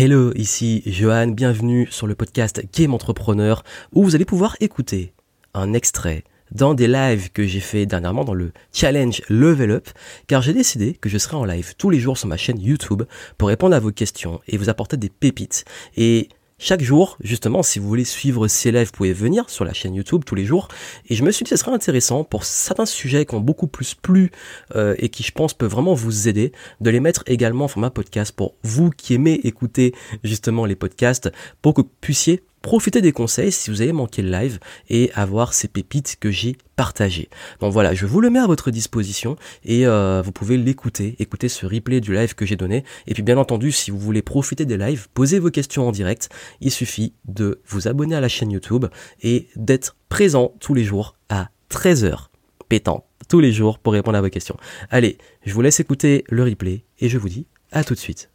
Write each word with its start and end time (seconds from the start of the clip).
Hello, 0.00 0.32
ici 0.36 0.80
Johan, 0.86 1.26
bienvenue 1.26 1.88
sur 1.90 2.06
le 2.06 2.14
podcast 2.14 2.62
Game 2.72 2.94
Entrepreneur 2.94 3.64
où 3.92 4.04
vous 4.04 4.14
allez 4.14 4.24
pouvoir 4.24 4.56
écouter 4.60 5.12
un 5.54 5.72
extrait 5.72 6.22
dans 6.52 6.74
des 6.74 6.86
lives 6.86 7.32
que 7.32 7.44
j'ai 7.44 7.58
fait 7.58 7.84
dernièrement 7.84 8.24
dans 8.24 8.32
le 8.32 8.52
challenge 8.72 9.22
Level 9.28 9.72
Up 9.72 9.88
car 10.28 10.40
j'ai 10.40 10.52
décidé 10.52 10.94
que 10.94 11.08
je 11.08 11.18
serai 11.18 11.34
en 11.36 11.44
live 11.44 11.74
tous 11.78 11.90
les 11.90 11.98
jours 11.98 12.16
sur 12.16 12.28
ma 12.28 12.36
chaîne 12.36 12.60
YouTube 12.60 13.02
pour 13.38 13.48
répondre 13.48 13.74
à 13.74 13.80
vos 13.80 13.90
questions 13.90 14.40
et 14.46 14.56
vous 14.56 14.68
apporter 14.68 14.96
des 14.96 15.08
pépites. 15.08 15.64
Et 15.96 16.28
chaque 16.60 16.82
jour, 16.82 17.16
justement, 17.20 17.62
si 17.62 17.78
vous 17.78 17.86
voulez 17.86 18.04
suivre 18.04 18.48
ces 18.48 18.72
lives, 18.72 18.86
vous 18.86 18.92
pouvez 18.92 19.12
venir 19.12 19.48
sur 19.48 19.64
la 19.64 19.72
chaîne 19.72 19.94
YouTube 19.94 20.22
tous 20.26 20.34
les 20.34 20.44
jours. 20.44 20.66
Et 21.08 21.14
je 21.14 21.22
me 21.22 21.30
suis 21.30 21.44
dit 21.44 21.50
ce 21.50 21.56
serait 21.56 21.70
intéressant 21.70 22.24
pour 22.24 22.44
certains 22.44 22.84
sujets 22.84 23.26
qui 23.26 23.34
ont 23.36 23.40
beaucoup 23.40 23.68
plus 23.68 23.94
plu 23.94 24.32
euh, 24.74 24.96
et 24.98 25.08
qui, 25.08 25.22
je 25.22 25.30
pense, 25.30 25.54
peuvent 25.54 25.70
vraiment 25.70 25.94
vous 25.94 26.26
aider, 26.26 26.52
de 26.80 26.90
les 26.90 26.98
mettre 26.98 27.22
également 27.26 27.66
en 27.66 27.68
format 27.68 27.90
podcast 27.90 28.32
pour 28.32 28.56
vous 28.64 28.90
qui 28.90 29.14
aimez 29.14 29.40
écouter 29.44 29.94
justement 30.24 30.64
les 30.64 30.74
podcasts, 30.74 31.30
pour 31.62 31.74
que 31.74 31.82
vous 31.82 31.90
puissiez 32.00 32.42
profiter 32.62 33.00
des 33.00 33.12
conseils 33.12 33.52
si 33.52 33.70
vous 33.70 33.82
avez 33.82 33.92
manqué 33.92 34.22
le 34.22 34.30
live 34.30 34.58
et 34.88 35.10
avoir 35.14 35.54
ces 35.54 35.68
pépites 35.68 36.16
que 36.20 36.30
j'ai 36.30 36.56
partagées. 36.76 37.28
Donc 37.60 37.72
voilà, 37.72 37.94
je 37.94 38.06
vous 38.06 38.20
le 38.20 38.30
mets 38.30 38.38
à 38.38 38.46
votre 38.46 38.70
disposition 38.70 39.36
et 39.64 39.86
euh, 39.86 40.22
vous 40.24 40.32
pouvez 40.32 40.56
l'écouter, 40.56 41.16
écouter 41.18 41.48
ce 41.48 41.66
replay 41.66 42.00
du 42.00 42.14
live 42.14 42.34
que 42.34 42.46
j'ai 42.46 42.56
donné. 42.56 42.84
Et 43.06 43.14
puis 43.14 43.22
bien 43.22 43.38
entendu, 43.38 43.72
si 43.72 43.90
vous 43.90 43.98
voulez 43.98 44.22
profiter 44.22 44.64
des 44.64 44.76
lives, 44.76 45.08
poser 45.14 45.38
vos 45.38 45.50
questions 45.50 45.88
en 45.88 45.92
direct, 45.92 46.28
il 46.60 46.70
suffit 46.70 47.14
de 47.26 47.60
vous 47.66 47.88
abonner 47.88 48.14
à 48.14 48.20
la 48.20 48.28
chaîne 48.28 48.50
YouTube 48.50 48.86
et 49.22 49.48
d'être 49.56 49.96
présent 50.08 50.54
tous 50.60 50.74
les 50.74 50.84
jours 50.84 51.16
à 51.28 51.50
13h 51.70 52.28
pétant 52.68 53.04
tous 53.28 53.40
les 53.40 53.52
jours 53.52 53.78
pour 53.78 53.92
répondre 53.92 54.16
à 54.16 54.20
vos 54.20 54.30
questions. 54.30 54.56
Allez, 54.90 55.18
je 55.44 55.52
vous 55.52 55.62
laisse 55.62 55.80
écouter 55.80 56.24
le 56.28 56.44
replay 56.44 56.84
et 56.98 57.08
je 57.08 57.18
vous 57.18 57.28
dis 57.28 57.46
à 57.72 57.84
tout 57.84 57.94
de 57.94 57.98
suite. 57.98 58.30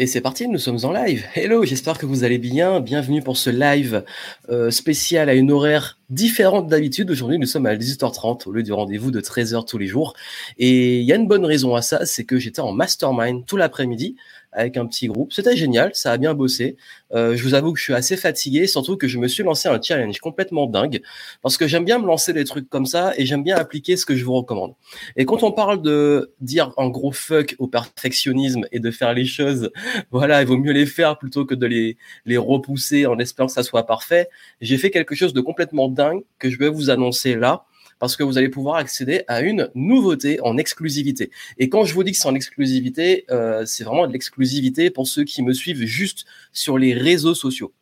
Et 0.00 0.06
c'est 0.06 0.20
parti, 0.20 0.46
nous 0.46 0.60
sommes 0.60 0.78
en 0.84 0.92
live. 0.92 1.24
Hello, 1.34 1.64
j'espère 1.64 1.98
que 1.98 2.06
vous 2.06 2.22
allez 2.22 2.38
bien. 2.38 2.78
Bienvenue 2.78 3.20
pour 3.20 3.36
ce 3.36 3.50
live 3.50 4.04
euh, 4.48 4.70
spécial 4.70 5.28
à 5.28 5.34
une 5.34 5.50
horaire 5.50 5.98
différente 6.08 6.68
d'habitude. 6.68 7.10
Aujourd'hui, 7.10 7.36
nous 7.36 7.46
sommes 7.46 7.66
à 7.66 7.74
18h30 7.74 8.48
au 8.48 8.52
lieu 8.52 8.62
du 8.62 8.72
rendez-vous 8.72 9.10
de 9.10 9.20
13h 9.20 9.66
tous 9.66 9.76
les 9.76 9.88
jours. 9.88 10.14
Et 10.56 11.00
il 11.00 11.04
y 11.04 11.12
a 11.12 11.16
une 11.16 11.26
bonne 11.26 11.44
raison 11.44 11.74
à 11.74 11.82
ça, 11.82 12.06
c'est 12.06 12.22
que 12.22 12.38
j'étais 12.38 12.60
en 12.60 12.70
mastermind 12.70 13.44
tout 13.44 13.56
l'après-midi 13.56 14.14
avec 14.52 14.76
un 14.76 14.86
petit 14.86 15.08
groupe. 15.08 15.32
C'était 15.32 15.56
génial, 15.56 15.90
ça 15.94 16.12
a 16.12 16.16
bien 16.16 16.34
bossé. 16.34 16.76
Euh, 17.12 17.36
je 17.36 17.42
vous 17.42 17.54
avoue 17.54 17.72
que 17.72 17.78
je 17.78 17.84
suis 17.84 17.94
assez 17.94 18.16
fatigué, 18.16 18.66
surtout 18.66 18.96
que 18.96 19.08
je 19.08 19.18
me 19.18 19.28
suis 19.28 19.42
lancé 19.42 19.68
un 19.68 19.80
challenge 19.80 20.18
complètement 20.20 20.66
dingue, 20.66 21.00
parce 21.42 21.56
que 21.56 21.66
j'aime 21.66 21.84
bien 21.84 21.98
me 21.98 22.06
lancer 22.06 22.32
des 22.32 22.44
trucs 22.44 22.68
comme 22.68 22.86
ça 22.86 23.12
et 23.16 23.26
j'aime 23.26 23.42
bien 23.42 23.56
appliquer 23.56 23.96
ce 23.96 24.06
que 24.06 24.16
je 24.16 24.24
vous 24.24 24.34
recommande. 24.34 24.74
Et 25.16 25.24
quand 25.24 25.42
on 25.42 25.52
parle 25.52 25.82
de 25.82 26.32
dire 26.40 26.72
en 26.76 26.88
gros 26.88 27.12
fuck 27.12 27.54
au 27.58 27.66
perfectionnisme 27.66 28.64
et 28.72 28.80
de 28.80 28.90
faire 28.90 29.14
les 29.14 29.24
choses, 29.26 29.70
voilà, 30.10 30.42
il 30.42 30.48
vaut 30.48 30.56
mieux 30.56 30.72
les 30.72 30.86
faire 30.86 31.18
plutôt 31.18 31.44
que 31.44 31.54
de 31.54 31.66
les, 31.66 31.96
les 32.24 32.36
repousser 32.36 33.06
en 33.06 33.18
espérant 33.18 33.46
que 33.46 33.52
ça 33.52 33.62
soit 33.62 33.86
parfait. 33.86 34.28
J'ai 34.60 34.78
fait 34.78 34.90
quelque 34.90 35.14
chose 35.14 35.32
de 35.32 35.40
complètement 35.40 35.88
dingue 35.88 36.22
que 36.38 36.50
je 36.50 36.58
vais 36.58 36.68
vous 36.68 36.90
annoncer 36.90 37.34
là 37.34 37.64
parce 37.98 38.16
que 38.16 38.22
vous 38.22 38.38
allez 38.38 38.48
pouvoir 38.48 38.76
accéder 38.76 39.22
à 39.28 39.40
une 39.42 39.70
nouveauté 39.74 40.40
en 40.42 40.56
exclusivité. 40.56 41.30
Et 41.58 41.68
quand 41.68 41.84
je 41.84 41.94
vous 41.94 42.02
dis 42.04 42.12
que 42.12 42.18
c'est 42.18 42.28
en 42.28 42.34
exclusivité, 42.34 43.24
euh, 43.30 43.64
c'est 43.66 43.84
vraiment 43.84 44.06
de 44.06 44.12
l'exclusivité 44.12 44.90
pour 44.90 45.06
ceux 45.06 45.24
qui 45.24 45.42
me 45.42 45.52
suivent 45.52 45.84
juste 45.84 46.24
sur 46.52 46.78
les 46.78 46.94
réseaux 46.94 47.34
sociaux. 47.34 47.72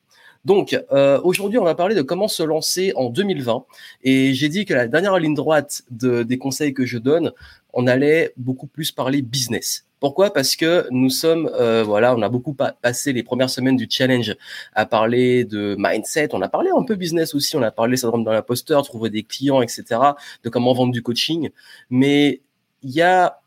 Donc 0.45 0.79
euh, 0.93 1.21
aujourd'hui, 1.25 1.59
on 1.59 1.65
va 1.65 1.75
parler 1.75 1.95
de 1.95 2.03
comment 2.03 2.29
se 2.29 2.43
lancer 2.43 2.93
en 2.95 3.11
2020. 3.11 3.65
Et 4.05 4.33
j'ai 4.33 4.49
dit 4.49 4.65
que 4.65 4.75
la 4.75 4.87
dernière 4.87 5.19
ligne 5.19 5.35
droite 5.35 5.83
de, 5.91 6.23
des 6.23 6.39
conseils 6.39 6.73
que 6.73 6.87
je 6.87 6.99
donne, 6.99 7.33
on 7.73 7.87
allait 7.87 8.33
beaucoup 8.37 8.69
plus 8.69 8.93
parler 8.93 9.23
business. 9.23 9.86
Pourquoi? 9.99 10.33
Parce 10.33 10.57
que 10.57 10.87
nous 10.91 11.09
sommes, 11.09 11.51
euh, 11.55 11.83
voilà, 11.83 12.15
on 12.15 12.21
a 12.21 12.29
beaucoup 12.29 12.55
passé 12.55 13.13
les 13.15 13.23
premières 13.23 13.49
semaines 13.49 13.77
du 13.77 13.87
challenge 13.89 14.37
à 14.75 14.85
parler 14.85 15.45
de 15.45 15.75
mindset, 15.79 16.29
on 16.35 16.43
a 16.43 16.49
parlé 16.49 16.71
un 16.77 16.83
peu 16.85 16.97
business 16.97 17.35
aussi, 17.35 17.57
on 17.57 17.63
a 17.63 17.71
parlé 17.71 17.97
syndrome 17.97 18.23
dans 18.23 18.33
l'imposteur, 18.33 18.83
trouver 18.85 19.09
des 19.09 19.23
clients, 19.23 19.63
etc., 19.63 20.01
de 20.45 20.49
comment 20.51 20.75
vendre 20.75 20.93
du 20.93 21.03
coaching. 21.03 21.49
Mais 21.89 22.43
il 22.83 22.91
y 22.91 23.01
a, 23.01 23.41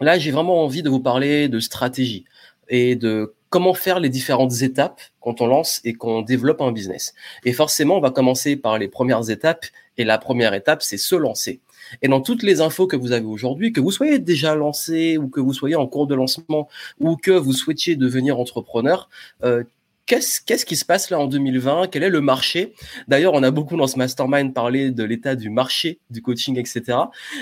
là, 0.00 0.18
j'ai 0.18 0.30
vraiment 0.30 0.62
envie 0.62 0.82
de 0.82 0.88
vous 0.88 1.00
parler 1.00 1.48
de 1.48 1.58
stratégie 1.58 2.24
et 2.68 2.94
de 2.94 3.34
comment 3.50 3.74
faire 3.74 3.98
les 3.98 4.08
différentes 4.08 4.62
étapes 4.62 5.00
quand 5.20 5.40
on 5.40 5.46
lance 5.46 5.80
et 5.84 5.94
qu'on 5.94 6.22
développe 6.22 6.60
un 6.60 6.72
business. 6.72 7.14
Et 7.44 7.52
forcément, 7.52 7.96
on 7.96 8.00
va 8.00 8.10
commencer 8.10 8.56
par 8.56 8.78
les 8.78 8.88
premières 8.88 9.30
étapes. 9.30 9.66
Et 9.96 10.04
la 10.04 10.18
première 10.18 10.54
étape, 10.54 10.82
c'est 10.82 10.96
se 10.96 11.16
lancer. 11.16 11.60
Et 12.02 12.08
dans 12.08 12.20
toutes 12.20 12.42
les 12.42 12.60
infos 12.60 12.86
que 12.86 12.96
vous 12.96 13.12
avez 13.12 13.26
aujourd'hui, 13.26 13.72
que 13.72 13.80
vous 13.80 13.90
soyez 13.90 14.18
déjà 14.18 14.54
lancé 14.54 15.18
ou 15.18 15.28
que 15.28 15.40
vous 15.40 15.52
soyez 15.52 15.76
en 15.76 15.86
cours 15.86 16.06
de 16.06 16.14
lancement 16.14 16.68
ou 17.00 17.16
que 17.16 17.30
vous 17.30 17.52
souhaitiez 17.52 17.96
devenir 17.96 18.38
entrepreneur, 18.38 19.08
euh, 19.44 19.64
Qu'est-ce, 20.08 20.40
qu'est-ce 20.40 20.64
qui 20.64 20.76
se 20.76 20.86
passe 20.86 21.10
là 21.10 21.20
en 21.20 21.26
2020 21.26 21.88
Quel 21.88 22.02
est 22.02 22.08
le 22.08 22.22
marché? 22.22 22.72
D'ailleurs, 23.08 23.34
on 23.34 23.42
a 23.42 23.50
beaucoup 23.50 23.76
dans 23.76 23.86
ce 23.86 23.98
mastermind 23.98 24.54
parlé 24.54 24.90
de 24.90 25.04
l'état 25.04 25.36
du 25.36 25.50
marché, 25.50 25.98
du 26.08 26.22
coaching, 26.22 26.58
etc. 26.58 26.96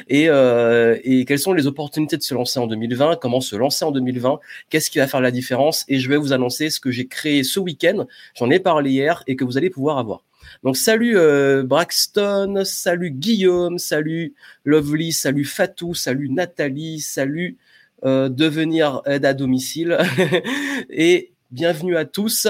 Et, 0.08 0.28
euh, 0.28 0.98
et 1.04 1.24
quelles 1.26 1.38
sont 1.38 1.52
les 1.52 1.68
opportunités 1.68 2.16
de 2.16 2.22
se 2.22 2.34
lancer 2.34 2.58
en 2.58 2.66
2020 2.66 3.20
Comment 3.20 3.40
se 3.40 3.54
lancer 3.54 3.84
en 3.84 3.92
2020 3.92 4.40
Qu'est-ce 4.68 4.90
qui 4.90 4.98
va 4.98 5.06
faire 5.06 5.20
la 5.20 5.30
différence? 5.30 5.84
Et 5.86 6.00
je 6.00 6.08
vais 6.08 6.16
vous 6.16 6.32
annoncer 6.32 6.68
ce 6.68 6.80
que 6.80 6.90
j'ai 6.90 7.06
créé 7.06 7.44
ce 7.44 7.60
week-end. 7.60 8.04
J'en 8.34 8.50
ai 8.50 8.58
parlé 8.58 8.90
hier 8.90 9.22
et 9.28 9.36
que 9.36 9.44
vous 9.44 9.56
allez 9.56 9.70
pouvoir 9.70 9.98
avoir. 9.98 10.24
Donc 10.62 10.76
salut 10.76 11.16
euh, 11.16 11.62
Braxton, 11.62 12.62
salut 12.64 13.10
Guillaume, 13.10 13.78
salut 13.78 14.34
Lovely, 14.64 15.12
salut 15.12 15.44
Fatou, 15.44 15.94
salut 15.94 16.28
Nathalie, 16.28 17.00
salut 17.00 17.56
euh, 18.04 18.28
devenir 18.28 19.02
aide 19.06 19.24
à 19.24 19.34
domicile 19.34 19.98
et 20.90 21.32
bienvenue 21.50 21.96
à 21.96 22.04
tous. 22.04 22.48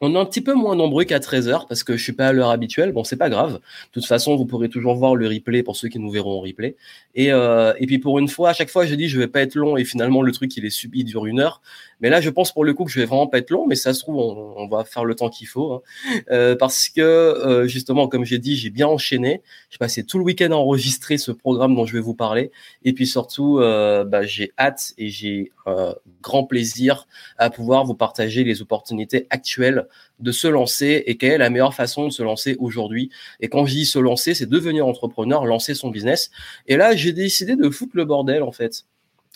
On 0.00 0.14
est 0.14 0.18
un 0.18 0.24
petit 0.24 0.40
peu 0.40 0.54
moins 0.54 0.76
nombreux 0.76 1.04
qu'à 1.04 1.18
13h 1.18 1.66
parce 1.68 1.84
que 1.84 1.96
je 1.96 2.02
suis 2.02 2.12
pas 2.12 2.28
à 2.28 2.32
l'heure 2.32 2.50
habituelle. 2.50 2.92
Bon, 2.92 3.04
c'est 3.04 3.16
pas 3.16 3.30
grave. 3.30 3.54
De 3.54 3.60
toute 3.92 4.06
façon, 4.06 4.36
vous 4.36 4.44
pourrez 4.44 4.68
toujours 4.68 4.94
voir 4.94 5.14
le 5.14 5.28
replay 5.28 5.62
pour 5.62 5.76
ceux 5.76 5.88
qui 5.88 5.98
nous 5.98 6.10
verront 6.10 6.38
en 6.38 6.40
replay. 6.40 6.76
Et, 7.14 7.32
euh, 7.32 7.72
et 7.78 7.86
puis 7.86 7.98
pour 7.98 8.18
une 8.18 8.28
fois, 8.28 8.50
à 8.50 8.52
chaque 8.52 8.70
fois, 8.70 8.86
je 8.86 8.94
dis 8.94 9.08
je 9.08 9.18
vais 9.18 9.28
pas 9.28 9.40
être 9.40 9.54
long 9.54 9.76
et 9.76 9.84
finalement 9.84 10.22
le 10.22 10.32
truc 10.32 10.56
il 10.56 10.64
est 10.64 10.70
subi, 10.70 11.00
il 11.00 11.04
dure 11.04 11.26
une 11.26 11.40
heure. 11.40 11.62
Mais 12.00 12.10
là, 12.10 12.20
je 12.20 12.28
pense 12.28 12.52
pour 12.52 12.64
le 12.64 12.74
coup 12.74 12.84
que 12.84 12.90
je 12.90 13.00
vais 13.00 13.06
vraiment 13.06 13.26
pas 13.26 13.38
être 13.38 13.50
long, 13.50 13.66
mais 13.66 13.76
ça 13.76 13.94
se 13.94 14.00
trouve 14.00 14.16
on, 14.16 14.68
va 14.68 14.84
faire 14.84 15.04
le 15.04 15.14
temps 15.14 15.30
qu'il 15.30 15.46
faut 15.46 15.72
hein. 15.72 15.82
euh, 16.30 16.56
parce 16.56 16.88
que 16.88 17.00
euh, 17.00 17.66
justement, 17.66 18.08
comme 18.08 18.24
j'ai 18.24 18.38
dit, 18.38 18.56
j'ai 18.56 18.70
bien 18.70 18.86
enchaîné. 18.86 19.42
J'ai 19.70 19.78
passé 19.78 20.04
tout 20.04 20.18
le 20.18 20.24
week-end 20.24 20.50
à 20.50 20.56
enregistrer 20.56 21.18
ce 21.18 21.32
programme 21.32 21.74
dont 21.74 21.86
je 21.86 21.94
vais 21.94 22.00
vous 22.00 22.14
parler. 22.14 22.50
Et 22.84 22.92
puis 22.92 23.06
surtout, 23.06 23.58
euh, 23.58 24.04
bah, 24.04 24.22
j'ai 24.24 24.52
hâte 24.58 24.92
et 24.98 25.08
j'ai 25.08 25.50
grand 26.20 26.44
plaisir 26.44 27.06
à 27.38 27.48
pouvoir 27.48 27.86
vous 27.86 27.94
partager 27.94 28.44
les 28.44 28.60
opportunités 28.60 29.26
actuelles 29.30 29.83
de 30.20 30.32
se 30.32 30.48
lancer 30.48 31.02
et 31.06 31.16
quelle 31.16 31.32
est 31.32 31.38
la 31.38 31.50
meilleure 31.50 31.74
façon 31.74 32.06
de 32.06 32.10
se 32.10 32.22
lancer 32.22 32.56
aujourd'hui. 32.58 33.10
Et 33.40 33.48
quand 33.48 33.66
je 33.66 33.74
dis 33.74 33.86
se 33.86 33.98
lancer, 33.98 34.34
c'est 34.34 34.46
devenir 34.46 34.86
entrepreneur, 34.86 35.44
lancer 35.44 35.74
son 35.74 35.90
business. 35.90 36.30
Et 36.66 36.76
là, 36.76 36.94
j'ai 36.94 37.12
décidé 37.12 37.56
de 37.56 37.68
foutre 37.70 37.96
le 37.96 38.04
bordel 38.04 38.42
en 38.42 38.52
fait. 38.52 38.84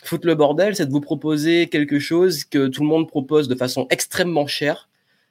Foutre 0.05 0.27
le 0.27 0.35
bordel, 0.35 0.77
c'est 0.77 0.87
de 0.87 0.93
vous 0.93 1.01
proposer 1.01 1.69
quelque 1.69 1.99
chose 1.99 2.45
que 2.45 2.69
tout 2.69 2.83
le 2.83 2.89
monde 2.89 3.09
propose 3.09 3.49
de 3.49 3.55
façon 3.55 3.87
extrêmement 3.91 4.47
chère 4.47 4.89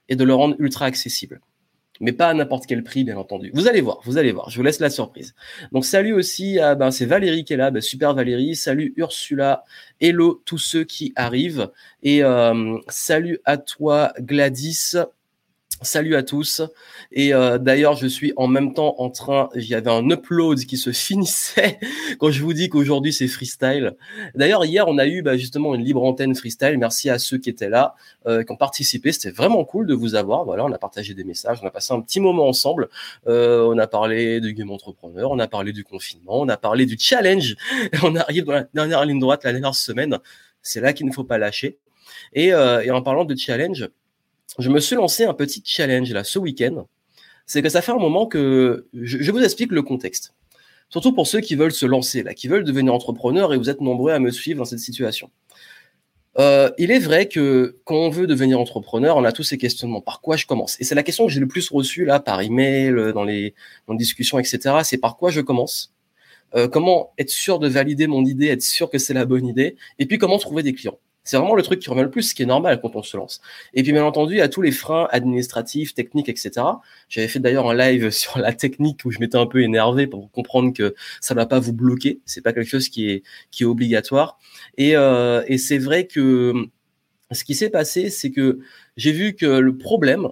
et 0.09 0.15
de 0.15 0.23
le 0.23 0.33
rendre 0.33 0.55
ultra 0.59 0.85
accessible. 0.85 1.41
Mais 1.99 2.11
pas 2.11 2.29
à 2.29 2.33
n'importe 2.33 2.65
quel 2.65 2.83
prix, 2.83 3.03
bien 3.03 3.17
entendu. 3.17 3.51
Vous 3.53 3.67
allez 3.67 3.81
voir, 3.81 3.99
vous 4.03 4.17
allez 4.17 4.31
voir. 4.31 4.49
Je 4.49 4.57
vous 4.57 4.63
laisse 4.63 4.79
la 4.79 4.89
surprise. 4.89 5.35
Donc 5.71 5.85
salut 5.85 6.13
aussi 6.13 6.57
ben 6.77 6.91
c'est 6.91 7.05
Valérie 7.05 7.43
qui 7.43 7.53
est 7.53 7.57
là, 7.57 7.71
ben, 7.71 7.81
super 7.81 8.13
Valérie. 8.13 8.55
Salut 8.55 8.93
Ursula, 8.97 9.63
hello 9.99 10.41
tous 10.45 10.57
ceux 10.57 10.83
qui 10.83 11.13
arrivent 11.15 11.69
et 12.03 12.23
euh, 12.23 12.77
salut 12.87 13.39
à 13.45 13.57
toi 13.57 14.13
Gladys. 14.19 14.95
Salut 15.83 16.15
à 16.15 16.23
tous. 16.23 16.63
Et 17.11 17.35
euh, 17.35 17.59
d'ailleurs, 17.59 17.95
je 17.95 18.07
suis 18.07 18.33
en 18.35 18.47
même 18.47 18.73
temps 18.73 18.95
en 18.97 19.11
train, 19.11 19.47
avait 19.53 19.89
un 19.91 20.09
upload 20.09 20.59
qui 20.65 20.75
se 20.75 20.91
finissait 20.91 21.79
quand 22.19 22.31
je 22.31 22.41
vous 22.41 22.53
dis 22.53 22.67
qu'aujourd'hui 22.67 23.13
c'est 23.13 23.27
freestyle. 23.27 23.95
D'ailleurs, 24.33 24.65
hier, 24.65 24.87
on 24.87 24.97
a 24.97 25.05
eu 25.05 25.21
bah, 25.21 25.37
justement 25.37 25.75
une 25.75 25.83
libre 25.83 26.03
antenne 26.03 26.33
freestyle. 26.33 26.79
Merci 26.79 27.11
à 27.11 27.19
ceux 27.19 27.37
qui 27.37 27.51
étaient 27.51 27.69
là, 27.69 27.93
euh, 28.25 28.43
qui 28.43 28.51
ont 28.51 28.55
participé. 28.55 29.11
C'était 29.11 29.29
vraiment 29.29 29.63
cool 29.65 29.85
de 29.85 29.93
vous 29.93 30.15
avoir. 30.15 30.45
Voilà, 30.45 30.65
on 30.65 30.71
a 30.71 30.79
partagé 30.79 31.13
des 31.13 31.23
messages, 31.23 31.59
on 31.61 31.67
a 31.67 31.71
passé 31.71 31.93
un 31.93 32.01
petit 32.01 32.19
moment 32.19 32.47
ensemble. 32.47 32.89
Euh, 33.27 33.67
on 33.67 33.77
a 33.77 33.85
parlé 33.85 34.41
de 34.41 34.49
Game 34.49 34.71
Entrepreneur, 34.71 35.29
on 35.29 35.37
a 35.37 35.47
parlé 35.47 35.73
du 35.73 35.83
confinement, 35.83 36.39
on 36.39 36.49
a 36.49 36.57
parlé 36.57 36.87
du 36.87 36.97
challenge. 36.99 37.55
On 38.03 38.15
arrive 38.15 38.45
dans 38.45 38.53
la 38.53 38.67
dernière 38.73 39.05
ligne 39.05 39.19
droite, 39.19 39.43
la 39.43 39.51
dernière 39.51 39.75
semaine. 39.75 40.17
C'est 40.63 40.81
là 40.81 40.93
qu'il 40.93 41.05
ne 41.05 41.11
faut 41.11 41.23
pas 41.23 41.37
lâcher. 41.37 41.77
Et, 42.33 42.47
et 42.47 42.91
en 42.91 43.01
parlant 43.01 43.25
de 43.25 43.35
challenge, 43.35 43.89
je 44.59 44.69
me 44.69 44.79
suis 44.79 44.95
lancé 44.95 45.25
un 45.25 45.33
petit 45.33 45.61
challenge 45.63 46.11
là 46.11 46.23
ce 46.23 46.39
week-end. 46.39 46.87
C'est 47.45 47.61
que 47.61 47.69
ça 47.69 47.81
fait 47.81 47.91
un 47.91 47.97
moment 47.97 48.25
que 48.25 48.87
je, 48.93 49.31
vous 49.31 49.43
explique 49.43 49.71
le 49.71 49.81
contexte. 49.81 50.33
Surtout 50.89 51.13
pour 51.13 51.27
ceux 51.27 51.39
qui 51.39 51.55
veulent 51.55 51.71
se 51.71 51.85
lancer 51.85 52.23
là, 52.23 52.33
qui 52.33 52.47
veulent 52.47 52.63
devenir 52.63 52.93
entrepreneurs 52.93 53.53
et 53.53 53.57
vous 53.57 53.69
êtes 53.69 53.81
nombreux 53.81 54.11
à 54.11 54.19
me 54.19 54.31
suivre 54.31 54.59
dans 54.59 54.65
cette 54.65 54.79
situation. 54.79 55.29
Euh, 56.39 56.69
il 56.77 56.91
est 56.91 56.99
vrai 56.99 57.27
que 57.27 57.77
quand 57.83 57.95
on 57.95 58.09
veut 58.09 58.27
devenir 58.27 58.59
entrepreneur, 58.59 59.17
on 59.17 59.23
a 59.23 59.31
tous 59.31 59.43
ces 59.43 59.57
questionnements. 59.57 60.01
Par 60.01 60.21
quoi 60.21 60.35
je 60.37 60.45
commence? 60.45 60.79
Et 60.79 60.83
c'est 60.83 60.95
la 60.95 61.03
question 61.03 61.25
que 61.25 61.31
j'ai 61.31 61.39
le 61.39 61.47
plus 61.47 61.69
reçue 61.69 62.05
là 62.05 62.19
par 62.19 62.41
email, 62.41 62.91
dans 63.13 63.23
les, 63.23 63.55
dans 63.87 63.93
les 63.93 63.97
discussions, 63.97 64.37
etc. 64.37 64.75
C'est 64.83 64.97
par 64.97 65.17
quoi 65.17 65.31
je 65.31 65.41
commence? 65.41 65.93
Euh, 66.55 66.67
Comment 66.67 67.11
être 67.17 67.29
sûr 67.29 67.59
de 67.59 67.67
valider 67.67 68.07
mon 68.07 68.23
idée, 68.23 68.47
être 68.47 68.61
sûr 68.61 68.89
que 68.89 68.97
c'est 68.97 69.13
la 69.13 69.25
bonne 69.25 69.47
idée? 69.47 69.75
Et 69.99 70.05
puis 70.05 70.17
comment 70.17 70.37
trouver 70.37 70.63
des 70.63 70.73
clients? 70.73 70.99
C'est 71.27 71.35
vraiment 71.35 71.55
le 71.55 71.61
truc 71.61 71.81
qui 71.81 71.89
revient 71.89 72.03
le 72.03 72.09
plus, 72.09 72.23
ce 72.23 72.33
qui 72.33 72.43
est 72.43 72.47
normal 72.47 72.79
quand 72.81 72.95
on 72.95 73.03
se 73.03 73.17
lance. 73.17 73.41
Et 73.73 73.83
puis, 73.83 73.91
bien 73.91 74.05
entendu, 74.05 74.39
a 74.39 74.47
tous 74.47 74.61
les 74.61 74.71
freins 74.71 75.09
administratifs, 75.11 75.93
techniques, 75.93 76.29
etc. 76.29 76.51
J'avais 77.09 77.27
fait 77.27 77.39
d'ailleurs 77.39 77.69
un 77.69 77.75
live 77.75 78.09
sur 78.11 78.39
la 78.39 78.53
technique 78.53 79.01
où 79.03 79.11
je 79.11 79.19
m'étais 79.19 79.37
un 79.37 79.45
peu 79.45 79.61
énervé 79.61 80.07
pour 80.07 80.31
comprendre 80.31 80.71
que 80.73 80.95
ça 81.19 81.33
ne 81.33 81.39
va 81.39 81.45
pas 81.45 81.59
vous 81.59 81.73
bloquer. 81.73 82.21
C'est 82.25 82.41
pas 82.41 82.53
quelque 82.53 82.69
chose 82.69 82.87
qui 82.87 83.09
est, 83.09 83.23
qui 83.51 83.63
est 83.63 83.65
obligatoire. 83.65 84.39
Et, 84.77 84.95
euh, 84.95 85.43
et 85.47 85.57
c'est 85.57 85.79
vrai 85.79 86.07
que 86.07 86.53
ce 87.31 87.43
qui 87.43 87.55
s'est 87.55 87.69
passé, 87.69 88.09
c'est 88.09 88.31
que 88.31 88.59
j'ai 88.95 89.11
vu 89.11 89.35
que 89.35 89.45
le 89.45 89.77
problème, 89.77 90.29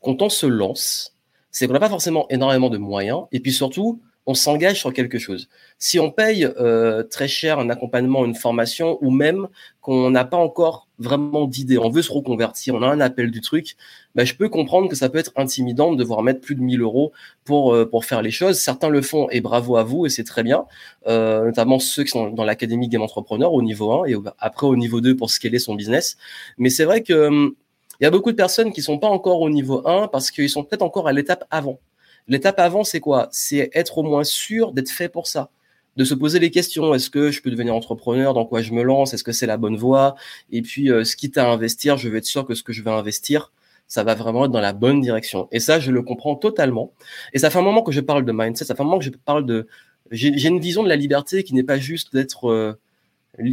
quand 0.00 0.22
on 0.22 0.28
se 0.28 0.46
lance, 0.46 1.16
c'est 1.50 1.66
qu'on 1.66 1.72
n'a 1.72 1.80
pas 1.80 1.88
forcément 1.88 2.28
énormément 2.30 2.70
de 2.70 2.78
moyens. 2.78 3.22
Et 3.32 3.40
puis 3.40 3.52
surtout, 3.52 4.00
on 4.28 4.34
s'engage 4.34 4.78
sur 4.78 4.92
quelque 4.92 5.18
chose. 5.18 5.48
Si 5.78 5.98
on 5.98 6.10
paye 6.10 6.44
euh, 6.44 7.02
très 7.02 7.28
cher 7.28 7.58
un 7.58 7.70
accompagnement, 7.70 8.26
une 8.26 8.34
formation, 8.34 8.98
ou 9.00 9.10
même 9.10 9.48
qu'on 9.80 10.10
n'a 10.10 10.26
pas 10.26 10.36
encore 10.36 10.86
vraiment 10.98 11.46
d'idée, 11.46 11.78
on 11.78 11.88
veut 11.88 12.02
se 12.02 12.12
reconvertir, 12.12 12.74
on 12.74 12.82
a 12.82 12.88
un 12.88 13.00
appel 13.00 13.30
du 13.30 13.40
truc, 13.40 13.74
bah, 14.14 14.26
je 14.26 14.34
peux 14.34 14.50
comprendre 14.50 14.90
que 14.90 14.96
ça 14.96 15.08
peut 15.08 15.16
être 15.16 15.32
intimidant 15.36 15.92
de 15.92 15.96
devoir 15.96 16.22
mettre 16.22 16.42
plus 16.42 16.54
de 16.56 16.60
1000 16.60 16.82
euros 16.82 17.12
pour, 17.44 17.72
euh, 17.72 17.88
pour 17.88 18.04
faire 18.04 18.20
les 18.20 18.30
choses. 18.30 18.60
Certains 18.60 18.90
le 18.90 19.00
font 19.00 19.30
et 19.30 19.40
bravo 19.40 19.76
à 19.76 19.82
vous 19.82 20.04
et 20.04 20.10
c'est 20.10 20.24
très 20.24 20.42
bien, 20.42 20.66
euh, 21.06 21.46
notamment 21.46 21.78
ceux 21.78 22.04
qui 22.04 22.10
sont 22.10 22.28
dans 22.28 22.44
l'académie 22.44 22.88
Game 22.88 23.00
Entrepreneur 23.00 23.50
au 23.54 23.62
niveau 23.62 23.90
1 24.02 24.08
et 24.08 24.14
après 24.38 24.66
au 24.66 24.76
niveau 24.76 25.00
2 25.00 25.16
pour 25.16 25.30
scaler 25.30 25.58
son 25.58 25.74
business. 25.74 26.18
Mais 26.58 26.68
c'est 26.68 26.84
vrai 26.84 27.02
que 27.02 27.28
hum, 27.28 27.54
il 27.98 28.04
y 28.04 28.06
a 28.06 28.10
beaucoup 28.10 28.30
de 28.30 28.36
personnes 28.36 28.74
qui 28.74 28.82
sont 28.82 28.98
pas 28.98 29.08
encore 29.08 29.40
au 29.40 29.48
niveau 29.48 29.80
1 29.88 30.08
parce 30.08 30.30
qu'ils 30.30 30.50
sont 30.50 30.64
peut-être 30.64 30.82
encore 30.82 31.08
à 31.08 31.14
l'étape 31.14 31.44
avant. 31.50 31.80
L'étape 32.28 32.58
avant, 32.58 32.84
c'est 32.84 33.00
quoi? 33.00 33.28
C'est 33.32 33.70
être 33.74 33.98
au 33.98 34.02
moins 34.02 34.24
sûr 34.24 34.72
d'être 34.72 34.90
fait 34.90 35.08
pour 35.08 35.26
ça 35.26 35.50
de 35.98 36.04
se 36.04 36.14
poser 36.14 36.38
les 36.38 36.50
questions. 36.50 36.94
Est-ce 36.94 37.10
que 37.10 37.32
je 37.32 37.42
peux 37.42 37.50
devenir 37.50 37.74
entrepreneur? 37.74 38.32
Dans 38.32 38.46
quoi 38.46 38.62
je 38.62 38.72
me 38.72 38.82
lance? 38.82 39.14
Est-ce 39.14 39.24
que 39.24 39.32
c'est 39.32 39.46
la 39.46 39.56
bonne 39.56 39.76
voie? 39.76 40.14
Et 40.52 40.62
puis, 40.62 40.90
euh, 40.90 41.02
ce 41.04 41.16
quitte 41.16 41.36
à 41.36 41.50
investir, 41.50 41.96
je 41.96 42.08
vais 42.08 42.18
être 42.18 42.24
sûr 42.24 42.46
que 42.46 42.54
ce 42.54 42.62
que 42.62 42.72
je 42.72 42.82
vais 42.82 42.92
investir, 42.92 43.52
ça 43.88 44.04
va 44.04 44.14
vraiment 44.14 44.44
être 44.44 44.52
dans 44.52 44.60
la 44.60 44.72
bonne 44.72 45.00
direction. 45.00 45.48
Et 45.50 45.58
ça, 45.58 45.80
je 45.80 45.90
le 45.90 46.02
comprends 46.02 46.36
totalement. 46.36 46.92
Et 47.32 47.40
ça 47.40 47.50
fait 47.50 47.58
un 47.58 47.62
moment 47.62 47.82
que 47.82 47.90
je 47.90 48.00
parle 48.00 48.24
de 48.24 48.30
mindset. 48.32 48.64
Ça 48.64 48.76
fait 48.76 48.82
un 48.82 48.84
moment 48.84 49.00
que 49.00 49.04
je 49.04 49.10
parle 49.10 49.44
de. 49.44 49.66
J'ai 50.12 50.48
une 50.48 50.60
vision 50.60 50.84
de 50.84 50.88
la 50.88 50.96
liberté 50.96 51.42
qui 51.42 51.52
n'est 51.52 51.64
pas 51.64 51.78
juste 51.78 52.14
d'être. 52.14 52.48
Euh, 52.48 52.78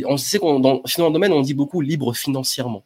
on 0.05 0.17
sait 0.17 0.37
qu'on 0.37 0.59
dans, 0.59 0.83
dans 0.97 1.07
le 1.07 1.13
domaine, 1.13 1.33
on 1.33 1.41
dit 1.41 1.55
beaucoup 1.55 1.81
libre 1.81 2.15
financièrement. 2.15 2.83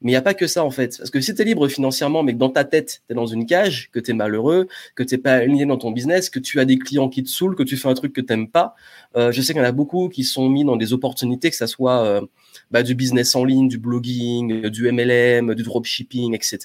Mais 0.00 0.10
il 0.10 0.12
n'y 0.12 0.16
a 0.16 0.22
pas 0.22 0.34
que 0.34 0.46
ça, 0.46 0.64
en 0.64 0.70
fait. 0.70 0.98
Parce 0.98 1.10
que 1.10 1.20
si 1.20 1.34
tu 1.34 1.40
es 1.40 1.44
libre 1.44 1.66
financièrement, 1.68 2.22
mais 2.22 2.34
que 2.34 2.38
dans 2.38 2.50
ta 2.50 2.64
tête, 2.64 3.02
tu 3.06 3.12
es 3.12 3.14
dans 3.14 3.26
une 3.26 3.46
cage, 3.46 3.90
que 3.90 3.98
tu 3.98 4.10
es 4.10 4.14
malheureux, 4.14 4.68
que 4.94 5.02
tu 5.02 5.16
pas 5.18 5.34
aligné 5.34 5.64
dans 5.66 5.78
ton 5.78 5.92
business, 5.92 6.30
que 6.30 6.38
tu 6.38 6.60
as 6.60 6.64
des 6.64 6.78
clients 6.78 7.08
qui 7.08 7.22
te 7.22 7.28
saoulent, 7.28 7.56
que 7.56 7.62
tu 7.62 7.76
fais 7.76 7.88
un 7.88 7.94
truc 7.94 8.12
que 8.12 8.20
tu 8.20 8.32
n'aimes 8.32 8.50
pas, 8.50 8.74
euh, 9.16 9.32
je 9.32 9.40
sais 9.40 9.52
qu'il 9.52 9.62
y 9.62 9.64
en 9.64 9.68
a 9.68 9.72
beaucoup 9.72 10.08
qui 10.08 10.24
sont 10.24 10.48
mis 10.48 10.64
dans 10.64 10.76
des 10.76 10.92
opportunités, 10.92 11.50
que 11.50 11.56
ça 11.56 11.66
soit 11.66 12.04
euh, 12.04 12.20
bah, 12.70 12.82
du 12.82 12.94
business 12.94 13.34
en 13.34 13.44
ligne, 13.44 13.68
du 13.68 13.78
blogging, 13.78 14.68
du 14.68 14.90
MLM, 14.90 15.54
du 15.54 15.62
dropshipping, 15.62 16.34
etc. 16.34 16.58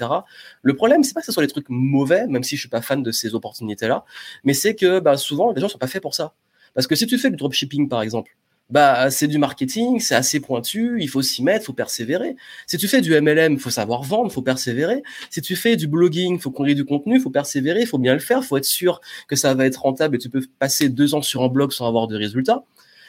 Le 0.62 0.76
problème, 0.76 1.04
c'est 1.04 1.14
pas 1.14 1.22
que 1.22 1.26
ce 1.26 1.31
soit 1.31 1.44
des 1.44 1.50
trucs 1.50 1.70
mauvais, 1.70 2.28
même 2.28 2.44
si 2.44 2.56
je 2.56 2.62
suis 2.62 2.70
pas 2.70 2.81
fan 2.81 3.04
de 3.04 3.12
ces 3.12 3.36
opportunités-là, 3.36 4.04
mais 4.44 4.54
c'est 4.54 4.76
que 4.76 5.00
bah, 5.00 5.18
souvent, 5.18 5.52
les 5.54 5.62
gens 5.62 5.70
sont 5.70 5.78
pas 5.78 5.88
faits 5.88 6.02
pour 6.02 6.16
ça. 6.16 6.34
Parce 6.74 6.88
que 6.88 6.96
si 6.96 7.08
tu 7.08 7.18
fais 7.18 7.30
du 7.30 7.38
dropshipping, 7.38 7.90
par 7.90 8.02
exemple, 8.02 8.36
bah 8.69 9.10
c'est 9.10 9.27
du 9.27 9.38
marketing, 9.38 10.00
c'est 10.00 10.16
assez 10.16 10.39
pointu, 10.39 10.98
il 11.01 11.07
faut 11.10 11.21
s'y 11.21 11.44
mettre, 11.44 11.66
faut 11.66 11.74
persévérer. 11.74 12.36
Si 12.68 12.77
tu 12.77 12.88
fais 12.88 13.01
du 13.01 13.19
MLM, 13.19 13.57
faut 13.57 13.69
savoir 13.69 14.04
vendre, 14.04 14.31
faut 14.31 14.42
persévérer. 14.42 15.01
Si 15.30 15.42
tu 15.42 15.56
fais 15.56 15.75
du 15.75 15.88
blogging, 15.88 16.39
faut 16.39 16.51
créer 16.51 16.75
du 16.75 16.86
contenu, 16.86 17.19
faut 17.19 17.31
persévérer, 17.31 17.86
faut 17.86 17.98
bien 17.98 18.13
le 18.13 18.19
faire, 18.19 18.44
faut 18.44 18.57
être 18.57 18.66
sûr 18.66 19.01
que 19.27 19.36
ça 19.36 19.54
va 19.54 19.66
être 19.66 19.81
rentable 19.81 20.16
et 20.16 20.19
tu 20.19 20.30
peux 20.30 20.45
passer 20.60 20.89
deux 20.89 21.16
ans 21.16 21.21
sur 21.21 21.44
un 21.44 21.48
blog 21.48 21.71
sans 21.71 21.88
avoir 21.88 22.07
de 22.07 22.16
résultats. 22.18 22.63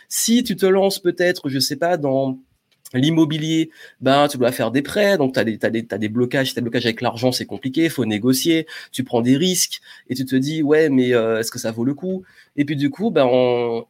Si 0.09 0.43
tu 0.45 0.57
te 0.57 0.67
lances 0.67 0.99
peut-être, 0.99 1.49
je 1.49 1.59
sais 1.59 1.77
pas, 1.77 1.97
dans 1.97 2.39
L'immobilier, 2.93 3.71
ben, 4.01 4.27
tu 4.27 4.37
dois 4.37 4.51
faire 4.51 4.73
des 4.73 4.83
prêts, 4.83 5.17
donc 5.17 5.35
tu 5.35 5.39
as 5.39 5.45
des, 5.45 5.59
t'as 5.59 5.71
des 5.71 6.09
blocages. 6.09 6.49
Si 6.49 6.55
tu 6.55 6.59
as 6.59 6.62
des 6.62 6.65
blocages 6.65 6.87
avec 6.87 7.01
l'argent, 7.03 7.31
c'est 7.31 7.47
compliqué, 7.47 7.89
faut 7.89 8.05
négocier, 8.05 8.67
tu 8.91 9.05
prends 9.05 9.21
des 9.21 9.37
risques 9.37 9.81
et 10.09 10.17
tu 10.17 10.25
te 10.25 10.35
dis, 10.35 10.62
ouais, 10.62 10.89
mais 10.89 11.15
euh, 11.15 11.39
est-ce 11.39 11.53
que 11.53 11.61
ça 11.61 11.71
vaut 11.71 11.85
le 11.85 11.95
coup? 11.95 12.25
Et 12.57 12.65
puis 12.65 12.75
du 12.75 12.91
coup, 12.91 13.12
ben, 13.12 13.27
on, 13.31 13.87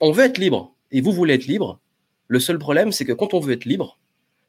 on 0.00 0.12
veut 0.12 0.24
être 0.24 0.38
libre 0.38 0.75
et 0.90 1.00
vous 1.00 1.12
voulez 1.12 1.34
être 1.34 1.46
libre. 1.46 1.80
Le 2.28 2.40
seul 2.40 2.58
problème, 2.58 2.92
c'est 2.92 3.04
que 3.04 3.12
quand 3.12 3.34
on 3.34 3.40
veut 3.40 3.52
être 3.52 3.64
libre, 3.64 3.98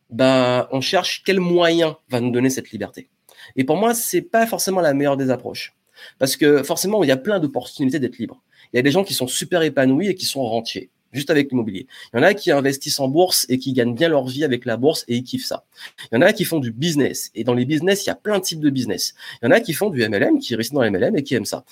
ben, 0.10 0.68
on 0.72 0.82
cherche 0.82 1.24
quel 1.26 1.40
moyen 1.40 1.98
va 2.10 2.20
nous 2.22 2.32
donner 2.32 2.50
cette 2.50 2.72
liberté. 2.72 3.10
Et 3.56 3.64
pour 3.64 3.78
moi, 3.78 3.94
c'est 3.94 4.22
pas 4.22 4.48
forcément 4.48 4.82
la 4.82 4.94
meilleure 4.94 5.18
des 5.18 5.30
approches. 5.30 5.76
Parce 6.20 6.38
que 6.38 6.64
forcément, 6.64 7.04
il 7.04 7.08
y 7.08 7.12
a 7.12 7.18
plein 7.18 7.40
d'opportunités 7.40 8.00
d'être 8.00 8.18
libre. 8.18 8.42
Il 8.72 8.78
y 8.78 8.80
a 8.80 8.82
des 8.82 8.92
gens 8.92 9.04
qui 9.04 9.14
sont 9.14 9.28
super 9.28 9.62
épanouis 9.62 10.08
et 10.08 10.16
qui 10.16 10.26
sont 10.26 10.44
rentiers, 10.44 10.90
juste 11.12 11.30
avec 11.30 11.50
l'immobilier. 11.50 11.88
Il 12.14 12.18
y 12.18 12.20
en 12.20 12.24
a 12.24 12.34
qui 12.34 12.52
investissent 12.52 13.00
en 13.00 13.08
bourse 13.08 13.46
et 13.50 13.58
qui 13.58 13.74
gagnent 13.74 13.96
bien 13.96 14.10
leur 14.10 14.28
vie 14.28 14.44
avec 14.44 14.66
la 14.66 14.78
bourse 14.78 15.06
et 15.08 15.16
ils 15.16 15.24
kiffent 15.24 15.46
ça. 15.46 15.66
Il 16.12 16.16
y 16.16 16.18
en 16.18 16.22
a 16.22 16.34
qui 16.34 16.46
font 16.46 16.60
du 16.60 16.72
business. 16.72 17.32
Et 17.34 17.44
dans 17.44 17.54
les 17.54 17.66
business, 17.66 18.06
il 18.06 18.08
y 18.08 18.12
a 18.12 18.16
plein 18.16 18.40
de 18.40 18.44
types 18.44 18.60
de 18.60 18.70
business. 18.70 19.16
Il 19.42 19.46
y 19.46 19.48
en 19.48 19.52
a 19.52 19.60
qui 19.60 19.74
font 19.74 19.90
du 19.90 20.08
MLM, 20.08 20.40
qui 20.40 20.56
réussissent 20.56 20.74
dans 20.74 20.84
le 20.84 20.92
MLM 20.92 21.16
et 21.18 21.24
qui 21.24 21.36
aiment 21.36 21.46
ça. 21.46 21.64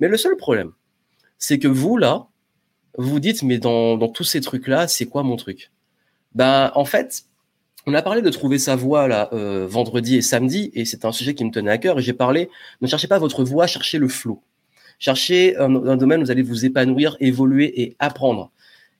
Mais 0.00 0.08
le 0.08 0.16
seul 0.16 0.36
problème, 0.36 0.72
c'est 1.38 1.58
que 1.58 1.68
vous, 1.68 1.96
là, 1.96 2.28
vous 2.96 3.10
vous 3.10 3.20
dites, 3.20 3.42
mais 3.42 3.58
dans, 3.58 3.96
dans 3.96 4.08
tous 4.08 4.24
ces 4.24 4.40
trucs-là, 4.40 4.88
c'est 4.88 5.06
quoi 5.06 5.22
mon 5.22 5.36
truc? 5.36 5.70
Ben, 6.34 6.72
en 6.74 6.84
fait, 6.84 7.24
on 7.86 7.94
a 7.94 8.02
parlé 8.02 8.22
de 8.22 8.30
trouver 8.30 8.58
sa 8.58 8.76
voie 8.76 9.08
là 9.08 9.30
euh, 9.32 9.66
vendredi 9.66 10.16
et 10.16 10.22
samedi, 10.22 10.70
et 10.74 10.84
c'est 10.84 11.04
un 11.04 11.12
sujet 11.12 11.34
qui 11.34 11.44
me 11.44 11.50
tenait 11.50 11.70
à 11.70 11.78
cœur. 11.78 11.98
Et 11.98 12.02
j'ai 12.02 12.12
parlé, 12.12 12.50
ne 12.80 12.86
cherchez 12.86 13.08
pas 13.08 13.18
votre 13.18 13.44
voie, 13.44 13.66
cherchez 13.66 13.98
le 13.98 14.08
flow. 14.08 14.42
Cherchez 14.98 15.56
un, 15.56 15.74
un, 15.86 15.96
domaine 15.96 16.20
où 16.20 16.24
vous 16.24 16.30
allez 16.30 16.42
vous 16.42 16.64
épanouir, 16.64 17.16
évoluer 17.20 17.80
et 17.80 17.96
apprendre. 17.98 18.50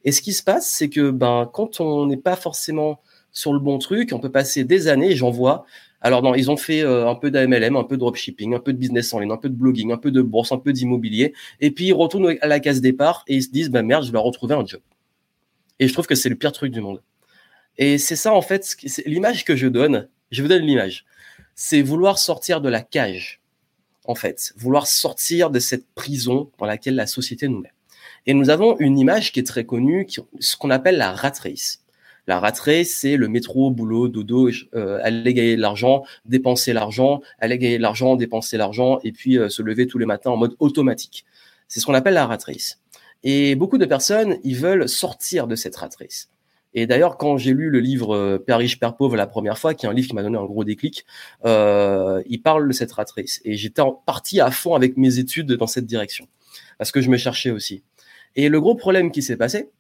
Et 0.04 0.12
ce 0.12 0.22
qui 0.22 0.32
se 0.32 0.42
passe, 0.42 0.70
c'est 0.70 0.88
que 0.88 1.10
ben 1.10 1.50
quand 1.52 1.80
on 1.80 2.06
n'est 2.06 2.16
pas 2.16 2.36
forcément 2.36 3.00
sur 3.32 3.52
le 3.52 3.58
bon 3.58 3.78
truc, 3.78 4.12
on 4.12 4.20
peut 4.20 4.30
passer 4.30 4.64
des 4.64 4.88
années. 4.88 5.16
J'en 5.16 5.30
vois 5.30 5.66
alors 6.00 6.22
non, 6.22 6.34
ils 6.34 6.50
ont 6.50 6.56
fait 6.56 6.82
euh, 6.82 7.08
un 7.08 7.14
peu 7.16 7.30
d'AMLM, 7.30 7.76
un 7.76 7.84
peu 7.84 7.96
de 7.96 8.00
dropshipping, 8.00 8.54
un 8.54 8.60
peu 8.60 8.72
de 8.72 8.78
business 8.78 9.12
en 9.12 9.18
ligne, 9.18 9.32
un 9.32 9.36
peu 9.36 9.48
de 9.48 9.54
blogging, 9.54 9.92
un 9.92 9.96
peu 9.96 10.10
de 10.10 10.22
bourse, 10.22 10.52
un 10.52 10.58
peu 10.58 10.72
d'immobilier, 10.72 11.34
et 11.60 11.70
puis 11.70 11.86
ils 11.86 11.92
retournent 11.92 12.36
à 12.40 12.46
la 12.46 12.60
case 12.60 12.80
départ 12.80 13.24
et 13.26 13.36
ils 13.36 13.42
se 13.42 13.50
disent 13.50 13.70
bah 13.70 13.82
merde, 13.82 14.04
je 14.04 14.12
vais 14.12 14.18
retrouver 14.18 14.54
un 14.54 14.64
job. 14.64 14.80
Et 15.80 15.88
je 15.88 15.92
trouve 15.92 16.06
que 16.06 16.14
c'est 16.14 16.28
le 16.28 16.36
pire 16.36 16.52
truc 16.52 16.72
du 16.72 16.80
monde. 16.80 17.02
Et 17.78 17.98
c'est 17.98 18.16
ça 18.16 18.32
en 18.32 18.42
fait, 18.42 18.76
l'image 19.06 19.44
que 19.44 19.56
je 19.56 19.66
donne. 19.66 20.08
Je 20.30 20.42
vous 20.42 20.48
donne 20.48 20.62
l'image. 20.62 21.04
C'est 21.54 21.82
vouloir 21.82 22.18
sortir 22.18 22.60
de 22.60 22.68
la 22.68 22.82
cage, 22.82 23.40
en 24.04 24.14
fait, 24.14 24.52
vouloir 24.56 24.86
sortir 24.86 25.50
de 25.50 25.58
cette 25.58 25.86
prison 25.94 26.50
dans 26.58 26.66
laquelle 26.66 26.94
la 26.94 27.06
société 27.06 27.48
nous 27.48 27.60
met. 27.60 27.72
Et 28.26 28.34
nous 28.34 28.50
avons 28.50 28.76
une 28.78 28.98
image 28.98 29.32
qui 29.32 29.40
est 29.40 29.46
très 29.46 29.64
connue, 29.64 30.06
ce 30.38 30.56
qu'on 30.56 30.70
appelle 30.70 30.98
la 30.98 31.12
rat 31.12 31.32
race. 31.42 31.82
La 32.28 32.40
rat 32.40 32.52
c'est 32.84 33.16
le 33.16 33.26
métro, 33.26 33.70
boulot, 33.70 34.08
dodo, 34.08 34.50
euh, 34.74 35.00
aller 35.02 35.32
gagner 35.32 35.56
de 35.56 35.62
l'argent, 35.62 36.04
dépenser 36.26 36.74
l'argent, 36.74 37.22
aller 37.38 37.56
gagner 37.56 37.78
de 37.78 37.82
l'argent, 37.82 38.16
dépenser 38.16 38.58
l'argent, 38.58 38.98
et 39.02 39.12
puis 39.12 39.38
euh, 39.38 39.48
se 39.48 39.62
lever 39.62 39.86
tous 39.86 39.96
les 39.96 40.04
matins 40.04 40.30
en 40.30 40.36
mode 40.36 40.54
automatique. 40.58 41.24
C'est 41.68 41.80
ce 41.80 41.86
qu'on 41.86 41.94
appelle 41.94 42.12
la 42.12 42.26
rat 42.26 42.36
Et 43.24 43.54
beaucoup 43.54 43.78
de 43.78 43.86
personnes, 43.86 44.36
ils 44.44 44.56
veulent 44.56 44.90
sortir 44.90 45.46
de 45.46 45.54
cette 45.54 45.74
rat 45.76 45.88
Et 46.74 46.86
d'ailleurs, 46.86 47.16
quand 47.16 47.38
j'ai 47.38 47.54
lu 47.54 47.70
le 47.70 47.80
livre 47.80 48.14
euh, 48.14 48.38
Père 48.38 48.58
riche, 48.58 48.78
Père 48.78 48.94
pauvre 48.94 49.16
la 49.16 49.26
première 49.26 49.56
fois, 49.56 49.72
qui 49.72 49.86
est 49.86 49.88
un 49.88 49.94
livre 49.94 50.08
qui 50.08 50.14
m'a 50.14 50.22
donné 50.22 50.36
un 50.36 50.44
gros 50.44 50.64
déclic, 50.64 51.06
euh, 51.46 52.22
il 52.26 52.42
parle 52.42 52.68
de 52.68 52.72
cette 52.74 52.92
rat 52.92 53.06
Et 53.46 53.56
j'étais 53.56 53.80
parti 54.04 54.42
à 54.42 54.50
fond 54.50 54.74
avec 54.74 54.98
mes 54.98 55.18
études 55.18 55.52
dans 55.52 55.66
cette 55.66 55.86
direction, 55.86 56.28
parce 56.76 56.92
que 56.92 57.00
je 57.00 57.08
me 57.08 57.16
cherchais 57.16 57.50
aussi. 57.50 57.84
Et 58.36 58.50
le 58.50 58.60
gros 58.60 58.74
problème 58.74 59.12
qui 59.12 59.22
s'est 59.22 59.38
passé, 59.38 59.70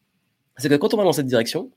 c'est 0.56 0.70
que 0.70 0.76
quand 0.76 0.94
on 0.94 0.96
va 0.96 1.04
dans 1.04 1.12
cette 1.12 1.26
direction, 1.26 1.70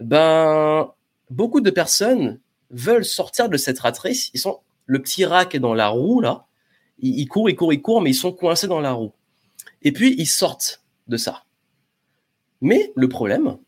ben, 0.00 0.92
beaucoup 1.30 1.60
de 1.60 1.70
personnes 1.70 2.40
veulent 2.70 3.04
sortir 3.04 3.48
de 3.48 3.56
cette 3.56 3.78
ratrice. 3.78 4.30
Ils 4.34 4.40
sont 4.40 4.60
le 4.86 5.00
petit 5.00 5.24
rat 5.24 5.46
qui 5.46 5.56
est 5.56 5.60
dans 5.60 5.74
la 5.74 5.88
roue 5.88 6.20
là. 6.20 6.46
Ils, 7.00 7.26
courent, 7.26 7.50
ils 7.50 7.56
courent, 7.56 7.72
ils 7.72 7.82
courent, 7.82 8.00
mais 8.00 8.10
ils 8.10 8.14
sont 8.14 8.32
coincés 8.32 8.68
dans 8.68 8.80
la 8.80 8.92
roue. 8.92 9.12
Et 9.82 9.92
puis 9.92 10.14
ils 10.16 10.26
sortent 10.26 10.82
de 11.08 11.16
ça. 11.16 11.44
Mais 12.60 12.92
le 12.96 13.08
problème, 13.08 13.58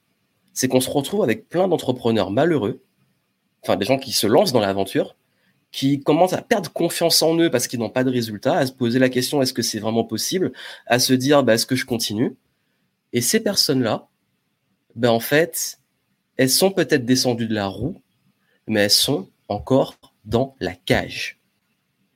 c'est 0.52 0.68
qu'on 0.68 0.80
se 0.80 0.88
retrouve 0.88 1.22
avec 1.22 1.48
plein 1.48 1.68
d'entrepreneurs 1.68 2.30
malheureux, 2.30 2.82
enfin 3.62 3.76
des 3.76 3.84
gens 3.84 3.98
qui 3.98 4.12
se 4.12 4.26
lancent 4.26 4.52
dans 4.52 4.60
l'aventure, 4.60 5.16
qui 5.72 6.00
commencent 6.00 6.32
à 6.32 6.40
perdre 6.40 6.72
confiance 6.72 7.20
en 7.22 7.36
eux 7.38 7.50
parce 7.50 7.66
qu'ils 7.66 7.80
n'ont 7.80 7.90
pas 7.90 8.04
de 8.04 8.10
résultats, 8.10 8.56
à 8.56 8.66
se 8.66 8.72
poser 8.72 8.98
la 8.98 9.10
question 9.10 9.42
est-ce 9.42 9.52
que 9.52 9.62
c'est 9.62 9.80
vraiment 9.80 10.04
possible, 10.04 10.52
à 10.86 10.98
se 10.98 11.12
dire 11.12 11.42
bah, 11.42 11.54
est-ce 11.54 11.66
que 11.66 11.76
je 11.76 11.84
continue? 11.84 12.36
Et 13.12 13.20
ces 13.20 13.40
personnes-là, 13.40 14.08
ben 14.94 15.10
en 15.10 15.20
fait, 15.20 15.80
elles 16.36 16.50
sont 16.50 16.70
peut-être 16.70 17.04
descendues 17.04 17.46
de 17.46 17.54
la 17.54 17.66
roue, 17.66 18.00
mais 18.66 18.82
elles 18.82 18.90
sont 18.90 19.28
encore 19.48 19.96
dans 20.24 20.54
la 20.60 20.74
cage. 20.74 21.40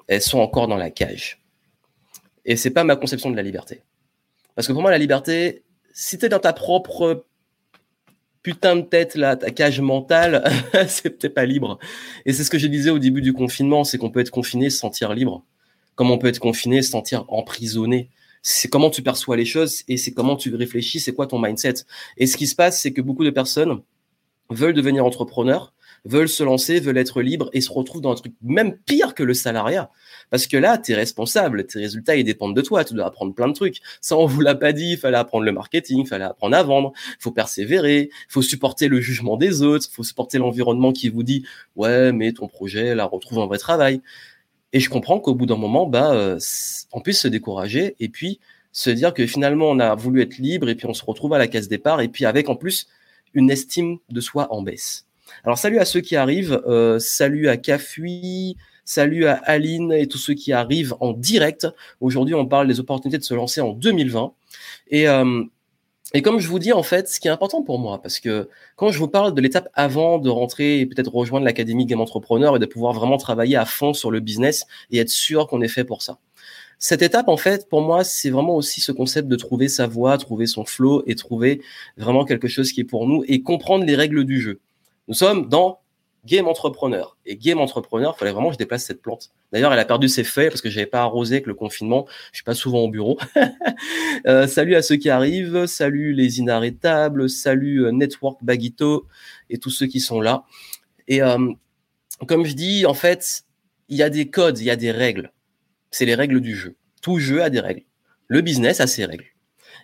Elles 0.09 0.23
sont 0.23 0.41
encore 0.41 0.69
dans 0.69 0.77
la 0.77 0.91
cage. 0.91 1.43
Et 2.45 2.57
c'est 2.57 2.71
pas 2.71 2.85
ma 2.85 2.97
conception 2.97 3.31
de 3.31 3.37
la 3.37 3.43
liberté. 3.43 3.83
Parce 4.55 4.67
que 4.67 4.73
pour 4.73 4.83
moi, 4.83 4.91
la 4.91 4.99
liberté, 4.99 5.63
si 5.93 6.19
tu 6.19 6.27
es 6.27 6.29
dans 6.29 6.39
ta 6.39 6.53
propre 6.53 7.25
putain 8.43 8.77
de 8.77 8.83
tête, 8.83 9.15
là, 9.15 9.37
ta 9.37 9.51
cage 9.51 9.81
mentale, 9.81 10.43
c'est 10.89 11.11
peut-être 11.11 11.35
pas 11.35 11.45
libre. 11.45 11.79
Et 12.27 12.33
c'est 12.33 12.45
ce 12.45 12.51
que 12.51 12.59
je 12.59 12.67
disais 12.67 12.91
au 12.91 12.99
début 12.99 13.21
du 13.21 13.33
confinement, 13.33 13.85
c'est 13.85 13.99
qu'on 13.99 14.11
peut 14.11 14.21
être 14.21 14.31
confiné, 14.31 14.71
se 14.71 14.79
sentir 14.79 15.15
libre. 15.15 15.45
Comme 15.95 16.11
on 16.11 16.19
peut 16.19 16.29
être 16.29 16.39
confiné, 16.41 16.83
se 16.83 16.91
sentir 16.91 17.25
emprisonné? 17.29 18.11
C'est 18.43 18.69
comment 18.69 18.89
tu 18.89 19.03
perçois 19.03 19.37
les 19.37 19.45
choses 19.45 19.83
et 19.87 19.99
c'est 19.99 20.13
comment 20.13 20.35
tu 20.35 20.55
réfléchis, 20.55 20.99
c'est 20.99 21.13
quoi 21.13 21.27
ton 21.27 21.39
mindset? 21.39 21.75
Et 22.17 22.27
ce 22.27 22.39
qui 22.39 22.47
se 22.47 22.55
passe, 22.55 22.81
c'est 22.81 22.93
que 22.93 23.03
beaucoup 23.03 23.25
de 23.25 23.31
personnes 23.31 23.83
veulent 24.51 24.75
devenir 24.75 25.05
entrepreneurs, 25.05 25.73
veulent 26.05 26.29
se 26.29 26.43
lancer, 26.43 26.81
veulent 26.81 26.99
être 26.99 27.23
libres 27.23 27.51
et 27.53 27.61
se 27.61 27.71
retrouvent 27.71 28.01
dans 28.01 28.13
un 28.13 28.17
truc 28.17 28.33
même 28.43 28.77
pire 28.77 29.15
que 29.15 29.23
le 29.23 29.35
salariat. 29.35 29.91
Parce 30.31 30.47
que 30.47 30.57
là, 30.57 30.79
tu 30.79 30.93
es 30.93 30.95
responsable, 30.95 31.67
tes 31.67 31.79
résultats, 31.79 32.17
ils 32.17 32.25
dépendent 32.25 32.57
de 32.57 32.63
toi, 32.63 32.85
tu 32.85 32.95
dois 32.95 33.07
apprendre 33.07 33.35
plein 33.35 33.49
de 33.49 33.53
trucs. 33.53 33.81
Ça, 34.01 34.17
on 34.17 34.27
vous 34.27 34.41
l'a 34.41 34.55
pas 34.55 34.73
dit, 34.73 34.93
il 34.93 34.99
fallait 34.99 35.19
apprendre 35.19 35.45
le 35.45 35.53
marketing, 35.53 36.01
il 36.01 36.07
fallait 36.07 36.25
apprendre 36.25 36.57
à 36.57 36.63
vendre, 36.63 36.93
faut 37.19 37.33
persévérer, 37.33 38.11
faut 38.29 38.43
supporter 38.43 38.89
le 38.89 39.01
jugement 39.01 39.37
des 39.37 39.63
autres, 39.63 39.89
faut 39.91 40.05
supporter 40.05 40.39
l'environnement 40.39 40.93
qui 40.93 41.09
vous 41.09 41.23
dit, 41.23 41.45
ouais, 41.77 42.13
mais 42.13 42.33
ton 42.33 42.49
projet, 42.49 42.95
là, 42.95 43.05
retrouve 43.05 43.41
un 43.41 43.47
vrai 43.47 43.59
travail. 43.59 44.01
Et 44.73 44.81
je 44.81 44.89
comprends 44.89 45.19
qu'au 45.19 45.35
bout 45.35 45.47
d'un 45.47 45.57
moment, 45.57 45.87
bah, 45.87 46.13
euh, 46.13 46.39
on 46.93 47.01
puisse 47.01 47.21
se 47.21 47.29
décourager 47.29 47.97
et 47.99 48.09
puis 48.09 48.41
se 48.73 48.91
dire 48.91 49.13
que 49.13 49.27
finalement, 49.27 49.69
on 49.69 49.81
a 49.81 49.95
voulu 49.97 50.23
être 50.23 50.39
libre 50.39 50.69
et 50.69 50.77
puis 50.77 50.87
on 50.87 50.95
se 50.95 51.05
retrouve 51.05 51.35
à 51.35 51.39
la 51.39 51.49
case 51.49 51.69
départ 51.69 52.01
et 52.01 52.09
puis 52.09 52.25
avec 52.25 52.49
en 52.49 52.55
plus 52.55 52.87
une 53.35 53.51
estime 53.51 53.99
de 54.11 54.21
soi 54.21 54.53
en 54.53 54.63
baisse. 54.63 55.07
Alors 55.45 55.59
salut 55.59 55.79
à 55.79 55.85
ceux 55.85 56.01
qui 56.01 56.17
arrivent, 56.17 56.61
euh, 56.67 56.99
salut 56.99 57.49
à 57.49 57.57
Cafui, 57.57 58.57
salut 58.85 59.27
à 59.27 59.35
Aline 59.45 59.93
et 59.93 60.07
tous 60.07 60.19
ceux 60.19 60.35
qui 60.35 60.53
arrivent 60.53 60.95
en 61.01 61.13
direct. 61.13 61.69
Aujourd'hui, 62.01 62.35
on 62.35 62.47
parle 62.47 62.67
des 62.67 62.81
opportunités 62.81 63.19
de 63.19 63.25
se 63.25 63.35
lancer 63.35 63.61
en 63.61 63.73
2020. 63.73 64.33
Et, 64.89 65.09
euh, 65.09 65.45
et 66.13 66.23
comme 66.23 66.41
je 66.41 66.49
vous 66.49 66.59
dis, 66.59 66.73
en 66.73 66.83
fait, 66.83 67.09
ce 67.09 67.21
qui 67.21 67.29
est 67.29 67.31
important 67.31 67.63
pour 67.63 67.79
moi, 67.79 68.03
parce 68.03 68.19
que 68.19 68.49
quand 68.75 68.91
je 68.91 68.99
vous 68.99 69.07
parle 69.07 69.33
de 69.33 69.41
l'étape 69.41 69.69
avant 69.75 70.19
de 70.19 70.29
rentrer 70.29 70.81
et 70.81 70.87
peut-être 70.87 71.15
rejoindre 71.15 71.45
l'Académie 71.45 71.87
Game 71.87 72.01
Entrepreneur 72.01 72.57
et 72.57 72.59
de 72.59 72.67
pouvoir 72.67 72.93
vraiment 72.93 73.17
travailler 73.17 73.57
à 73.57 73.65
fond 73.65 73.95
sur 73.95 74.11
le 74.11 74.19
business 74.19 74.67
et 74.91 74.99
être 74.99 75.09
sûr 75.09 75.47
qu'on 75.47 75.63
est 75.63 75.69
fait 75.69 75.85
pour 75.85 76.03
ça. 76.03 76.19
Cette 76.83 77.03
étape, 77.03 77.29
en 77.29 77.37
fait, 77.37 77.69
pour 77.69 77.83
moi, 77.83 78.05
c'est 78.05 78.31
vraiment 78.31 78.57
aussi 78.57 78.81
ce 78.81 78.91
concept 78.91 79.29
de 79.29 79.37
trouver 79.37 79.69
sa 79.69 79.87
voie, 79.87 80.17
trouver 80.17 80.47
son 80.47 80.65
flow 80.65 81.03
et 81.07 81.15
trouver 81.15 81.61
vraiment 81.99 82.25
quelque 82.25 82.49
chose 82.49 82.73
qui 82.73 82.81
est 82.81 82.85
pour 82.85 83.07
nous 83.07 83.23
et 83.29 83.43
comprendre 83.43 83.85
les 83.85 83.95
règles 83.95 84.25
du 84.25 84.41
jeu. 84.41 84.61
Nous 85.07 85.13
sommes 85.13 85.51
dans 85.51 85.81
Game 86.25 86.49
Entrepreneur. 86.49 87.19
Et 87.27 87.37
Game 87.37 87.61
Entrepreneur, 87.61 88.15
il 88.17 88.19
fallait 88.19 88.33
vraiment 88.33 88.49
que 88.49 88.55
je 88.55 88.59
déplace 88.59 88.87
cette 88.87 89.03
plante. 89.03 89.31
D'ailleurs, 89.53 89.75
elle 89.75 89.79
a 89.79 89.85
perdu 89.85 90.09
ses 90.09 90.25
feuilles 90.25 90.49
parce 90.49 90.63
que 90.63 90.71
j'avais 90.71 90.87
pas 90.87 91.03
arrosé 91.03 91.35
avec 91.35 91.47
le 91.47 91.55
confinement. 91.55 92.07
Je 92.33 92.39
suis 92.39 92.45
pas 92.45 92.55
souvent 92.55 92.79
au 92.79 92.89
bureau. 92.89 93.19
euh, 94.27 94.47
salut 94.47 94.75
à 94.75 94.81
ceux 94.81 94.97
qui 94.97 95.11
arrivent. 95.11 95.67
Salut 95.67 96.15
les 96.15 96.39
inarrêtables. 96.39 97.29
Salut 97.29 97.85
euh, 97.85 97.93
Network 97.93 98.43
Baguito 98.43 99.07
et 99.51 99.59
tous 99.59 99.71
ceux 99.71 99.87
qui 99.87 100.01
sont 100.01 100.23
là. 100.23 100.45
Et 101.09 101.23
euh, 101.23 101.53
comme 102.27 102.47
je 102.47 102.55
dis, 102.55 102.87
en 102.87 102.95
fait, 102.95 103.43
il 103.91 103.99
y 103.99 104.03
a 104.03 104.09
des 104.09 104.31
codes, 104.31 104.59
il 104.61 104.65
y 104.65 104.71
a 104.71 104.77
des 104.77 104.93
règles. 104.93 105.31
C'est 105.91 106.05
les 106.05 106.15
règles 106.15 106.41
du 106.41 106.55
jeu. 106.55 106.77
Tout 107.03 107.19
jeu 107.19 107.43
a 107.43 107.51
des 107.51 107.61
règles. 107.61 107.85
Le 108.29 108.41
business 108.41 108.81
a 108.81 108.87
ses 108.87 109.05
règles. 109.05 109.27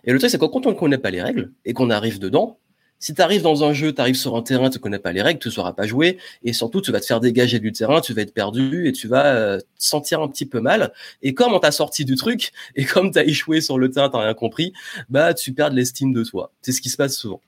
Et 0.03 0.13
le 0.13 0.19
truc, 0.19 0.31
c'est 0.31 0.39
que 0.39 0.45
quand 0.45 0.65
on 0.65 0.71
ne 0.71 0.75
connaît 0.75 0.97
pas 0.97 1.11
les 1.11 1.21
règles 1.21 1.51
et 1.65 1.73
qu'on 1.73 1.89
arrive 1.89 2.19
dedans, 2.19 2.59
si 2.99 3.13
tu 3.13 3.21
arrives 3.21 3.43
dans 3.43 3.63
un 3.63 3.73
jeu, 3.73 3.93
tu 3.93 4.01
arrives 4.01 4.15
sur 4.15 4.35
un 4.35 4.41
terrain, 4.41 4.69
tu 4.69 4.79
connais 4.79 4.97
pas 4.97 5.11
les 5.11 5.21
règles, 5.21 5.39
tu 5.39 5.49
ne 5.49 5.53
sauras 5.53 5.73
pas 5.73 5.85
jouer, 5.85 6.17
et 6.43 6.51
surtout 6.53 6.81
tu 6.81 6.91
vas 6.91 6.99
te 6.99 7.05
faire 7.05 7.19
dégager 7.19 7.59
du 7.59 7.71
terrain, 7.71 8.01
tu 8.01 8.13
vas 8.13 8.23
être 8.23 8.33
perdu 8.33 8.87
et 8.87 8.91
tu 8.91 9.07
vas 9.07 9.35
euh, 9.35 9.59
te 9.59 9.65
sentir 9.77 10.21
un 10.21 10.27
petit 10.27 10.45
peu 10.45 10.61
mal. 10.61 10.93
Et 11.21 11.33
comme 11.33 11.53
on 11.53 11.59
t'a 11.59 11.71
sorti 11.71 12.05
du 12.05 12.15
truc, 12.15 12.51
et 12.75 12.85
comme 12.85 13.11
tu 13.11 13.19
as 13.19 13.25
échoué 13.25 13.61
sur 13.61 13.77
le 13.77 13.91
terrain, 13.91 14.09
tu 14.09 14.17
rien 14.17 14.33
compris, 14.33 14.73
bah 15.09 15.33
tu 15.33 15.53
perds 15.53 15.69
l'estime 15.71 16.11
de 16.11 16.23
toi. 16.23 16.51
C'est 16.61 16.71
ce 16.71 16.81
qui 16.81 16.89
se 16.89 16.97
passe 16.97 17.15
souvent. 17.15 17.41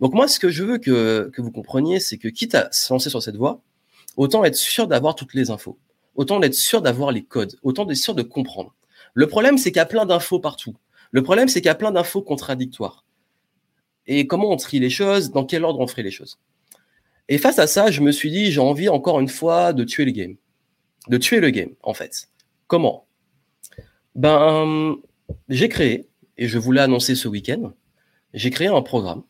Donc 0.00 0.14
moi, 0.14 0.26
ce 0.26 0.38
que 0.38 0.48
je 0.48 0.64
veux 0.64 0.78
que, 0.78 1.30
que 1.32 1.42
vous 1.42 1.50
compreniez, 1.50 2.00
c'est 2.00 2.16
que 2.16 2.28
quitte 2.28 2.54
à 2.54 2.70
se 2.72 2.92
lancer 2.92 3.10
sur 3.10 3.22
cette 3.22 3.36
voie, 3.36 3.60
autant 4.16 4.44
être 4.44 4.56
sûr 4.56 4.86
d'avoir 4.86 5.14
toutes 5.14 5.34
les 5.34 5.50
infos, 5.50 5.78
autant 6.14 6.40
d'être 6.40 6.54
sûr 6.54 6.82
d'avoir 6.82 7.12
les 7.12 7.22
codes, 7.22 7.56
autant 7.62 7.84
d'être 7.84 7.96
sûr 7.96 8.14
de 8.14 8.22
comprendre. 8.22 8.74
Le 9.14 9.26
problème, 9.26 9.58
c'est 9.58 9.70
qu'il 9.70 9.78
y 9.78 9.80
a 9.80 9.86
plein 9.86 10.06
d'infos 10.06 10.40
partout. 10.40 10.74
Le 11.10 11.22
problème, 11.22 11.48
c'est 11.48 11.60
qu'il 11.60 11.68
y 11.68 11.70
a 11.70 11.74
plein 11.74 11.92
d'infos 11.92 12.22
contradictoires 12.22 13.04
et 14.06 14.26
comment 14.26 14.50
on 14.50 14.56
trie 14.56 14.78
les 14.78 14.90
choses, 14.90 15.30
dans 15.30 15.44
quel 15.44 15.64
ordre 15.64 15.80
on 15.80 15.86
ferait 15.86 16.02
les 16.02 16.10
choses. 16.10 16.38
Et 17.28 17.38
face 17.38 17.58
à 17.58 17.66
ça, 17.66 17.90
je 17.90 18.00
me 18.02 18.12
suis 18.12 18.30
dit, 18.30 18.52
j'ai 18.52 18.60
envie 18.60 18.88
encore 18.88 19.20
une 19.20 19.28
fois 19.28 19.72
de 19.72 19.84
tuer 19.84 20.04
le 20.04 20.10
game. 20.10 20.36
De 21.08 21.16
tuer 21.16 21.40
le 21.40 21.50
game, 21.50 21.70
en 21.82 21.94
fait. 21.94 22.28
Comment? 22.66 23.06
Ben, 24.14 24.96
j'ai 25.48 25.68
créé, 25.68 26.08
et 26.36 26.48
je 26.48 26.58
voulais 26.58 26.80
annoncer 26.80 27.14
ce 27.14 27.28
week-end, 27.28 27.72
j'ai 28.34 28.50
créé 28.50 28.68
un 28.68 28.82
programme 28.82 29.22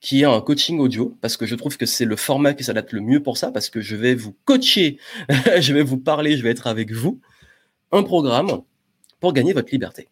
qui 0.00 0.22
est 0.22 0.24
un 0.24 0.40
coaching 0.40 0.78
audio, 0.78 1.16
parce 1.20 1.36
que 1.36 1.46
je 1.46 1.54
trouve 1.54 1.76
que 1.76 1.86
c'est 1.86 2.04
le 2.04 2.16
format 2.16 2.54
qui 2.54 2.64
s'adapte 2.64 2.92
le 2.92 3.00
mieux 3.00 3.22
pour 3.22 3.38
ça, 3.38 3.50
parce 3.50 3.70
que 3.70 3.80
je 3.80 3.96
vais 3.96 4.14
vous 4.14 4.34
coacher, 4.44 4.98
je 5.60 5.72
vais 5.72 5.82
vous 5.82 5.98
parler, 5.98 6.36
je 6.36 6.42
vais 6.42 6.50
être 6.50 6.66
avec 6.66 6.92
vous. 6.92 7.20
Un 7.92 8.02
programme 8.02 8.62
pour 9.20 9.32
gagner 9.32 9.52
votre 9.52 9.70
liberté 9.72 10.08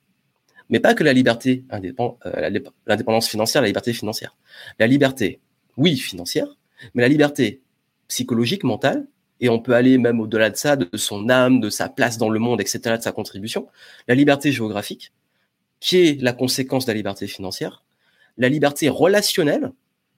mais 0.71 0.81
pas 0.81 0.95
que 0.95 1.05
la 1.05 1.13
liberté 1.13 1.65
euh, 1.73 2.51
l'indépendance 2.87 3.29
financière, 3.29 3.63
la 3.63 3.69
liberté 3.69 3.93
financière. 3.93 4.37
La 4.81 4.89
liberté, 4.89 5.41
oui, 5.77 5.97
financière, 5.97 6.57
mais 6.95 7.03
la 7.03 7.09
liberté 7.09 7.61
psychologique, 8.09 8.65
mentale, 8.65 9.07
et 9.41 9.49
on 9.49 9.61
peut 9.61 9.75
aller 9.75 9.99
même 9.99 10.21
au-delà 10.21 10.51
de 10.51 10.57
ça, 10.57 10.77
de 10.77 10.89
son 10.97 11.29
âme, 11.29 11.61
de 11.61 11.71
sa 11.71 11.89
place 11.89 12.19
dans 12.19 12.29
le 12.29 12.39
monde, 12.39 12.61
etc., 12.61 12.97
de 12.97 13.03
sa 13.03 13.13
contribution. 13.13 13.69
La 14.09 14.15
liberté 14.15 14.53
géographique, 14.53 15.13
qui 15.81 15.99
est 15.99 16.23
la 16.23 16.33
conséquence 16.33 16.87
de 16.87 16.91
la 16.91 16.97
liberté 16.97 17.27
financière. 17.27 17.84
La 18.37 18.49
liberté 18.49 18.89
relationnelle, 18.89 19.73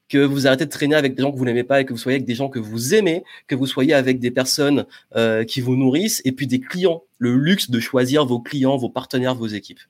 que 0.08 0.18
vous 0.18 0.46
arrêtez 0.46 0.66
de 0.66 0.70
traîner 0.70 0.94
avec 0.94 1.14
des 1.14 1.22
gens 1.22 1.32
que 1.32 1.36
vous 1.36 1.44
n'aimez 1.44 1.64
pas 1.64 1.80
et 1.80 1.84
que 1.84 1.92
vous 1.92 1.98
soyez 1.98 2.16
avec 2.16 2.26
des 2.26 2.36
gens 2.36 2.48
que 2.48 2.60
vous 2.60 2.94
aimez, 2.94 3.24
que 3.48 3.56
vous 3.56 3.66
soyez 3.66 3.92
avec 3.92 4.20
des 4.20 4.30
personnes 4.30 4.86
euh, 5.16 5.44
qui 5.44 5.60
vous 5.60 5.74
nourrissent, 5.74 6.22
et 6.24 6.32
puis 6.32 6.46
des 6.46 6.60
clients, 6.60 7.02
le 7.18 7.36
luxe 7.36 7.70
de 7.70 7.80
choisir 7.80 8.24
vos 8.24 8.38
clients, 8.38 8.76
vos 8.76 8.88
partenaires, 8.88 9.34
vos 9.34 9.48
équipes 9.48 9.80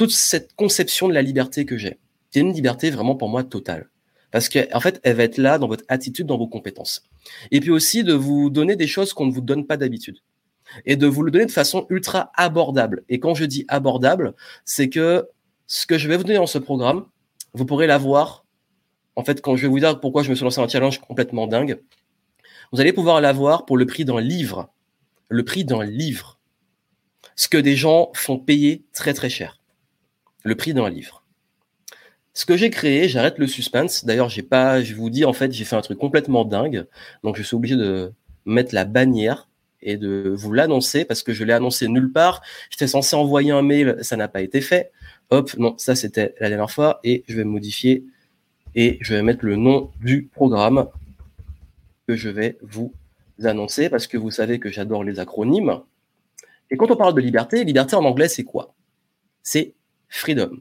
toute 0.00 0.12
cette 0.12 0.54
conception 0.54 1.08
de 1.08 1.12
la 1.12 1.20
liberté 1.20 1.66
que 1.66 1.76
j'ai. 1.76 1.98
C'est 2.30 2.40
une 2.40 2.54
liberté 2.54 2.90
vraiment 2.90 3.16
pour 3.16 3.28
moi 3.28 3.44
totale. 3.44 3.90
Parce 4.30 4.48
qu'en 4.48 4.62
en 4.72 4.80
fait, 4.80 4.98
elle 5.02 5.16
va 5.16 5.24
être 5.24 5.36
là 5.36 5.58
dans 5.58 5.68
votre 5.68 5.84
attitude, 5.88 6.26
dans 6.26 6.38
vos 6.38 6.46
compétences. 6.46 7.02
Et 7.50 7.60
puis 7.60 7.70
aussi 7.70 8.02
de 8.02 8.14
vous 8.14 8.48
donner 8.48 8.76
des 8.76 8.86
choses 8.86 9.12
qu'on 9.12 9.26
ne 9.26 9.30
vous 9.30 9.42
donne 9.42 9.66
pas 9.66 9.76
d'habitude. 9.76 10.16
Et 10.86 10.96
de 10.96 11.06
vous 11.06 11.22
le 11.22 11.30
donner 11.30 11.44
de 11.44 11.50
façon 11.50 11.86
ultra 11.90 12.32
abordable. 12.34 13.04
Et 13.10 13.20
quand 13.20 13.34
je 13.34 13.44
dis 13.44 13.66
abordable, 13.68 14.32
c'est 14.64 14.88
que 14.88 15.28
ce 15.66 15.84
que 15.84 15.98
je 15.98 16.08
vais 16.08 16.16
vous 16.16 16.24
donner 16.24 16.38
dans 16.38 16.46
ce 16.46 16.56
programme, 16.56 17.04
vous 17.54 17.66
pourrez 17.66 17.86
l'avoir. 17.86 18.44
En 19.16 19.24
fait, 19.24 19.40
quand 19.40 19.56
je 19.56 19.62
vais 19.62 19.68
vous 19.68 19.80
dire 19.80 20.00
pourquoi 20.00 20.22
je 20.22 20.30
me 20.30 20.34
suis 20.34 20.44
lancé 20.44 20.60
un 20.60 20.68
challenge 20.68 21.00
complètement 21.00 21.46
dingue, 21.46 21.80
vous 22.72 22.80
allez 22.80 22.92
pouvoir 22.92 23.20
l'avoir 23.20 23.66
pour 23.66 23.76
le 23.76 23.86
prix 23.86 24.04
d'un 24.04 24.20
livre. 24.20 24.72
Le 25.28 25.44
prix 25.44 25.64
d'un 25.64 25.84
livre. 25.84 26.38
Ce 27.36 27.48
que 27.48 27.58
des 27.58 27.76
gens 27.76 28.10
font 28.14 28.38
payer 28.38 28.84
très 28.92 29.14
très 29.14 29.30
cher 29.30 29.60
le 30.44 30.54
prix 30.54 30.74
d'un 30.74 30.88
livre. 30.88 31.24
Ce 32.32 32.46
que 32.46 32.56
j'ai 32.56 32.70
créé, 32.70 33.08
j'arrête 33.08 33.38
le 33.38 33.46
suspense. 33.46 34.04
D'ailleurs, 34.04 34.28
j'ai 34.28 34.42
pas, 34.42 34.82
je 34.82 34.94
vous 34.94 35.10
dis 35.10 35.24
en 35.24 35.32
fait, 35.32 35.52
j'ai 35.52 35.64
fait 35.64 35.76
un 35.76 35.80
truc 35.80 35.98
complètement 35.98 36.44
dingue. 36.44 36.86
Donc, 37.24 37.36
je 37.36 37.42
suis 37.42 37.56
obligé 37.56 37.76
de 37.76 38.12
mettre 38.46 38.74
la 38.74 38.84
bannière 38.84 39.48
et 39.82 39.96
de 39.96 40.32
vous 40.36 40.52
l'annoncer 40.52 41.04
parce 41.04 41.22
que 41.22 41.32
je 41.32 41.44
l'ai 41.44 41.52
annoncé 41.52 41.88
nulle 41.88 42.12
part. 42.12 42.42
J'étais 42.70 42.86
censé 42.86 43.16
envoyer 43.16 43.50
un 43.50 43.62
mail, 43.62 43.96
ça 44.02 44.16
n'a 44.16 44.28
pas 44.28 44.42
été 44.42 44.60
fait. 44.60 44.92
Hop, 45.30 45.56
non, 45.58 45.78
ça 45.78 45.94
c'était 45.94 46.34
la 46.40 46.48
dernière 46.48 46.70
fois 46.70 46.98
et 47.04 47.24
je 47.28 47.36
vais 47.36 47.44
modifier 47.44 48.04
et 48.74 48.98
je 49.00 49.14
vais 49.14 49.22
mettre 49.22 49.44
le 49.44 49.56
nom 49.56 49.92
du 50.00 50.24
programme 50.24 50.88
que 52.08 52.16
je 52.16 52.28
vais 52.28 52.58
vous 52.62 52.92
annoncer 53.44 53.88
parce 53.88 54.08
que 54.08 54.16
vous 54.16 54.32
savez 54.32 54.58
que 54.58 54.70
j'adore 54.70 55.04
les 55.04 55.20
acronymes. 55.20 55.80
Et 56.70 56.76
quand 56.76 56.90
on 56.90 56.96
parle 56.96 57.14
de 57.14 57.20
liberté, 57.20 57.64
liberté 57.64 57.94
en 57.94 58.04
anglais, 58.04 58.28
c'est 58.28 58.44
quoi? 58.44 58.74
C'est 59.42 59.74
freedom. 60.08 60.58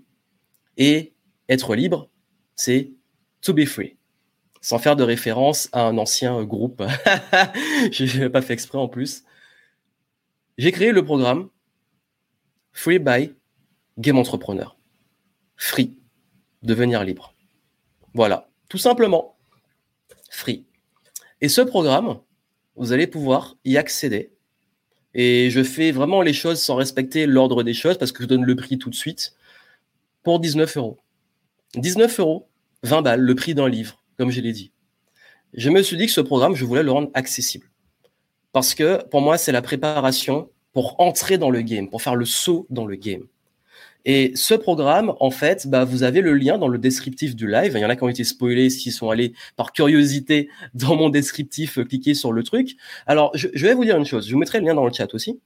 Et 0.78 1.14
être 1.50 1.76
libre, 1.76 2.10
c'est 2.56 2.92
to 3.42 3.54
be 3.54 3.66
free. 3.66 3.98
Sans 4.62 4.78
faire 4.78 4.96
de 4.96 5.04
référence 5.04 5.70
à 5.72 5.88
un 5.88 5.98
ancien 5.98 6.44
groupe. 6.44 6.84
Je 7.92 8.20
n'ai 8.20 8.30
pas 8.30 8.42
fait 8.42 8.54
exprès 8.54 8.78
en 8.78 8.88
plus. 8.88 9.24
J'ai 10.58 10.72
créé 10.72 10.92
le 10.92 11.04
programme 11.04 11.50
Free 12.72 13.00
by 13.00 13.34
Game 14.00 14.18
Entrepreneur. 14.18 14.77
Free. 15.58 15.94
Devenir 16.63 17.03
libre. 17.03 17.36
Voilà. 18.13 18.50
Tout 18.70 18.77
simplement. 18.77 19.38
Free. 20.32 20.65
Et 21.41 21.50
ce 21.50 21.60
programme, 21.60 22.20
vous 22.77 22.94
allez 22.94 23.08
pouvoir 23.08 23.58
y 23.65 23.75
accéder. 23.75 24.32
Et 25.13 25.50
je 25.50 25.63
fais 25.63 25.91
vraiment 25.91 26.22
les 26.22 26.32
choses 26.32 26.62
sans 26.62 26.75
respecter 26.75 27.25
l'ordre 27.25 27.62
des 27.62 27.74
choses 27.74 27.98
parce 27.98 28.13
que 28.13 28.24
je 28.24 28.27
donne 28.27 28.46
le 28.46 28.56
prix 28.56 28.77
tout 28.77 28.89
de 28.89 28.96
suite 28.96 29.36
pour 30.24 30.39
19 30.39 30.77
euros. 30.77 31.00
19 31.75 32.20
euros, 32.22 32.48
20 32.84 33.01
balles, 33.01 33.22
le 33.22 33.36
prix 33.36 33.53
d'un 33.53 33.68
livre, 33.68 34.01
comme 34.18 34.32
je 34.32 34.39
l'ai 34.39 34.53
dit. 34.53 34.72
Je 35.53 35.70
me 35.70 35.82
suis 35.82 35.98
dit 35.98 36.06
que 36.06 36.12
ce 36.12 36.22
programme, 36.22 36.56
je 36.56 36.63
voulais 36.63 36.84
le 36.84 36.91
rendre 36.91 37.10
accessible. 37.15 37.70
Parce 38.53 38.75
que 38.75 39.03
pour 39.08 39.22
moi, 39.22 39.38
c'est 39.38 39.51
la 39.51 39.62
préparation 39.62 40.50
pour 40.72 41.00
entrer 41.01 41.38
dans 41.38 41.50
le 41.50 41.62
game, 41.62 41.89
pour 41.89 42.01
faire 42.01 42.15
le 42.15 42.25
saut 42.25 42.65
dans 42.70 42.86
le 42.86 42.96
game. 42.96 43.27
Et 44.06 44.32
ce 44.36 44.53
programme, 44.53 45.13
en 45.20 45.29
fait, 45.29 45.68
bah, 45.68 45.84
vous 45.84 46.03
avez 46.03 46.22
le 46.22 46.34
lien 46.34 46.58
dans 46.58 46.68
le 46.68 46.77
descriptif 46.77 47.36
du 47.36 47.48
live. 47.48 47.74
Il 47.75 47.82
y 47.82 47.86
en 47.86 47.89
a 47.89 47.96
qui 47.96 48.03
ont 48.03 48.10
été 48.10 48.24
spoilés, 48.24 48.70
qui 48.70 48.91
sont 48.91 49.10
allés 49.10 49.34
par 49.58 49.74
curiosité 49.74 50.50
dans 50.74 50.96
mon 50.96 51.10
descriptif, 51.10 51.79
cliquer 51.86 52.13
sur 52.13 52.32
le 52.32 52.44
truc. 52.44 52.77
Alors, 53.08 53.32
je, 53.36 53.48
je 53.53 53.65
vais 53.65 53.74
vous 53.74 53.84
dire 53.84 53.98
une 53.98 54.06
chose. 54.06 54.27
Je 54.27 54.34
vous 54.34 54.39
mettrai 54.39 54.60
le 54.60 54.68
lien 54.68 54.74
dans 54.74 54.86
le 54.86 54.94
chat 54.94 55.13
aussi. 55.13 55.39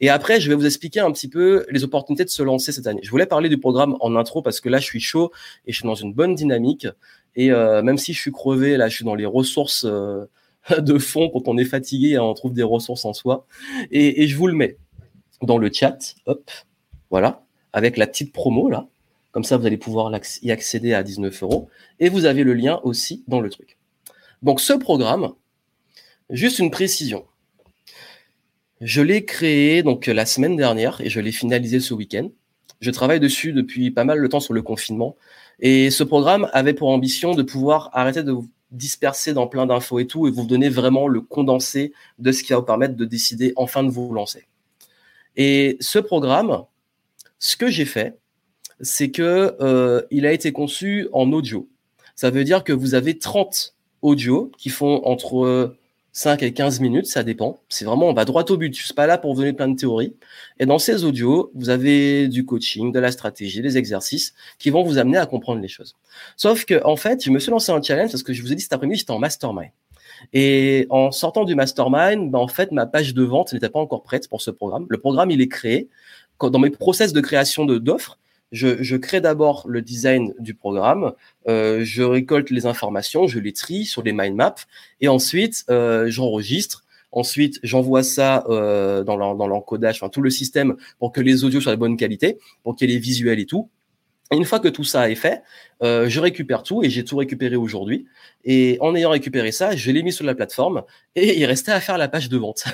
Et 0.00 0.10
après, 0.10 0.40
je 0.40 0.48
vais 0.48 0.54
vous 0.54 0.66
expliquer 0.66 1.00
un 1.00 1.10
petit 1.10 1.28
peu 1.28 1.66
les 1.70 1.82
opportunités 1.82 2.24
de 2.24 2.30
se 2.30 2.42
lancer 2.42 2.70
cette 2.70 2.86
année. 2.86 3.00
Je 3.02 3.10
voulais 3.10 3.26
parler 3.26 3.48
du 3.48 3.58
programme 3.58 3.96
en 4.00 4.14
intro 4.16 4.42
parce 4.42 4.60
que 4.60 4.68
là, 4.68 4.78
je 4.78 4.84
suis 4.84 5.00
chaud 5.00 5.32
et 5.66 5.72
je 5.72 5.78
suis 5.78 5.86
dans 5.86 5.96
une 5.96 6.12
bonne 6.12 6.34
dynamique. 6.34 6.86
Et 7.34 7.50
même 7.50 7.98
si 7.98 8.12
je 8.12 8.20
suis 8.20 8.30
crevé, 8.30 8.76
là, 8.76 8.88
je 8.88 8.94
suis 8.94 9.04
dans 9.04 9.16
les 9.16 9.26
ressources 9.26 9.84
de 10.78 10.98
fond. 10.98 11.30
Quand 11.30 11.48
on 11.48 11.58
est 11.58 11.64
fatigué, 11.64 12.16
on 12.18 12.32
trouve 12.34 12.52
des 12.52 12.62
ressources 12.62 13.04
en 13.04 13.12
soi. 13.12 13.44
Et, 13.90 14.22
et 14.22 14.28
je 14.28 14.36
vous 14.36 14.46
le 14.46 14.54
mets 14.54 14.76
dans 15.42 15.58
le 15.58 15.68
chat. 15.72 16.14
Hop, 16.26 16.48
voilà, 17.10 17.42
avec 17.78 17.96
la 17.96 18.06
petite 18.06 18.32
promo 18.32 18.68
là. 18.68 18.86
Comme 19.30 19.44
ça, 19.44 19.56
vous 19.56 19.66
allez 19.66 19.76
pouvoir 19.76 20.12
y 20.42 20.50
accéder 20.50 20.94
à 20.94 21.02
19 21.02 21.42
euros. 21.42 21.68
Et 22.00 22.08
vous 22.08 22.24
avez 22.24 22.42
le 22.42 22.54
lien 22.54 22.80
aussi 22.82 23.22
dans 23.28 23.40
le 23.40 23.50
truc. 23.50 23.76
Donc 24.42 24.60
ce 24.60 24.72
programme, 24.72 25.32
juste 26.30 26.58
une 26.58 26.70
précision. 26.70 27.24
Je 28.80 29.00
l'ai 29.00 29.24
créé 29.24 29.82
donc 29.82 30.06
la 30.06 30.26
semaine 30.26 30.56
dernière 30.56 31.00
et 31.00 31.10
je 31.10 31.20
l'ai 31.20 31.32
finalisé 31.32 31.78
ce 31.78 31.94
week-end. 31.94 32.28
Je 32.80 32.90
travaille 32.90 33.20
dessus 33.20 33.52
depuis 33.52 33.90
pas 33.90 34.04
mal 34.04 34.20
de 34.20 34.26
temps 34.26 34.40
sur 34.40 34.54
le 34.54 34.62
confinement. 34.62 35.16
Et 35.60 35.90
ce 35.90 36.04
programme 36.04 36.48
avait 36.52 36.74
pour 36.74 36.88
ambition 36.88 37.34
de 37.34 37.42
pouvoir 37.42 37.90
arrêter 37.92 38.22
de 38.22 38.32
vous 38.32 38.48
disperser 38.70 39.34
dans 39.34 39.46
plein 39.46 39.66
d'infos 39.66 39.98
et 39.98 40.06
tout 40.06 40.26
et 40.26 40.30
vous 40.30 40.46
donner 40.46 40.68
vraiment 40.68 41.08
le 41.08 41.20
condensé 41.20 41.92
de 42.18 42.32
ce 42.32 42.42
qui 42.42 42.52
va 42.52 42.58
vous 42.58 42.64
permettre 42.64 42.96
de 42.96 43.04
décider 43.04 43.52
enfin 43.56 43.82
de 43.82 43.90
vous 43.90 44.12
lancer. 44.12 44.46
Et 45.36 45.76
ce 45.80 45.98
programme, 45.98 46.64
ce 47.38 47.56
que 47.56 47.68
j'ai 47.68 47.84
fait, 47.84 48.18
c'est 48.80 49.10
que 49.10 49.56
euh, 49.60 50.02
il 50.10 50.26
a 50.26 50.32
été 50.32 50.52
conçu 50.52 51.08
en 51.12 51.32
audio. 51.32 51.68
Ça 52.14 52.30
veut 52.30 52.44
dire 52.44 52.64
que 52.64 52.72
vous 52.72 52.94
avez 52.94 53.18
30 53.18 53.74
audios 54.02 54.50
qui 54.58 54.70
font 54.70 55.02
entre 55.04 55.74
5 56.18 56.42
et 56.42 56.52
15 56.52 56.80
minutes, 56.80 57.06
ça 57.06 57.22
dépend. 57.22 57.60
C'est 57.68 57.84
vraiment, 57.84 58.08
on 58.08 58.12
va 58.12 58.24
droit 58.24 58.44
au 58.50 58.56
but. 58.56 58.76
Je 58.76 58.84
suis 58.84 58.94
pas 58.94 59.06
là 59.06 59.18
pour 59.18 59.34
vous 59.34 59.42
donner 59.42 59.52
plein 59.52 59.68
de 59.68 59.76
théories. 59.76 60.16
Et 60.58 60.66
dans 60.66 60.80
ces 60.80 61.04
audios, 61.04 61.52
vous 61.54 61.68
avez 61.68 62.26
du 62.26 62.44
coaching, 62.44 62.90
de 62.90 62.98
la 62.98 63.12
stratégie, 63.12 63.62
des 63.62 63.78
exercices 63.78 64.34
qui 64.58 64.70
vont 64.70 64.82
vous 64.82 64.98
amener 64.98 65.18
à 65.18 65.26
comprendre 65.26 65.60
les 65.60 65.68
choses. 65.68 65.94
Sauf 66.36 66.64
que, 66.64 66.82
en 66.84 66.96
fait, 66.96 67.22
je 67.22 67.30
me 67.30 67.38
suis 67.38 67.52
lancé 67.52 67.70
un 67.70 67.80
challenge 67.80 68.10
parce 68.10 68.24
que 68.24 68.32
je 68.32 68.42
vous 68.42 68.52
ai 68.52 68.56
dit 68.56 68.62
cet 68.62 68.72
après-midi, 68.72 68.98
j'étais 68.98 69.12
en 69.12 69.20
mastermind. 69.20 69.70
Et 70.32 70.88
en 70.90 71.12
sortant 71.12 71.44
du 71.44 71.54
mastermind, 71.54 72.32
ben, 72.32 72.38
en 72.40 72.48
fait, 72.48 72.72
ma 72.72 72.86
page 72.86 73.14
de 73.14 73.22
vente 73.22 73.52
n'était 73.52 73.68
pas 73.68 73.78
encore 73.78 74.02
prête 74.02 74.28
pour 74.28 74.42
ce 74.42 74.50
programme. 74.50 74.86
Le 74.88 74.98
programme, 74.98 75.30
il 75.30 75.40
est 75.40 75.48
créé. 75.48 75.88
Dans 76.40 76.58
mes 76.58 76.70
process 76.70 77.12
de 77.12 77.20
création 77.20 77.64
d'offres, 77.64 78.18
je, 78.52 78.82
je, 78.82 78.96
crée 78.96 79.20
d'abord 79.20 79.64
le 79.68 79.82
design 79.82 80.32
du 80.38 80.54
programme, 80.54 81.12
euh, 81.48 81.80
je 81.84 82.02
récolte 82.02 82.50
les 82.50 82.66
informations, 82.66 83.26
je 83.26 83.38
les 83.38 83.52
trie 83.52 83.84
sur 83.84 84.02
les 84.02 84.12
mind 84.12 84.34
maps, 84.34 84.54
et 85.00 85.08
ensuite 85.08 85.64
euh, 85.70 86.08
j'enregistre. 86.08 86.84
Ensuite, 87.10 87.58
j'envoie 87.62 88.02
ça 88.02 88.44
euh, 88.48 89.02
dans 89.02 89.16
l'encodage, 89.16 89.96
enfin 89.96 90.10
tout 90.10 90.20
le 90.20 90.28
système 90.28 90.76
pour 90.98 91.10
que 91.10 91.22
les 91.22 91.42
audios 91.42 91.60
soient 91.60 91.72
de 91.72 91.80
bonne 91.80 91.96
qualité, 91.96 92.38
pour 92.62 92.76
qu'il 92.76 92.90
y 92.90 92.92
ait 92.92 92.96
les 92.96 93.00
visuels 93.00 93.40
et 93.40 93.46
tout. 93.46 93.70
Une 94.30 94.44
fois 94.44 94.60
que 94.60 94.68
tout 94.68 94.84
ça 94.84 95.10
est 95.10 95.14
fait, 95.14 95.42
euh, 95.82 96.06
je 96.08 96.20
récupère 96.20 96.62
tout 96.62 96.84
et 96.84 96.90
j'ai 96.90 97.02
tout 97.02 97.16
récupéré 97.16 97.56
aujourd'hui. 97.56 98.06
Et 98.44 98.76
en 98.80 98.94
ayant 98.94 99.08
récupéré 99.08 99.52
ça, 99.52 99.74
je 99.74 99.90
l'ai 99.90 100.02
mis 100.02 100.12
sur 100.12 100.26
la 100.26 100.34
plateforme 100.34 100.82
et 101.16 101.38
il 101.38 101.46
restait 101.46 101.72
à 101.72 101.80
faire 101.80 101.96
la 101.96 102.08
page 102.08 102.28
de 102.28 102.36
vente. 102.36 102.64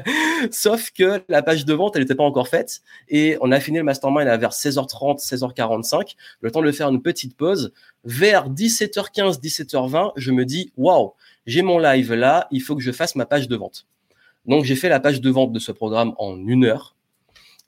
Sauf 0.50 0.90
que 0.90 1.22
la 1.28 1.42
page 1.42 1.66
de 1.66 1.74
vente, 1.74 1.96
elle 1.96 2.02
n'était 2.02 2.14
pas 2.14 2.24
encore 2.24 2.48
faite 2.48 2.80
et 3.10 3.36
on 3.42 3.52
a 3.52 3.60
fini 3.60 3.76
le 3.76 3.84
mastermind 3.84 4.26
à 4.26 4.38
vers 4.38 4.52
16h30, 4.52 5.22
16h45, 5.22 6.14
le 6.40 6.50
temps 6.50 6.62
de 6.62 6.72
faire 6.72 6.88
une 6.88 7.02
petite 7.02 7.36
pause. 7.36 7.74
Vers 8.04 8.48
17h15, 8.48 9.38
17h20, 9.38 10.12
je 10.16 10.32
me 10.32 10.46
dis, 10.46 10.72
waouh, 10.78 11.12
j'ai 11.44 11.60
mon 11.60 11.78
live 11.78 12.14
là, 12.14 12.48
il 12.50 12.62
faut 12.62 12.74
que 12.74 12.82
je 12.82 12.90
fasse 12.90 13.16
ma 13.16 13.26
page 13.26 13.48
de 13.48 13.56
vente. 13.56 13.86
Donc 14.46 14.64
j'ai 14.64 14.76
fait 14.76 14.88
la 14.88 14.98
page 14.98 15.20
de 15.20 15.30
vente 15.30 15.52
de 15.52 15.58
ce 15.58 15.72
programme 15.72 16.14
en 16.16 16.36
une 16.36 16.64
heure 16.64 16.96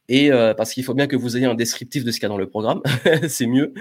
et 0.09 0.31
euh, 0.31 0.55
parce 0.55 0.73
qu'il 0.73 0.85
faut 0.85 0.95
bien 0.95 1.07
que 1.07 1.17
vous 1.17 1.37
ayez 1.37 1.47
un 1.47 1.55
descriptif 1.55 2.05
de 2.05 2.11
ce 2.11 2.17
qu'il 2.17 2.25
y 2.25 2.27
a 2.27 2.29
dans 2.29 2.39
le 2.39 2.49
programme, 2.49 2.83
c'est 3.29 3.47
mieux. 3.47 3.73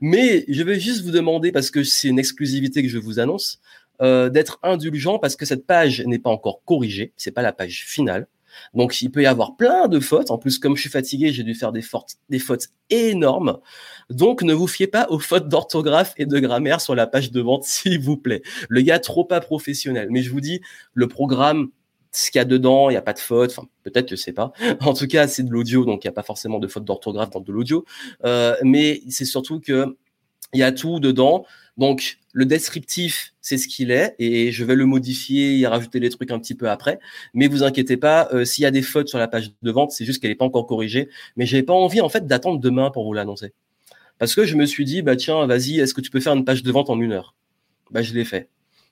Mais 0.00 0.44
je 0.48 0.62
vais 0.62 0.80
juste 0.80 1.02
vous 1.02 1.10
demander, 1.10 1.52
parce 1.52 1.70
que 1.70 1.84
c'est 1.84 2.08
une 2.08 2.18
exclusivité 2.18 2.82
que 2.82 2.88
je 2.88 2.98
vous 2.98 3.20
annonce, 3.20 3.60
euh, 4.02 4.30
d'être 4.30 4.58
indulgent 4.62 5.18
parce 5.18 5.36
que 5.36 5.44
cette 5.44 5.66
page 5.66 6.02
n'est 6.06 6.18
pas 6.18 6.30
encore 6.30 6.62
corrigée, 6.64 7.12
c'est 7.18 7.32
pas 7.32 7.42
la 7.42 7.52
page 7.52 7.84
finale. 7.86 8.26
Donc 8.74 9.00
il 9.02 9.10
peut 9.10 9.22
y 9.22 9.26
avoir 9.26 9.56
plein 9.56 9.88
de 9.88 10.00
fautes. 10.00 10.30
En 10.30 10.38
plus, 10.38 10.58
comme 10.58 10.74
je 10.74 10.80
suis 10.80 10.90
fatigué, 10.90 11.32
j'ai 11.32 11.42
dû 11.42 11.54
faire 11.54 11.70
des, 11.70 11.82
fautes, 11.82 12.14
des 12.30 12.38
fautes 12.38 12.68
énormes. 12.88 13.58
Donc 14.08 14.42
ne 14.42 14.54
vous 14.54 14.66
fiez 14.66 14.86
pas 14.86 15.06
aux 15.10 15.18
fautes 15.18 15.48
d'orthographe 15.48 16.14
et 16.16 16.26
de 16.26 16.38
grammaire 16.38 16.80
sur 16.80 16.94
la 16.94 17.06
page 17.06 17.30
de 17.30 17.40
vente, 17.40 17.64
s'il 17.66 18.00
vous 18.00 18.16
plaît. 18.16 18.42
Le 18.68 18.80
gars 18.80 18.98
trop 18.98 19.24
pas 19.24 19.40
professionnel. 19.40 20.08
Mais 20.10 20.22
je 20.22 20.30
vous 20.30 20.40
dis, 20.40 20.60
le 20.94 21.06
programme 21.06 21.68
ce 22.12 22.30
qu'il 22.30 22.38
y 22.38 22.42
a 22.42 22.44
dedans, 22.44 22.90
il 22.90 22.94
n'y 22.94 22.96
a 22.96 23.02
pas 23.02 23.12
de 23.12 23.18
faute, 23.18 23.50
enfin 23.50 23.68
peut-être, 23.82 24.10
je 24.10 24.16
sais 24.16 24.32
pas. 24.32 24.52
En 24.80 24.94
tout 24.94 25.06
cas, 25.06 25.28
c'est 25.28 25.42
de 25.42 25.50
l'audio, 25.50 25.84
donc 25.84 26.04
il 26.04 26.08
n'y 26.08 26.10
a 26.10 26.14
pas 26.14 26.22
forcément 26.22 26.58
de 26.58 26.66
faute 26.66 26.84
d'orthographe 26.84 27.30
dans 27.30 27.40
de 27.40 27.52
l'audio. 27.52 27.84
Euh, 28.24 28.56
mais 28.62 29.02
c'est 29.08 29.24
surtout 29.24 29.60
que 29.60 29.96
il 30.52 30.60
y 30.60 30.62
a 30.62 30.72
tout 30.72 31.00
dedans. 31.00 31.44
Donc 31.76 32.18
le 32.32 32.44
descriptif, 32.44 33.34
c'est 33.40 33.58
ce 33.58 33.68
qu'il 33.68 33.90
est, 33.90 34.14
et 34.18 34.52
je 34.52 34.64
vais 34.64 34.74
le 34.74 34.86
modifier 34.86 35.58
et 35.58 35.66
rajouter 35.66 36.00
les 36.00 36.10
trucs 36.10 36.30
un 36.30 36.38
petit 36.38 36.54
peu 36.54 36.68
après. 36.68 36.98
Mais 37.34 37.48
vous 37.48 37.62
inquiétez 37.62 37.96
pas, 37.96 38.28
euh, 38.32 38.44
s'il 38.44 38.62
y 38.62 38.66
a 38.66 38.70
des 38.70 38.82
fautes 38.82 39.08
sur 39.08 39.18
la 39.18 39.28
page 39.28 39.52
de 39.62 39.70
vente, 39.70 39.92
c'est 39.92 40.04
juste 40.04 40.20
qu'elle 40.20 40.30
n'est 40.30 40.36
pas 40.36 40.44
encore 40.44 40.66
corrigée. 40.66 41.08
Mais 41.36 41.46
j'ai 41.46 41.62
pas 41.62 41.72
envie 41.72 42.00
en 42.00 42.08
fait 42.08 42.26
d'attendre 42.26 42.60
demain 42.60 42.90
pour 42.90 43.04
vous 43.04 43.12
l'annoncer, 43.14 43.52
parce 44.18 44.34
que 44.34 44.44
je 44.44 44.56
me 44.56 44.66
suis 44.66 44.84
dit 44.84 45.02
bah 45.02 45.16
tiens, 45.16 45.46
vas-y, 45.46 45.80
est-ce 45.80 45.94
que 45.94 46.00
tu 46.00 46.10
peux 46.10 46.20
faire 46.20 46.34
une 46.34 46.44
page 46.44 46.62
de 46.62 46.72
vente 46.72 46.90
en 46.90 47.00
une 47.00 47.12
heure? 47.12 47.34
Bah 47.90 48.02
je 48.02 48.14
l'ai 48.14 48.24
fait. 48.24 48.48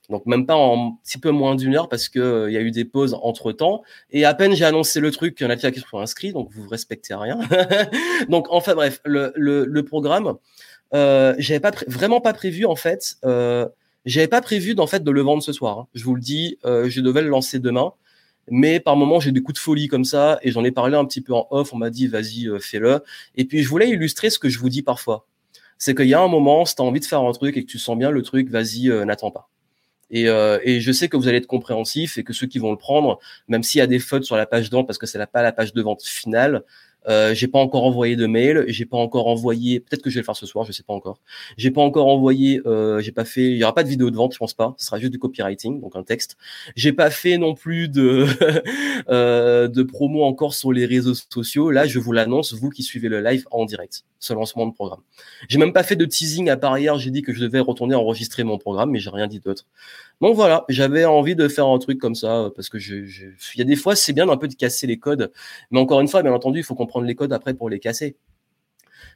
Donc 0.09 0.25
même 0.27 0.47
pas 0.47 0.57
en 0.57 0.88
un 0.88 0.99
petit 1.05 1.18
peu 1.18 1.31
moins 1.31 1.55
d'une 1.55 1.77
heure 1.77 1.88
parce 1.88 2.09
que 2.09 2.18
euh, 2.18 2.51
il 2.51 2.55
y 2.55 2.57
a 2.57 2.61
eu 2.61 2.71
des 2.71 2.85
pauses 2.85 3.16
entre 3.23 3.53
temps. 3.53 3.83
Et 4.11 4.25
à 4.25 4.35
peine 4.35 4.55
j'ai 4.55 4.64
annoncé 4.64 5.01
le 5.01 5.11
truc, 5.11 5.37
il 5.40 5.44
y 5.44 5.47
en 5.47 5.51
a 5.51 5.57
qui 5.57 5.81
sont 5.81 5.99
inscrits, 5.99 6.33
donc 6.33 6.49
vous 6.51 6.66
respectez 6.68 7.14
rien. 7.14 7.38
donc 8.29 8.47
enfin 8.51 8.75
bref, 8.75 9.01
le, 9.05 9.33
le, 9.37 9.64
le 9.64 9.83
programme, 9.85 10.37
euh, 10.94 11.35
j'avais 11.38 11.61
pas 11.61 11.73
vraiment 11.87 12.21
pas 12.21 12.33
prévu 12.33 12.64
en 12.64 12.77
fait. 12.77 13.16
Euh, 13.25 13.68
j'avais 14.05 14.29
pas 14.29 14.40
prévu 14.40 14.75
d'en 14.75 14.87
fait 14.87 15.05
de 15.05 15.11
le 15.11 15.21
vendre 15.21 15.42
ce 15.42 15.53
soir. 15.53 15.79
Hein. 15.81 15.88
Je 15.94 16.05
vous 16.05 16.14
le 16.14 16.21
dis, 16.21 16.59
euh, 16.64 16.88
je 16.88 17.01
devais 17.01 17.23
le 17.23 17.29
lancer 17.29 17.59
demain. 17.59 17.92
Mais 18.51 18.81
par 18.81 18.97
moment, 18.97 19.21
j'ai 19.21 19.33
des 19.33 19.42
coups 19.42 19.59
de 19.59 19.62
folie 19.62 19.88
comme 19.88 20.05
ça 20.05 20.38
et 20.42 20.51
j'en 20.51 20.64
ai 20.64 20.71
parlé 20.71 20.97
un 20.97 21.05
petit 21.05 21.21
peu 21.21 21.35
en 21.35 21.47
off. 21.51 21.75
On 21.75 21.77
m'a 21.77 21.90
dit, 21.90 22.07
vas-y, 22.07 22.49
euh, 22.49 22.59
fais-le. 22.59 23.03
Et 23.37 23.44
puis, 23.44 23.62
je 23.62 23.68
voulais 23.68 23.90
illustrer 23.90 24.31
ce 24.31 24.38
que 24.38 24.49
je 24.49 24.59
vous 24.59 24.71
dis 24.71 24.83
parfois. 24.83 25.27
C'est 25.77 25.94
qu'il 25.94 26.07
y 26.07 26.14
a 26.14 26.21
un 26.21 26.29
moment, 26.29 26.64
si 26.64 26.75
tu 26.75 26.83
as 26.83 26.85
envie 26.85 27.01
de 27.01 27.05
faire 27.05 27.21
un 27.21 27.33
truc 27.33 27.57
et 27.59 27.64
que 27.64 27.71
tu 27.71 27.79
sens 27.79 27.99
bien 27.99 28.11
le 28.11 28.23
truc, 28.23 28.49
vas-y, 28.49 28.88
n'attends 29.05 29.31
pas. 29.31 29.51
Et, 30.11 30.29
euh, 30.29 30.59
et, 30.62 30.81
je 30.81 30.92
sais 30.92 31.09
que 31.09 31.16
vous 31.16 31.29
allez 31.29 31.38
être 31.38 31.47
compréhensif 31.47 32.16
et 32.18 32.25
que 32.25 32.33
ceux 32.33 32.47
qui 32.47 32.59
vont 32.59 32.71
le 32.71 32.79
prendre, 32.79 33.18
même 33.47 33.62
s'il 33.62 33.79
y 33.79 33.83
a 33.83 33.87
des 33.87 33.99
fautes 33.99 34.25
sur 34.25 34.37
la 34.37 34.47
page 34.47 34.71
de 34.71 34.77
vente 34.77 34.87
parce 34.87 34.99
que 34.99 35.07
c'est 35.07 35.25
pas 35.27 35.42
la 35.42 35.53
page 35.53 35.75
de 35.75 35.83
vente 35.83 36.03
finale, 36.03 36.64
euh, 37.07 37.35
j'ai 37.35 37.49
pas 37.49 37.59
encore 37.59 37.85
envoyé 37.85 38.17
de 38.17 38.27
mail, 38.27 38.65
j'ai 38.69 38.85
pas 38.85 38.97
encore 38.97 39.29
envoyé. 39.29 39.81
Peut-être 39.81 40.03
que 40.03 40.11
je 40.11 40.17
vais 40.17 40.21
le 40.21 40.25
faire 40.25 40.37
ce 40.37 40.47
soir, 40.47 40.65
je 40.65 40.73
sais 40.73 40.83
pas 40.83 40.93
encore. 40.93 41.21
J'ai 41.57 41.71
pas 41.71 41.81
encore 41.81 42.09
envoyé. 42.09 42.61
Euh, 42.67 43.01
j'ai 43.01 43.13
pas 43.13 43.25
fait. 43.25 43.45
Il 43.45 43.57
y 43.57 43.65
aura 43.65 43.75
pas 43.75 43.85
de 43.85 43.89
vidéo 43.89 44.11
de 44.11 44.17
vente, 44.17 44.35
je 44.35 44.39
pense 44.39 44.55
pas. 44.55 44.75
Ce 44.77 44.87
sera 44.87 44.99
juste 44.99 45.13
du 45.13 45.19
copywriting, 45.19 45.81
donc 45.81 45.97
un 45.97 46.03
texte. 46.03 46.37
J'ai 46.77 46.93
pas 46.93 47.11
fait 47.11 47.39
non 47.39 47.55
plus 47.55 47.89
de 47.89 48.27
euh, 49.09 49.69
de 49.69 49.83
promo 49.83 50.25
encore 50.25 50.55
sur 50.55 50.73
les 50.73 50.87
réseaux 50.87 51.15
sociaux. 51.15 51.71
Là, 51.71 51.87
je 51.87 51.99
vous 51.99 52.13
l'annonce, 52.13 52.53
vous 52.53 52.71
qui 52.71 52.83
suivez 52.83 53.09
le 53.09 53.21
live 53.21 53.47
en 53.51 53.65
direct, 53.65 54.05
ce 54.19 54.33
lancement 54.35 54.67
de 54.67 54.73
programme. 54.73 55.01
J'ai 55.49 55.59
même 55.59 55.73
pas 55.73 55.83
fait 55.83 55.97
de 55.97 56.05
teasing 56.05 56.51
à 56.51 56.57
part 56.57 56.79
hier. 56.79 56.99
J'ai 56.99 57.11
dit 57.11 57.23
que 57.23 57.33
je 57.33 57.41
devais 57.41 57.61
retourner 57.61 57.95
enregistrer 57.95 58.45
mon 58.45 58.59
programme, 58.59 58.91
mais 58.91 58.99
j'ai 58.99 59.11
rien 59.11 59.29
dit 59.29 59.41
d'autre. 59.41 59.67
Donc 60.21 60.35
voilà, 60.35 60.65
j'avais 60.69 61.05
envie 61.05 61.37
de 61.37 61.47
faire 61.49 61.67
un 61.67 61.79
truc 61.79 61.99
comme 61.99 62.15
ça 62.17 62.45
euh, 62.45 62.51
parce 62.51 62.69
que 62.69 62.79
je, 62.79 63.05
je... 63.05 63.27
il 63.55 63.59
y 63.59 63.63
a 63.63 63.65
des 63.65 63.77
fois 63.77 63.95
c'est 63.95 64.13
bien 64.13 64.29
un 64.29 64.37
peu 64.37 64.49
de 64.49 64.55
casser 64.55 64.87
les 64.87 64.99
codes, 64.99 65.33
mais 65.71 65.79
encore 65.79 66.01
une 66.01 66.09
fois, 66.09 66.23
bien 66.23 66.33
entendu, 66.33 66.59
il 66.61 66.65
faut 66.65 66.75
comprendre 66.75 67.07
les 67.07 67.15
codes 67.15 67.33
après 67.33 67.55
pour 67.55 67.71
les 67.71 67.79
casser. 67.79 68.17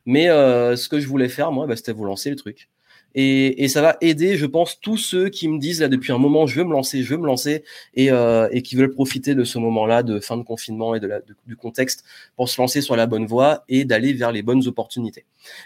Mais 0.07 0.29
euh, 0.29 0.77
ce 0.77 0.89
que 0.89 1.01
je 1.01 1.07
voulais 1.09 1.29
faire, 1.29 1.53
moi, 1.53 1.67
bah, 1.67 1.77
c'était 1.77 1.93
vous 1.93 2.05
lancer 2.05 2.31
le 2.31 2.37
truc. 2.37 2.69
Et, 3.15 3.65
et, 3.65 3.69
ça 3.69 3.83
va 3.83 3.97
aider, 4.01 4.37
je 4.37 4.47
pense, 4.47 4.81
tous 4.81 4.97
ceux 4.97 5.29
qui 5.29 5.49
me 5.49 5.59
disent 5.59 5.81
là 5.81 5.89
depuis 5.89 6.13
un 6.13 6.19
moment, 6.19 6.47
je 6.47 6.59
veux 6.59 6.65
me 6.65 6.73
lancer, 6.73 7.03
je 7.03 7.11
veux 7.11 7.21
me 7.21 7.27
lancer, 7.27 7.65
et, 7.95 8.11
euh, 8.11 8.49
et 8.53 8.63
qui 8.63 8.77
veulent 8.77 8.93
profiter 8.93 9.35
de 9.35 9.45
ce 9.45 9.59
moment-là 9.59 10.03
de 10.03 10.21
fin 10.21 10.37
de 10.37 10.43
confinement 10.43 10.95
et 10.95 11.01
de 11.01 11.07
la, 11.07 11.21
du 11.47 11.57
contexte 11.57 12.05
pour 12.37 12.49
se 12.49 12.61
lancer 12.61 12.81
sur 12.81 12.97
la 12.97 13.07
bonne 13.07 13.27
voie 13.27 13.65
et 13.69 13.85
d'aller 13.85 14.13
vers 14.13 14.33
les 14.33 14.43
bonnes 14.43 14.67
opportunités. 14.67 15.25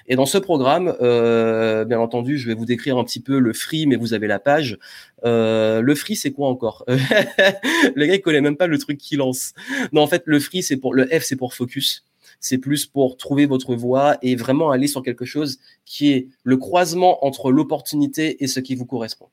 Et 0.09 0.17
dans 0.17 0.27
ce 0.27 0.39
programme, 0.39 0.95
euh, 1.01 1.85
bien 1.85 2.01
entendu, 2.01 2.39
je 2.39 2.47
vais 2.47 2.55
vous 2.55 2.65
décrire 2.65 2.99
un 2.99 3.05
petit 3.05 3.21
peu 3.21 3.39
le 3.39 3.53
free, 3.53 3.87
mais 3.87 3.97
vous 3.97 4.15
avez 4.15 4.27
la 4.27 4.39
page. 4.39 4.79
Euh, 5.25 5.81
le 5.81 5.95
free, 5.95 6.17
c'est 6.17 6.33
quoi 6.33 6.49
encore? 6.49 6.85
Le 6.89 8.07
gars, 8.07 8.15
il 8.15 8.21
connaît 8.21 8.41
même 8.41 8.57
pas 8.57 8.67
le 8.67 8.79
truc 8.79 8.99
qu'il 8.99 9.19
lance. 9.19 9.53
Non, 9.93 10.03
en 10.03 10.07
fait, 10.07 10.23
le 10.27 10.41
free, 10.41 10.63
c'est 10.63 10.77
pour 10.77 10.95
le 10.95 11.07
F, 11.07 11.23
c'est 11.23 11.37
pour 11.37 11.55
focus 11.55 12.05
c'est 12.47 12.59
plus 12.59 12.87
pour 12.87 13.17
trouver 13.17 13.47
votre 13.47 13.75
voie 13.75 14.19
et 14.23 14.37
vraiment 14.37 14.71
aller 14.71 14.87
sur 14.87 15.03
quelque 15.03 15.25
chose 15.25 15.59
qui 15.85 16.13
est 16.13 16.29
le 16.45 16.57
croisement 16.57 17.27
entre 17.27 17.51
l'opportunité 17.51 18.45
et 18.45 18.47
ce 18.47 18.61
qui 18.61 18.77
vous 18.77 18.87
correspond. 18.87 19.27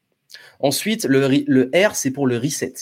Ensuite, 0.60 1.06
le, 1.06 1.70
R, 1.76 1.96
c'est 1.96 2.10
pour 2.10 2.26
le 2.26 2.40
reset. 2.40 2.74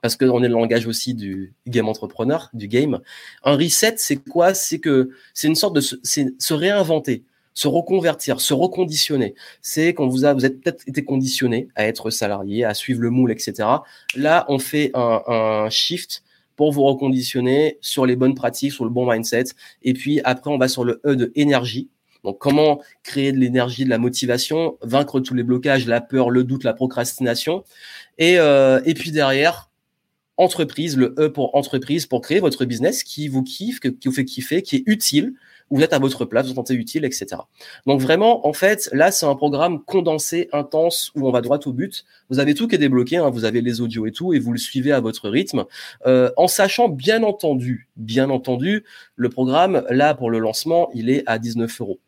Parce 0.00 0.16
qu'on 0.16 0.42
est 0.42 0.48
le 0.48 0.54
langage 0.54 0.88
aussi 0.88 1.14
du 1.14 1.52
game 1.68 1.88
entrepreneur, 1.88 2.50
du 2.54 2.66
game. 2.66 2.98
Un 3.44 3.54
reset, 3.54 3.94
c'est 3.98 4.16
quoi? 4.16 4.52
C'est 4.52 4.80
que 4.80 5.10
c'est 5.32 5.46
une 5.46 5.54
sorte 5.54 5.76
de 5.76 5.80
se, 5.80 6.54
réinventer 6.54 7.22
se 7.54 7.68
reconvertir, 7.68 8.40
se 8.40 8.54
reconditionner. 8.54 9.34
C'est 9.60 9.92
quand 9.94 10.08
vous, 10.08 10.24
avez, 10.24 10.34
vous 10.34 10.46
êtes 10.46 10.60
peut-être 10.60 10.88
été 10.88 11.04
conditionné 11.04 11.68
à 11.76 11.86
être 11.86 12.10
salarié, 12.10 12.64
à 12.64 12.74
suivre 12.74 13.00
le 13.00 13.10
moule, 13.10 13.30
etc. 13.30 13.68
Là, 14.16 14.46
on 14.48 14.58
fait 14.58 14.90
un 14.94 15.68
shift 15.70 16.24
pour 16.56 16.72
vous 16.72 16.82
reconditionner 16.82 17.78
sur 17.80 18.06
les 18.06 18.16
bonnes 18.16 18.34
pratiques, 18.34 18.72
sur 18.72 18.84
le 18.84 18.90
bon 18.90 19.10
mindset. 19.10 19.44
Et 19.82 19.92
puis 19.92 20.20
après, 20.24 20.50
on 20.50 20.58
va 20.58 20.68
sur 20.68 20.84
le 20.84 21.00
E 21.06 21.16
de 21.16 21.32
énergie. 21.34 21.88
Donc, 22.24 22.38
comment 22.38 22.80
créer 23.02 23.32
de 23.32 23.38
l'énergie, 23.38 23.84
de 23.84 23.90
la 23.90 23.98
motivation, 23.98 24.78
vaincre 24.82 25.20
tous 25.20 25.34
les 25.34 25.42
blocages, 25.42 25.86
la 25.86 26.00
peur, 26.00 26.30
le 26.30 26.44
doute, 26.44 26.62
la 26.62 26.72
procrastination. 26.72 27.64
Et, 28.18 28.38
euh, 28.38 28.80
et 28.84 28.94
puis 28.94 29.10
derrière, 29.10 29.70
entreprise, 30.36 30.96
le 30.96 31.14
E 31.18 31.28
pour 31.28 31.54
entreprise, 31.56 32.06
pour 32.06 32.20
créer 32.20 32.40
votre 32.40 32.64
business 32.64 33.02
qui 33.02 33.28
vous 33.28 33.42
kiffe, 33.42 33.80
qui 33.80 33.96
vous 34.04 34.12
fait 34.12 34.24
kiffer, 34.24 34.62
qui 34.62 34.76
est 34.76 34.82
utile, 34.86 35.34
vous 35.72 35.82
êtes 35.82 35.92
à 35.92 35.98
votre 35.98 36.24
place, 36.24 36.46
vous 36.46 36.50
vous 36.50 36.56
sentez 36.56 36.74
utile, 36.74 37.04
etc. 37.04 37.26
Donc 37.86 38.00
vraiment, 38.00 38.46
en 38.46 38.52
fait, 38.52 38.88
là, 38.92 39.10
c'est 39.10 39.26
un 39.26 39.34
programme 39.34 39.82
condensé, 39.82 40.48
intense, 40.52 41.10
où 41.14 41.26
on 41.26 41.32
va 41.32 41.40
droit 41.40 41.58
au 41.64 41.72
but. 41.72 42.04
Vous 42.30 42.38
avez 42.38 42.54
tout 42.54 42.68
qui 42.68 42.74
est 42.74 42.78
débloqué, 42.78 43.16
hein, 43.16 43.30
vous 43.30 43.44
avez 43.44 43.60
les 43.60 43.80
audios 43.80 44.06
et 44.06 44.12
tout, 44.12 44.34
et 44.34 44.38
vous 44.38 44.52
le 44.52 44.58
suivez 44.58 44.92
à 44.92 45.00
votre 45.00 45.28
rythme, 45.28 45.64
euh, 46.06 46.30
en 46.36 46.46
sachant 46.46 46.88
bien 46.88 47.22
entendu, 47.22 47.88
bien 47.96 48.30
entendu, 48.30 48.84
le 49.16 49.28
programme, 49.28 49.84
là, 49.88 50.14
pour 50.14 50.30
le 50.30 50.38
lancement, 50.38 50.90
il 50.94 51.10
est 51.10 51.22
à 51.26 51.38
19 51.38 51.80
euros. 51.80 51.98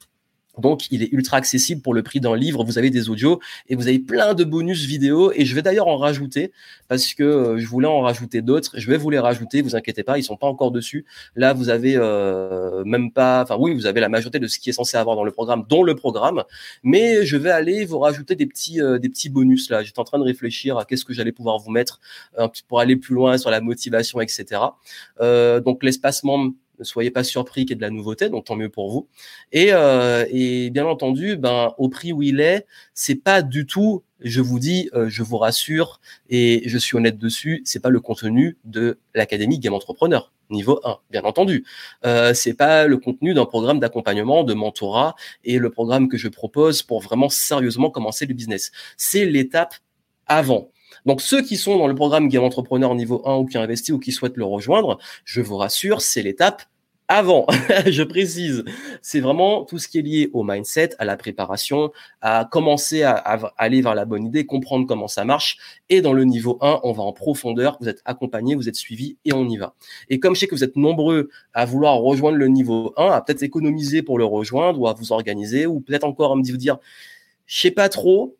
Donc, 0.59 0.90
il 0.90 1.03
est 1.03 1.12
ultra 1.12 1.37
accessible 1.37 1.83
pour 1.83 1.95
le 1.95 2.03
prix 2.03 2.21
d'un 2.21 2.37
livre. 2.37 2.64
Vous 2.64 2.79
avez 2.79 2.90
des 2.90 3.09
audios 3.09 3.40
et 3.69 3.77
vous 3.77 3.88
avez 3.88 3.99
plein 3.99 4.35
de 4.35 4.45
bonus 4.45 4.85
vidéo. 4.85 5.33
Et 5.35 5.45
je 5.45 5.55
vais 5.55 5.62
d'ailleurs 5.62 5.88
en 5.88 5.97
rajouter 5.97 6.53
parce 6.88 7.14
que 7.14 7.23
euh, 7.23 7.59
je 7.59 7.67
voulais 7.67 7.88
en 7.88 8.01
rajouter 8.01 8.43
d'autres. 8.43 8.79
Je 8.79 8.90
vais 8.90 8.97
vous 8.97 9.11
les 9.11 9.19
rajouter. 9.19 9.62
Vous 9.62 9.77
inquiétez 9.77 10.03
pas, 10.03 10.19
ils 10.19 10.23
sont 10.23 10.37
pas 10.37 10.47
encore 10.47 10.71
dessus. 10.71 11.05
Là, 11.37 11.53
vous 11.53 11.69
avez 11.69 11.95
euh, 11.97 12.85
même 12.85 13.11
pas. 13.11 13.43
Enfin, 13.43 13.57
oui, 13.59 13.75
vous 13.75 13.87
avez 13.87 14.01
la 14.01 14.09
majorité 14.09 14.38
de 14.38 14.47
ce 14.47 14.59
qui 14.59 14.71
est 14.71 14.75
censé 14.75 14.97
avoir 14.97 15.17
dans 15.17 15.25
le 15.25 15.33
programme, 15.33 15.64
dont 15.69 15.83
le 15.83 15.95
programme. 15.95 16.45
Mais 16.83 17.25
je 17.25 17.37
vais 17.37 17.51
aller 17.51 17.85
vous 17.85 17.99
rajouter 17.99 18.37
des 18.37 18.47
petits, 18.47 18.81
euh, 18.81 18.99
des 18.99 19.09
petits 19.09 19.29
bonus. 19.29 19.71
Là, 19.71 19.83
j'étais 19.83 19.99
en 19.99 20.05
train 20.05 20.19
de 20.19 20.25
réfléchir 20.25 20.79
à 20.79 20.85
qu'est-ce 20.85 21.05
que 21.05 21.12
j'allais 21.12 21.33
pouvoir 21.33 21.59
vous 21.59 21.71
mettre 21.71 22.01
pour 22.69 22.81
aller 22.81 22.97
plus 22.97 23.14
loin 23.14 23.38
sur 23.38 23.51
la 23.51 23.61
motivation, 23.61 24.21
etc. 24.21 24.61
donc, 25.21 25.83
l'espacement 25.83 26.53
ne 26.79 26.85
soyez 26.85 27.11
pas 27.11 27.25
surpris 27.25 27.63
qu'il 27.63 27.71
y 27.71 27.75
ait 27.75 27.77
de 27.77 27.83
la 27.83 27.91
nouveauté, 27.91 28.29
donc 28.29 28.45
tant 28.45 28.57
mieux 28.57 28.69
pour 28.69 28.91
vous. 28.91 29.09
Et, 29.53 29.69
euh, 29.73 30.25
bien 30.71 30.87
entendu, 30.87 31.37
ben 31.37 31.75
au 31.79 31.89
prix 31.89 32.13
où 32.13 32.23
il 32.23 32.41
est, 32.41 32.67
c'est 32.95 33.15
pas 33.17 33.43
du 33.43 33.67
tout. 33.67 34.03
Je 34.21 34.41
vous 34.41 34.59
dis, 34.59 34.89
euh, 34.95 35.09
je 35.09 35.23
vous 35.23 35.37
rassure 35.37 36.01
et 36.31 36.63
je 36.67 36.79
suis 36.79 36.97
honnête 36.97 37.19
dessus, 37.19 37.63
c'est 37.65 37.81
pas 37.81 37.91
le 37.91 38.01
contenu 38.01 38.57
de 38.65 38.99
l'académie 39.15 39.59
Game 39.59 39.75
Entrepreneur 39.75 40.33
niveau 40.51 40.81
1, 40.85 40.99
bien 41.11 41.23
entendu. 41.23 41.65
Euh, 42.05 42.35
c'est 42.35 42.55
pas 42.55 42.87
le 42.87 42.99
contenu 42.99 43.35
d'un 43.35 43.47
programme 43.47 43.81
d'accompagnement, 43.81 44.45
de 44.45 44.55
mentorat 44.55 45.15
et 45.45 45.59
le 45.59 45.71
programme 45.71 46.09
que 46.09 46.17
je 46.17 46.29
propose 46.29 46.83
pour 46.83 47.01
vraiment 47.01 47.29
sérieusement 47.29 47.91
commencer 47.91 48.27
le 48.27 48.35
business. 48.35 48.71
C'est 48.97 49.25
l'étape 49.25 49.75
avant. 50.27 50.71
Donc 51.07 51.21
ceux 51.21 51.43
qui 51.43 51.57
sont 51.57 51.79
dans 51.79 51.87
le 51.87 51.95
programme 51.95 52.29
Game 52.29 52.45
Entrepreneur 52.45 52.95
niveau 52.95 53.23
1 53.25 53.37
ou 53.37 53.47
qui 53.47 53.59
ont 53.59 53.62
investi 53.62 53.93
ou 53.93 53.99
qui 53.99 54.12
souhaitent 54.12 54.37
le 54.37 54.45
rejoindre, 54.45 54.99
je 55.25 55.40
vous 55.40 55.57
rassure, 55.57 56.01
c'est 56.01 56.23
l'étape 56.23 56.62
avant, 57.09 57.47
je 57.87 58.03
précise, 58.03 58.64
c'est 59.03 59.21
vraiment 59.21 59.64
tout 59.64 59.79
ce 59.79 59.88
qui 59.88 59.99
est 59.99 60.03
lié 60.03 60.31
au 60.33 60.43
mindset, 60.43 60.90
à 60.99 61.05
la 61.05 61.19
préparation, 61.19 61.93
à 62.23 62.49
commencer 62.51 63.03
à, 63.03 63.14
aller 63.59 63.83
vers 63.83 63.95
la 63.95 64.07
bonne 64.07 64.25
idée, 64.25 64.47
comprendre 64.47 64.87
comment 64.87 65.09
ça 65.09 65.25
marche. 65.25 65.59
Et 65.90 66.01
dans 66.01 66.14
le 66.14 66.25
niveau 66.25 66.57
1, 66.62 66.81
on 66.83 66.93
va 66.93 67.03
en 67.03 67.12
profondeur, 67.12 67.77
vous 67.81 67.88
êtes 67.88 68.01
accompagné, 68.07 68.55
vous 68.55 68.71
êtes 68.71 68.77
suivi 68.77 69.19
et 69.27 69.35
on 69.35 69.47
y 69.49 69.59
va. 69.59 69.75
Et 70.09 70.19
comme 70.19 70.35
je 70.35 70.40
sais 70.40 70.47
que 70.47 70.55
vous 70.55 70.64
êtes 70.64 70.77
nombreux 70.77 71.29
à 71.53 71.67
vouloir 71.67 71.97
rejoindre 71.97 72.38
le 72.38 72.49
niveau 72.49 72.95
1, 72.97 73.11
à 73.11 73.21
peut-être 73.21 73.43
économiser 73.43 74.03
pour 74.03 74.19
le 74.19 74.25
rejoindre 74.25 74.81
ou 74.81 74.88
à 74.88 74.95
vous 74.95 75.12
organiser 75.12 75.67
ou 75.67 75.81
peut-être 75.81 76.05
encore 76.05 76.33
à 76.33 76.37
me 76.37 76.43
dire, 76.43 76.79
je 77.47 77.61
sais 77.61 77.71
pas 77.71 77.90
trop, 77.90 78.37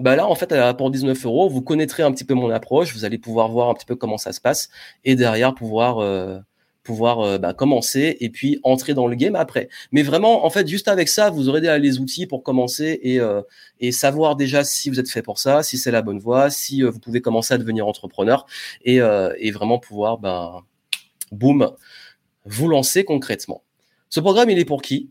bah 0.00 0.16
là, 0.16 0.26
en 0.26 0.34
fait, 0.34 0.52
pour 0.76 0.90
19 0.90 1.24
euros, 1.24 1.48
vous 1.48 1.62
connaîtrez 1.62 2.02
un 2.02 2.12
petit 2.12 2.24
peu 2.24 2.34
mon 2.34 2.50
approche, 2.50 2.92
vous 2.94 3.04
allez 3.04 3.18
pouvoir 3.18 3.48
voir 3.48 3.68
un 3.70 3.74
petit 3.74 3.86
peu 3.86 3.94
comment 3.94 4.18
ça 4.18 4.32
se 4.32 4.40
passe 4.40 4.68
et 5.04 5.14
derrière 5.14 5.54
pouvoir 5.54 5.98
euh, 5.98 6.40
pouvoir 6.82 7.20
euh, 7.20 7.38
bah, 7.38 7.54
commencer 7.54 8.16
et 8.20 8.28
puis 8.28 8.58
entrer 8.64 8.94
dans 8.94 9.06
le 9.06 9.14
game 9.14 9.36
après. 9.36 9.68
Mais 9.92 10.02
vraiment, 10.02 10.44
en 10.44 10.50
fait, 10.50 10.66
juste 10.66 10.88
avec 10.88 11.08
ça, 11.08 11.30
vous 11.30 11.48
aurez 11.48 11.60
déjà 11.60 11.78
les 11.78 12.00
outils 12.00 12.26
pour 12.26 12.42
commencer 12.42 12.98
et, 13.02 13.20
euh, 13.20 13.40
et 13.78 13.92
savoir 13.92 14.34
déjà 14.34 14.64
si 14.64 14.90
vous 14.90 14.98
êtes 14.98 15.08
fait 15.08 15.22
pour 15.22 15.38
ça, 15.38 15.62
si 15.62 15.78
c'est 15.78 15.92
la 15.92 16.02
bonne 16.02 16.18
voie, 16.18 16.50
si 16.50 16.82
vous 16.82 16.98
pouvez 16.98 17.20
commencer 17.20 17.54
à 17.54 17.58
devenir 17.58 17.86
entrepreneur 17.86 18.46
et, 18.84 18.96
et 18.96 19.50
vraiment 19.52 19.78
pouvoir, 19.78 20.18
ben, 20.18 20.62
boum, 21.30 21.70
vous 22.44 22.68
lancer 22.68 23.04
concrètement. 23.04 23.62
Ce 24.10 24.20
programme, 24.20 24.50
il 24.50 24.58
est 24.58 24.64
pour 24.64 24.82
qui? 24.82 25.10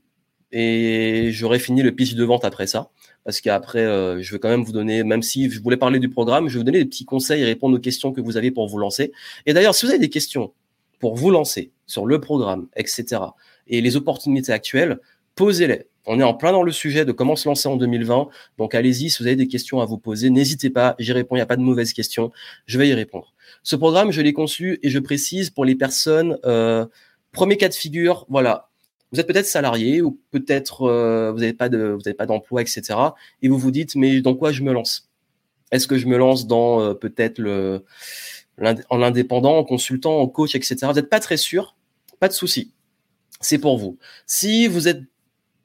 Et 0.52 1.30
j'aurai 1.32 1.58
fini 1.58 1.82
le 1.82 1.96
pitch 1.96 2.14
de 2.14 2.24
vente 2.24 2.46
après 2.46 2.68
ça 2.68 2.92
parce 3.24 3.42
qu'après, 3.42 3.80
euh, 3.80 4.22
je 4.22 4.32
vais 4.34 4.40
quand 4.40 4.50
même 4.50 4.64
vous 4.64 4.72
donner, 4.72 5.04
même 5.04 5.22
si 5.22 5.50
je 5.50 5.62
voulais 5.62 5.78
parler 5.78 6.00
du 6.00 6.10
programme, 6.10 6.48
je 6.48 6.54
vais 6.54 6.60
vous 6.60 6.66
donner 6.66 6.80
des 6.80 6.90
petits 6.90 7.06
conseils 7.06 7.42
et 7.42 7.46
répondre 7.46 7.78
aux 7.78 7.80
questions 7.80 8.12
que 8.12 8.22
vous 8.22 8.38
avez 8.38 8.52
pour 8.52 8.68
vous 8.68 8.78
lancer. 8.78 9.12
Et 9.46 9.54
d'ailleurs, 9.54 9.76
si 9.76 9.86
vous 9.86 9.92
avez 9.92 10.00
des 10.00 10.10
questions 10.10 10.54
pour 11.00 11.16
vous 11.16 11.32
lancer 11.32 11.72
sur 11.86 12.06
le 12.06 12.20
programme, 12.20 12.68
etc., 12.76 13.22
et 13.68 13.82
les 13.82 13.96
opportunités 13.96 14.52
actuelles, 14.52 15.00
posez-les. 15.36 15.88
On 16.06 16.20
est 16.20 16.24
en 16.24 16.34
plein 16.34 16.52
dans 16.52 16.64
le 16.64 16.72
sujet 16.72 17.06
de 17.06 17.14
comment 17.14 17.38
se 17.38 17.48
lancer 17.48 17.70
en 17.70 17.78
2020. 17.78 18.28
Donc 18.58 18.76
allez-y, 18.76 19.10
si 19.10 19.24
vous 19.24 19.28
avez 19.28 19.38
des 19.38 19.48
questions 19.48 19.80
à 19.80 19.86
vous 19.86 19.98
poser, 19.98 20.30
n'hésitez 20.30 20.70
pas, 20.70 20.96
j'y 21.00 21.14
réponds, 21.14 21.36
il 21.36 21.40
n'y 21.40 21.44
a 21.44 21.46
pas 21.46 21.56
de 21.56 21.62
mauvaises 21.62 21.94
questions, 21.94 22.32
je 22.66 22.78
vais 22.78 22.90
y 22.90 22.94
répondre. 22.94 23.34
Ce 23.64 23.78
programme, 23.78 24.12
je 24.12 24.22
l'ai 24.22 24.34
conçu 24.34 24.80
et 24.84 24.90
je 24.90 25.00
précise 25.00 25.50
pour 25.50 25.64
les 25.64 25.76
personnes, 25.76 26.38
euh, 26.46 26.86
premier 27.32 27.56
cas 27.56 27.70
de 27.70 27.74
figure, 27.74 28.26
voilà, 28.28 28.70
vous 29.14 29.20
êtes 29.20 29.28
peut-être 29.28 29.46
salarié 29.46 30.02
ou 30.02 30.20
peut-être 30.32 30.84
euh, 30.84 31.32
vous 31.32 31.40
n'avez 31.40 31.54
pas 31.54 32.26
d'emploi, 32.26 32.62
etc. 32.62 32.82
Et 33.44 33.48
vous 33.48 33.60
vous 33.60 33.70
dites 33.70 33.96
mais 33.96 34.22
dans 34.22 34.34
quoi 34.34 34.52
je 34.52 34.64
me 34.64 34.74
lance? 34.74 35.10
Est-ce 35.72 35.88
que 35.88 35.98
je 35.98 36.08
me 36.08 36.18
lance 36.18 36.48
dans 36.48 36.82
euh, 36.82 36.94
peut-être 36.96 37.38
le 37.38 37.86
en 38.90 39.02
indépendant, 39.02 39.58
en 39.58 39.64
consultant, 39.64 40.20
en 40.20 40.28
coach, 40.28 40.56
etc. 40.56 40.78
Vous 40.84 40.94
n'êtes 40.94 41.10
pas 41.10 41.20
très 41.20 41.38
sûr 41.38 41.76
Pas 42.20 42.28
de 42.28 42.34
souci, 42.34 42.72
c'est 43.40 43.58
pour 43.58 43.78
vous. 43.78 43.98
Si 44.26 44.68
vous 44.68 44.88
êtes 44.88 45.02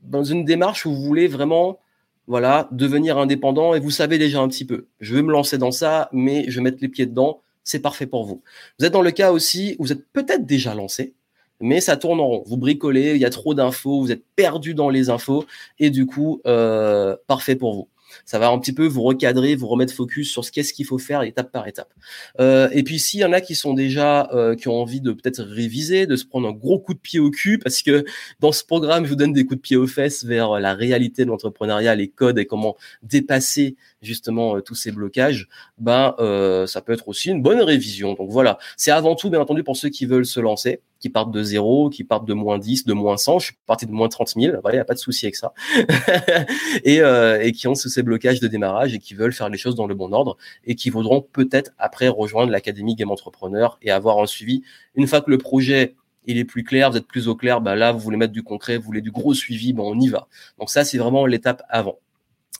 dans 0.02 0.24
une 0.24 0.44
démarche 0.44 0.86
où 0.86 0.94
vous 0.94 1.02
voulez 1.02 1.26
vraiment 1.26 1.80
voilà 2.26 2.68
devenir 2.70 3.16
indépendant 3.16 3.74
et 3.74 3.80
vous 3.80 3.90
savez 3.90 4.18
déjà 4.18 4.40
un 4.40 4.48
petit 4.48 4.66
peu, 4.66 4.88
je 5.00 5.14
vais 5.14 5.22
me 5.22 5.32
lancer 5.32 5.56
dans 5.56 5.70
ça, 5.70 6.10
mais 6.12 6.44
je 6.48 6.56
vais 6.56 6.64
mettre 6.64 6.78
les 6.82 6.88
pieds 6.88 7.06
dedans, 7.06 7.40
c'est 7.64 7.80
parfait 7.80 8.06
pour 8.06 8.26
vous. 8.26 8.42
Vous 8.78 8.84
êtes 8.84 8.92
dans 8.92 9.02
le 9.02 9.10
cas 9.10 9.32
aussi 9.32 9.74
où 9.78 9.84
vous 9.84 9.92
êtes 9.92 10.06
peut-être 10.12 10.44
déjà 10.44 10.74
lancé, 10.74 11.14
mais 11.60 11.80
ça 11.80 11.96
tourne 11.96 12.20
en 12.20 12.26
rond. 12.26 12.44
Vous 12.46 12.56
bricolez, 12.56 13.12
il 13.14 13.20
y 13.20 13.24
a 13.24 13.30
trop 13.30 13.54
d'infos, 13.54 14.00
vous 14.00 14.12
êtes 14.12 14.24
perdu 14.36 14.74
dans 14.74 14.90
les 14.90 15.10
infos, 15.10 15.44
et 15.78 15.90
du 15.90 16.06
coup, 16.06 16.40
euh, 16.46 17.16
parfait 17.26 17.56
pour 17.56 17.74
vous. 17.74 17.88
Ça 18.24 18.38
va 18.38 18.48
un 18.48 18.58
petit 18.58 18.72
peu 18.72 18.86
vous 18.86 19.02
recadrer, 19.02 19.54
vous 19.54 19.66
remettre 19.66 19.92
focus 19.92 20.30
sur 20.30 20.42
ce 20.42 20.50
qu'est-ce 20.50 20.72
qu'il 20.72 20.86
faut 20.86 20.96
faire 20.96 21.22
étape 21.22 21.52
par 21.52 21.68
étape. 21.68 21.92
Euh, 22.40 22.70
et 22.72 22.82
puis 22.82 22.98
s'il 22.98 23.20
y 23.20 23.24
en 23.24 23.34
a 23.34 23.42
qui 23.42 23.54
sont 23.54 23.74
déjà 23.74 24.30
euh, 24.32 24.56
qui 24.56 24.68
ont 24.68 24.80
envie 24.80 25.02
de 25.02 25.12
peut-être 25.12 25.42
réviser, 25.42 26.06
de 26.06 26.16
se 26.16 26.24
prendre 26.24 26.48
un 26.48 26.52
gros 26.52 26.78
coup 26.78 26.94
de 26.94 26.98
pied 26.98 27.20
au 27.20 27.30
cul, 27.30 27.58
parce 27.58 27.82
que 27.82 28.06
dans 28.40 28.50
ce 28.50 28.64
programme, 28.64 29.04
je 29.04 29.10
vous 29.10 29.16
donne 29.16 29.34
des 29.34 29.44
coups 29.44 29.58
de 29.58 29.62
pied 29.62 29.76
aux 29.76 29.86
fesses 29.86 30.24
vers 30.24 30.58
la 30.58 30.72
réalité 30.72 31.26
de 31.26 31.28
l'entrepreneuriat, 31.28 31.94
les 31.94 32.08
codes 32.08 32.38
et 32.38 32.46
comment 32.46 32.76
dépasser 33.02 33.76
justement 34.00 34.58
tous 34.62 34.74
ces 34.74 34.90
blocages, 34.90 35.46
ben 35.76 36.14
ça 36.66 36.80
peut 36.80 36.94
être 36.94 37.08
aussi 37.08 37.28
une 37.28 37.42
bonne 37.42 37.60
révision. 37.60 38.14
Donc 38.14 38.30
voilà, 38.30 38.58
c'est 38.78 38.90
avant 38.90 39.16
tout 39.16 39.28
bien 39.28 39.40
entendu 39.40 39.64
pour 39.64 39.76
ceux 39.76 39.90
qui 39.90 40.06
veulent 40.06 40.26
se 40.26 40.40
lancer, 40.40 40.80
qui 41.00 41.10
partent 41.10 41.30
de 41.30 41.42
zéro, 41.42 41.90
qui 41.90 42.04
partent 42.04 42.26
de 42.26 42.34
moins 42.34 42.58
10, 42.58 42.84
de 42.84 42.92
moins 42.92 43.16
100. 43.16 43.38
Je 43.38 43.44
suis 43.46 43.54
parti 43.66 43.86
de 43.86 43.92
moins 43.92 44.08
30 44.08 44.34
000. 44.36 44.56
Il 44.64 44.72
n'y 44.72 44.78
a 44.78 44.84
pas 44.84 44.94
de 44.94 44.98
souci 44.98 45.26
avec 45.26 45.36
ça. 45.36 45.52
et, 46.84 47.00
euh, 47.00 47.40
et 47.42 47.52
qui 47.52 47.68
ont 47.68 47.74
ces 47.74 48.02
blocages 48.02 48.40
de 48.40 48.48
démarrage 48.48 48.94
et 48.94 48.98
qui 48.98 49.14
veulent 49.14 49.32
faire 49.32 49.48
les 49.48 49.58
choses 49.58 49.74
dans 49.74 49.86
le 49.86 49.94
bon 49.94 50.12
ordre 50.12 50.36
et 50.64 50.74
qui 50.74 50.90
voudront 50.90 51.20
peut-être 51.20 51.72
après 51.78 52.08
rejoindre 52.08 52.52
l'académie 52.52 52.94
Game 52.94 53.10
Entrepreneur 53.10 53.78
et 53.82 53.90
avoir 53.90 54.18
un 54.18 54.26
suivi. 54.26 54.62
Une 54.94 55.06
fois 55.06 55.20
que 55.20 55.30
le 55.30 55.38
projet 55.38 55.94
il 56.28 56.36
est 56.36 56.44
plus 56.44 56.62
clair, 56.62 56.90
vous 56.90 56.98
êtes 56.98 57.06
plus 57.06 57.26
au 57.26 57.34
clair, 57.34 57.62
ben 57.62 57.74
là, 57.74 57.90
vous 57.90 58.00
voulez 58.00 58.18
mettre 58.18 58.34
du 58.34 58.42
concret, 58.42 58.76
vous 58.76 58.84
voulez 58.84 59.00
du 59.00 59.10
gros 59.10 59.32
suivi, 59.32 59.72
ben 59.72 59.82
on 59.82 59.98
y 59.98 60.08
va. 60.08 60.28
Donc 60.58 60.68
ça, 60.68 60.84
c'est 60.84 60.98
vraiment 60.98 61.24
l'étape 61.24 61.62
avant. 61.70 61.98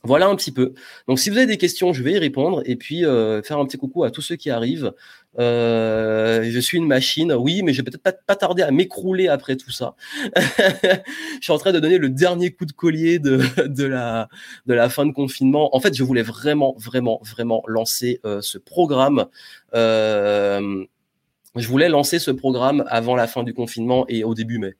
Voilà 0.04 0.28
un 0.28 0.36
petit 0.36 0.52
peu. 0.52 0.74
Donc, 1.08 1.18
si 1.18 1.28
vous 1.28 1.38
avez 1.38 1.46
des 1.46 1.56
questions, 1.56 1.92
je 1.92 2.04
vais 2.04 2.12
y 2.12 2.18
répondre 2.18 2.62
et 2.64 2.76
puis 2.76 3.04
euh, 3.04 3.42
faire 3.42 3.58
un 3.58 3.66
petit 3.66 3.78
coucou 3.78 4.04
à 4.04 4.12
tous 4.12 4.22
ceux 4.22 4.36
qui 4.36 4.48
arrivent. 4.48 4.92
Euh, 5.40 6.44
je 6.48 6.60
suis 6.60 6.78
une 6.78 6.86
machine, 6.86 7.32
oui, 7.32 7.62
mais 7.64 7.72
je 7.72 7.82
vais 7.82 7.90
peut-être 7.90 8.24
pas, 8.24 8.36
tarder 8.36 8.62
à 8.62 8.70
m'écrouler 8.70 9.26
après 9.26 9.56
tout 9.56 9.72
ça. 9.72 9.96
je 10.36 11.00
suis 11.40 11.52
en 11.52 11.58
train 11.58 11.72
de 11.72 11.80
donner 11.80 11.98
le 11.98 12.10
dernier 12.10 12.52
coup 12.52 12.64
de 12.64 12.72
collier 12.72 13.18
de, 13.18 13.40
de, 13.66 13.84
la, 13.84 14.28
de 14.66 14.74
la 14.74 14.88
fin 14.88 15.04
de 15.04 15.10
confinement. 15.10 15.74
En 15.74 15.80
fait, 15.80 15.94
je 15.94 16.04
voulais 16.04 16.22
vraiment, 16.22 16.76
vraiment, 16.78 17.20
vraiment 17.24 17.64
lancer 17.66 18.20
euh, 18.24 18.40
ce 18.40 18.56
programme. 18.56 19.26
je 19.74 20.86
voulais 21.56 21.88
lancer 21.88 22.20
ce 22.20 22.30
programme 22.30 22.84
avant 22.86 23.16
la 23.16 23.26
fin 23.26 23.42
du 23.42 23.52
confinement 23.52 24.04
et 24.06 24.22
au 24.22 24.34
début 24.34 24.58
mai. 24.58 24.74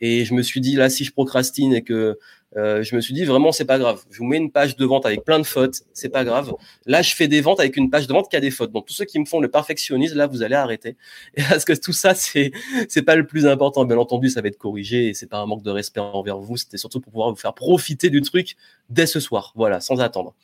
Et 0.00 0.24
je 0.24 0.32
me 0.34 0.42
suis 0.42 0.60
dit, 0.60 0.76
là, 0.76 0.88
si 0.90 1.02
je 1.02 1.12
procrastine 1.12 1.74
et 1.74 1.82
que 1.82 2.18
euh, 2.56 2.82
je 2.82 2.96
me 2.96 3.00
suis 3.00 3.14
dit 3.14 3.24
vraiment 3.24 3.52
c'est 3.52 3.64
pas 3.64 3.78
grave. 3.78 4.02
Je 4.10 4.18
vous 4.18 4.24
mets 4.24 4.36
une 4.36 4.50
page 4.50 4.76
de 4.76 4.84
vente 4.84 5.06
avec 5.06 5.24
plein 5.24 5.38
de 5.38 5.44
fautes, 5.44 5.82
c'est 5.92 6.08
pas 6.08 6.24
grave. 6.24 6.52
Là, 6.84 7.00
je 7.02 7.14
fais 7.14 7.28
des 7.28 7.40
ventes 7.40 7.60
avec 7.60 7.76
une 7.76 7.90
page 7.90 8.06
de 8.06 8.12
vente 8.12 8.28
qui 8.28 8.36
a 8.36 8.40
des 8.40 8.50
fautes. 8.50 8.72
Donc 8.72 8.86
tous 8.86 8.94
ceux 8.94 9.04
qui 9.04 9.18
me 9.18 9.24
font 9.24 9.40
le 9.40 9.48
perfectionnisme, 9.48 10.16
là, 10.16 10.26
vous 10.26 10.42
allez 10.42 10.56
arrêter. 10.56 10.96
Parce 11.48 11.64
que 11.64 11.72
tout 11.72 11.92
ça, 11.92 12.14
c'est 12.14 12.50
c'est 12.88 13.02
pas 13.02 13.14
le 13.16 13.26
plus 13.26 13.46
important. 13.46 13.84
Bien 13.84 13.98
entendu, 13.98 14.28
ça 14.28 14.42
va 14.42 14.48
être 14.48 14.58
corrigé 14.58 15.08
et 15.08 15.14
c'est 15.14 15.28
pas 15.28 15.38
un 15.38 15.46
manque 15.46 15.62
de 15.62 15.70
respect 15.70 16.00
envers 16.00 16.38
vous. 16.38 16.56
C'était 16.56 16.78
surtout 16.78 17.00
pour 17.00 17.12
pouvoir 17.12 17.30
vous 17.30 17.36
faire 17.36 17.54
profiter 17.54 18.10
du 18.10 18.20
truc 18.20 18.56
dès 18.88 19.06
ce 19.06 19.20
soir. 19.20 19.52
Voilà, 19.54 19.80
sans 19.80 20.00
attendre. 20.00 20.34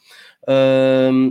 Euh, 0.49 1.31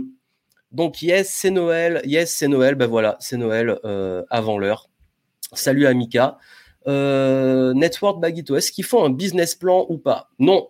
donc 0.72 1.00
yes, 1.00 1.30
c'est 1.30 1.50
Noël. 1.50 2.02
Yes, 2.04 2.34
c'est 2.34 2.48
Noël. 2.48 2.74
Ben 2.74 2.86
voilà, 2.86 3.16
c'est 3.18 3.38
Noël 3.38 3.78
euh, 3.84 4.22
avant 4.28 4.58
l'heure. 4.58 4.90
Salut 5.52 5.86
Amika. 6.86 7.74
Network 7.74 8.20
Bagito, 8.20 8.56
est-ce 8.56 8.72
qu'ils 8.72 8.84
font 8.84 9.04
un 9.04 9.10
business 9.10 9.54
plan 9.54 9.86
ou 9.88 9.98
pas? 9.98 10.30
Non. 10.38 10.68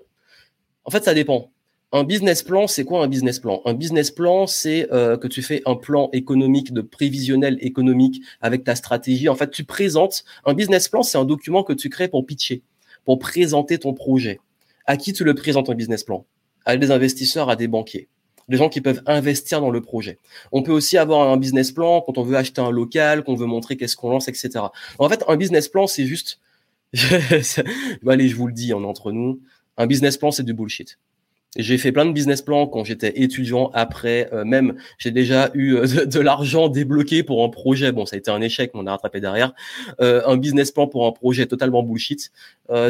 En 0.84 0.90
fait, 0.90 1.04
ça 1.04 1.14
dépend. 1.14 1.50
Un 1.92 2.02
business 2.04 2.42
plan, 2.42 2.66
c'est 2.66 2.84
quoi 2.84 3.04
un 3.04 3.08
business 3.08 3.38
plan? 3.38 3.62
Un 3.64 3.74
business 3.74 4.10
plan, 4.10 4.46
c'est 4.46 4.88
que 4.90 5.26
tu 5.28 5.42
fais 5.42 5.62
un 5.66 5.76
plan 5.76 6.10
économique, 6.12 6.72
de 6.72 6.80
prévisionnel 6.80 7.58
économique 7.60 8.22
avec 8.40 8.64
ta 8.64 8.74
stratégie. 8.74 9.28
En 9.28 9.34
fait, 9.34 9.50
tu 9.50 9.64
présentes. 9.64 10.24
Un 10.44 10.54
business 10.54 10.88
plan, 10.88 11.02
c'est 11.02 11.18
un 11.18 11.24
document 11.24 11.62
que 11.62 11.72
tu 11.72 11.88
crées 11.88 12.08
pour 12.08 12.26
pitcher, 12.26 12.62
pour 13.04 13.18
présenter 13.18 13.78
ton 13.78 13.94
projet. 13.94 14.40
À 14.84 14.96
qui 14.96 15.12
tu 15.12 15.24
le 15.24 15.34
présentes 15.34 15.70
un 15.70 15.74
business 15.74 16.02
plan? 16.04 16.26
À 16.64 16.76
des 16.76 16.90
investisseurs, 16.90 17.48
à 17.48 17.56
des 17.56 17.68
banquiers 17.68 18.08
des 18.48 18.56
gens 18.56 18.68
qui 18.68 18.80
peuvent 18.80 19.02
investir 19.06 19.60
dans 19.60 19.70
le 19.70 19.80
projet. 19.80 20.18
On 20.52 20.62
peut 20.62 20.72
aussi 20.72 20.98
avoir 20.98 21.28
un 21.28 21.36
business 21.36 21.72
plan 21.72 22.00
quand 22.00 22.18
on 22.18 22.22
veut 22.22 22.36
acheter 22.36 22.60
un 22.60 22.70
local, 22.70 23.24
qu'on 23.24 23.34
veut 23.34 23.46
montrer 23.46 23.76
qu'est-ce 23.76 23.96
qu'on 23.96 24.10
lance, 24.10 24.28
etc. 24.28 24.50
En 24.98 25.08
fait, 25.08 25.24
un 25.28 25.36
business 25.36 25.68
plan, 25.68 25.86
c'est 25.86 26.06
juste, 26.06 26.40
allez, 28.06 28.28
je 28.28 28.36
vous 28.36 28.46
le 28.46 28.52
dis, 28.52 28.72
en 28.72 28.84
entre 28.84 29.12
nous, 29.12 29.40
un 29.76 29.86
business 29.86 30.16
plan, 30.16 30.30
c'est 30.30 30.44
du 30.44 30.54
bullshit. 30.54 30.98
J'ai 31.58 31.78
fait 31.78 31.90
plein 31.90 32.04
de 32.04 32.12
business 32.12 32.42
plans 32.42 32.66
quand 32.66 32.84
j'étais 32.84 33.22
étudiant. 33.22 33.70
Après, 33.72 34.28
euh, 34.32 34.44
même, 34.44 34.76
j'ai 34.98 35.10
déjà 35.10 35.50
eu 35.54 35.74
euh, 35.74 36.04
de, 36.04 36.20
l'argent 36.20 36.68
débloqué 36.68 37.22
pour 37.22 37.42
un 37.44 37.48
projet. 37.48 37.92
Bon, 37.92 38.04
ça 38.04 38.16
a 38.16 38.18
été 38.18 38.30
un 38.30 38.40
échec, 38.42 38.72
mais 38.74 38.80
on 38.80 38.86
a 38.86 38.90
rattrapé 38.90 39.20
derrière. 39.20 39.54
Euh, 40.00 40.22
un 40.26 40.36
business 40.36 40.70
plan 40.70 40.86
pour 40.86 41.06
un 41.06 41.12
projet 41.12 41.46
totalement 41.46 41.82
bullshit, 41.82 42.30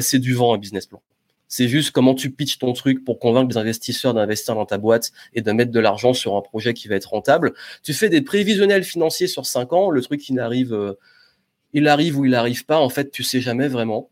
c'est 0.01 0.19
du 0.19 0.35
vent, 0.35 0.55
un 0.55 0.59
business 0.59 0.87
plan. 0.87 1.01
C'est 1.49 1.69
juste 1.69 1.93
comment 1.93 2.15
tu 2.15 2.31
pitches 2.31 2.59
ton 2.59 2.73
truc 2.73 3.05
pour 3.05 3.19
convaincre 3.19 3.49
les 3.51 3.57
investisseurs 3.57 4.15
d'investir 4.15 4.55
dans 4.55 4.67
ta 4.67 4.79
boîte 4.79 5.13
et 5.33 5.43
de 5.43 5.53
mettre 5.53 5.71
de 5.71 5.81
l'argent 5.81 6.13
sur 6.13 6.37
un 6.37 6.41
projet 6.41 6.75
qui 6.75 6.89
va 6.89 6.97
être 6.97 7.11
rentable. 7.11 7.55
Tu 7.83 7.95
fais 7.95 8.09
des 8.09 8.23
prévisionnels 8.23 8.85
financiers 8.85 9.29
sur 9.29 9.47
cinq 9.47 9.73
ans, 9.73 9.91
le 9.91 10.03
truc 10.03 10.29
il 10.29 10.41
arrive, 10.41 10.75
euh, 10.75 10.95
il 11.73 11.89
arrive 11.89 12.19
ou 12.19 12.25
il 12.25 12.35
arrive 12.35 12.65
pas. 12.65 12.79
En 12.79 12.89
fait, 12.89 13.11
tu 13.11 13.23
sais 13.23 13.41
jamais 13.41 13.69
vraiment. 13.69 14.11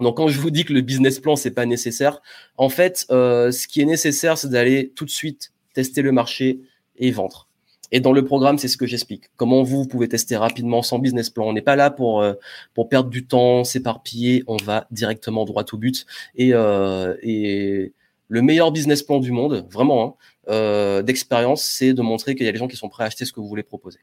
Donc 0.00 0.16
quand 0.16 0.28
je 0.28 0.40
vous 0.40 0.50
dis 0.50 0.64
que 0.64 0.72
le 0.72 0.80
business 0.80 1.20
plan 1.20 1.36
c'est 1.36 1.50
pas 1.50 1.66
nécessaire, 1.66 2.20
en 2.56 2.68
fait, 2.68 3.06
euh, 3.10 3.52
ce 3.52 3.68
qui 3.68 3.80
est 3.80 3.86
nécessaire 3.86 4.38
c'est 4.38 4.48
d'aller 4.48 4.92
tout 4.96 5.04
de 5.04 5.10
suite 5.10 5.52
tester 5.74 6.02
le 6.02 6.12
marché 6.12 6.60
et 6.96 7.10
vendre. 7.10 7.48
Et 7.92 8.00
dans 8.00 8.12
le 8.12 8.24
programme, 8.24 8.58
c'est 8.58 8.68
ce 8.68 8.76
que 8.76 8.86
j'explique. 8.86 9.24
Comment 9.36 9.62
vous, 9.62 9.86
pouvez 9.86 10.08
tester 10.08 10.36
rapidement 10.36 10.82
sans 10.82 10.98
business 10.98 11.30
plan. 11.30 11.46
On 11.46 11.52
n'est 11.52 11.62
pas 11.62 11.76
là 11.76 11.90
pour 11.90 12.22
euh, 12.22 12.34
pour 12.74 12.88
perdre 12.88 13.10
du 13.10 13.26
temps, 13.26 13.64
s'éparpiller. 13.64 14.42
On 14.46 14.56
va 14.56 14.86
directement 14.90 15.44
droit 15.44 15.64
au 15.72 15.76
but. 15.76 16.06
Et, 16.34 16.54
euh, 16.54 17.14
et 17.22 17.92
le 18.28 18.40
meilleur 18.40 18.72
business 18.72 19.02
plan 19.02 19.20
du 19.20 19.30
monde, 19.30 19.66
vraiment, 19.70 20.04
hein, 20.04 20.14
euh, 20.48 21.02
d'expérience, 21.02 21.62
c'est 21.62 21.92
de 21.92 22.00
montrer 22.00 22.34
qu'il 22.34 22.46
y 22.46 22.48
a 22.48 22.52
des 22.52 22.58
gens 22.58 22.66
qui 22.66 22.76
sont 22.76 22.88
prêts 22.88 23.04
à 23.04 23.08
acheter 23.08 23.26
ce 23.26 23.32
que 23.32 23.40
vous 23.40 23.46
voulez 23.46 23.62
proposer. 23.62 23.98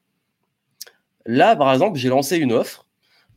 Là, 1.25 1.55
par 1.55 1.73
exemple, 1.73 1.97
j'ai 1.97 2.09
lancé 2.09 2.37
une 2.37 2.53
offre. 2.53 2.85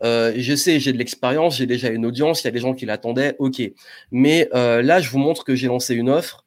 Euh, 0.02 0.34
je 0.36 0.54
sais, 0.54 0.80
j'ai 0.80 0.92
de 0.92 0.98
l'expérience, 0.98 1.56
j'ai 1.56 1.66
déjà 1.66 1.88
une 1.88 2.04
audience, 2.04 2.42
il 2.42 2.46
y 2.46 2.48
a 2.48 2.50
des 2.50 2.58
gens 2.58 2.74
qui 2.74 2.84
l'attendaient, 2.84 3.36
ok. 3.38 3.62
Mais 4.10 4.50
euh, 4.52 4.82
là, 4.82 5.00
je 5.00 5.08
vous 5.08 5.18
montre 5.18 5.44
que 5.44 5.54
j'ai 5.54 5.68
lancé 5.68 5.94
une 5.94 6.10
offre 6.10 6.44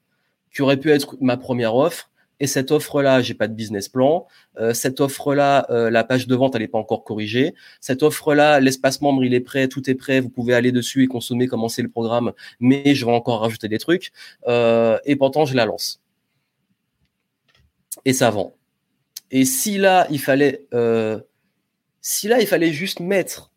qui 0.53 0.61
aurait 0.61 0.77
pu 0.77 0.91
être 0.91 1.17
ma 1.21 1.37
première 1.37 1.75
offre, 1.75 2.11
et 2.39 2.47
cette 2.47 2.71
offre-là, 2.71 3.21
j'ai 3.21 3.33
pas 3.33 3.47
de 3.47 3.53
business 3.53 3.87
plan. 3.87 4.27
Euh, 4.57 4.73
cette 4.73 4.99
offre-là, 4.99 5.67
euh, 5.69 5.89
la 5.89 6.03
page 6.03 6.27
de 6.27 6.35
vente, 6.35 6.55
elle 6.55 6.61
n'est 6.61 6.67
pas 6.67 6.77
encore 6.77 7.03
corrigée. 7.03 7.53
Cette 7.79 8.03
offre-là, 8.03 8.59
l'espace 8.59 9.01
membre, 9.01 9.23
il 9.23 9.33
est 9.33 9.39
prêt, 9.39 9.67
tout 9.67 9.89
est 9.89 9.95
prêt. 9.95 10.19
Vous 10.19 10.29
pouvez 10.29 10.53
aller 10.53 10.71
dessus 10.71 11.03
et 11.03 11.07
consommer, 11.07 11.47
commencer 11.47 11.81
le 11.81 11.89
programme. 11.89 12.33
Mais 12.59 12.93
je 12.93 13.05
vais 13.05 13.11
encore 13.11 13.39
rajouter 13.41 13.69
des 13.69 13.79
trucs. 13.79 14.11
Euh, 14.47 14.97
et 15.05 15.15
pourtant, 15.15 15.45
je 15.45 15.55
la 15.55 15.65
lance. 15.65 16.01
Et 18.03 18.13
ça 18.13 18.29
vend. 18.29 18.53
Et 19.31 19.45
si 19.45 19.77
là, 19.77 20.05
il 20.09 20.19
fallait, 20.19 20.67
si 22.01 22.27
là, 22.27 22.39
il 22.41 22.47
fallait 22.47 22.71
juste 22.71 22.99
mettre 22.99 23.51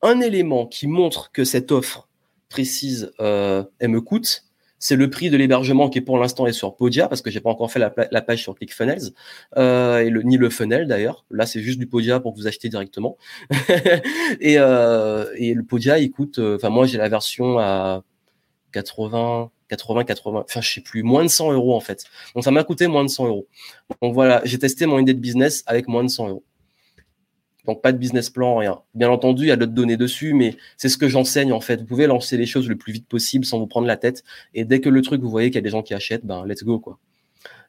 un 0.00 0.20
élément 0.20 0.66
qui 0.66 0.86
montre 0.86 1.30
que 1.32 1.44
cette 1.44 1.72
offre 1.72 2.08
précise, 2.48 3.12
elle 3.18 3.88
me 3.88 4.00
coûte, 4.00 4.44
c'est 4.82 4.96
le 4.96 5.08
prix 5.08 5.30
de 5.30 5.36
l'hébergement 5.36 5.88
qui 5.88 6.00
pour 6.00 6.18
l'instant 6.18 6.44
est 6.48 6.52
sur 6.52 6.74
Podia 6.74 7.06
parce 7.06 7.22
que 7.22 7.30
j'ai 7.30 7.38
pas 7.38 7.50
encore 7.50 7.70
fait 7.70 7.78
la, 7.78 8.20
page 8.20 8.42
sur 8.42 8.56
ClickFunnels 8.56 9.12
euh, 9.56 10.00
et 10.00 10.10
ni 10.24 10.36
le 10.36 10.50
funnel 10.50 10.88
d'ailleurs. 10.88 11.24
Là 11.30 11.46
c'est 11.46 11.60
juste 11.60 11.78
du 11.78 11.86
Podia 11.86 12.18
pour 12.18 12.34
que 12.34 12.40
vous 12.40 12.48
achetez 12.48 12.68
directement. 12.68 13.16
et, 14.40 14.58
euh, 14.58 15.32
et 15.36 15.54
le 15.54 15.62
Podia 15.62 16.00
il 16.00 16.10
coûte, 16.10 16.40
euh, 16.40 16.56
enfin 16.56 16.68
moi 16.68 16.86
j'ai 16.86 16.98
la 16.98 17.08
version 17.08 17.60
à 17.60 18.02
80, 18.72 19.52
80, 19.68 20.02
80, 20.02 20.44
enfin 20.48 20.60
je 20.60 20.68
sais 20.68 20.80
plus, 20.80 21.04
moins 21.04 21.22
de 21.22 21.28
100 21.28 21.52
euros 21.52 21.76
en 21.76 21.80
fait. 21.80 22.04
Donc 22.34 22.42
ça 22.42 22.50
m'a 22.50 22.64
coûté 22.64 22.88
moins 22.88 23.04
de 23.04 23.08
100 23.08 23.28
euros. 23.28 23.46
Donc 24.02 24.14
voilà, 24.14 24.42
j'ai 24.44 24.58
testé 24.58 24.86
mon 24.86 24.98
idée 24.98 25.14
de 25.14 25.20
business 25.20 25.62
avec 25.66 25.86
moins 25.86 26.02
de 26.02 26.08
100 26.08 26.28
euros. 26.28 26.44
Donc 27.66 27.80
pas 27.80 27.92
de 27.92 27.98
business 27.98 28.28
plan, 28.30 28.56
rien. 28.56 28.80
Bien 28.94 29.10
entendu, 29.10 29.44
il 29.44 29.48
y 29.48 29.52
a 29.52 29.56
d'autres 29.56 29.72
données 29.72 29.96
dessus, 29.96 30.34
mais 30.34 30.56
c'est 30.76 30.88
ce 30.88 30.98
que 30.98 31.08
j'enseigne 31.08 31.52
en 31.52 31.60
fait. 31.60 31.76
Vous 31.76 31.86
pouvez 31.86 32.06
lancer 32.06 32.36
les 32.36 32.46
choses 32.46 32.68
le 32.68 32.76
plus 32.76 32.92
vite 32.92 33.06
possible 33.06 33.44
sans 33.44 33.58
vous 33.58 33.66
prendre 33.66 33.86
la 33.86 33.96
tête. 33.96 34.24
Et 34.54 34.64
dès 34.64 34.80
que 34.80 34.88
le 34.88 35.00
truc, 35.02 35.20
vous 35.22 35.30
voyez 35.30 35.50
qu'il 35.50 35.56
y 35.56 35.58
a 35.58 35.62
des 35.62 35.70
gens 35.70 35.82
qui 35.82 35.94
achètent, 35.94 36.26
ben 36.26 36.44
let's 36.46 36.64
go 36.64 36.80
quoi. 36.80 36.98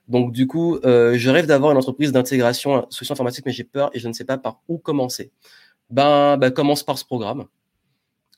Donc 0.07 0.31
du 0.33 0.47
coup, 0.47 0.77
euh, 0.83 1.13
je 1.17 1.29
rêve 1.29 1.45
d'avoir 1.45 1.71
une 1.71 1.77
entreprise 1.77 2.11
d'intégration 2.11 2.85
solution 2.89 3.13
informatique, 3.13 3.45
mais 3.45 3.51
j'ai 3.51 3.63
peur 3.63 3.91
et 3.93 3.99
je 3.99 4.07
ne 4.07 4.13
sais 4.13 4.25
pas 4.25 4.37
par 4.37 4.61
où 4.67 4.77
commencer. 4.77 5.31
Ben, 5.89 6.37
ben 6.37 6.51
commence 6.51 6.83
par 6.83 6.97
ce 6.97 7.05
programme 7.05 7.45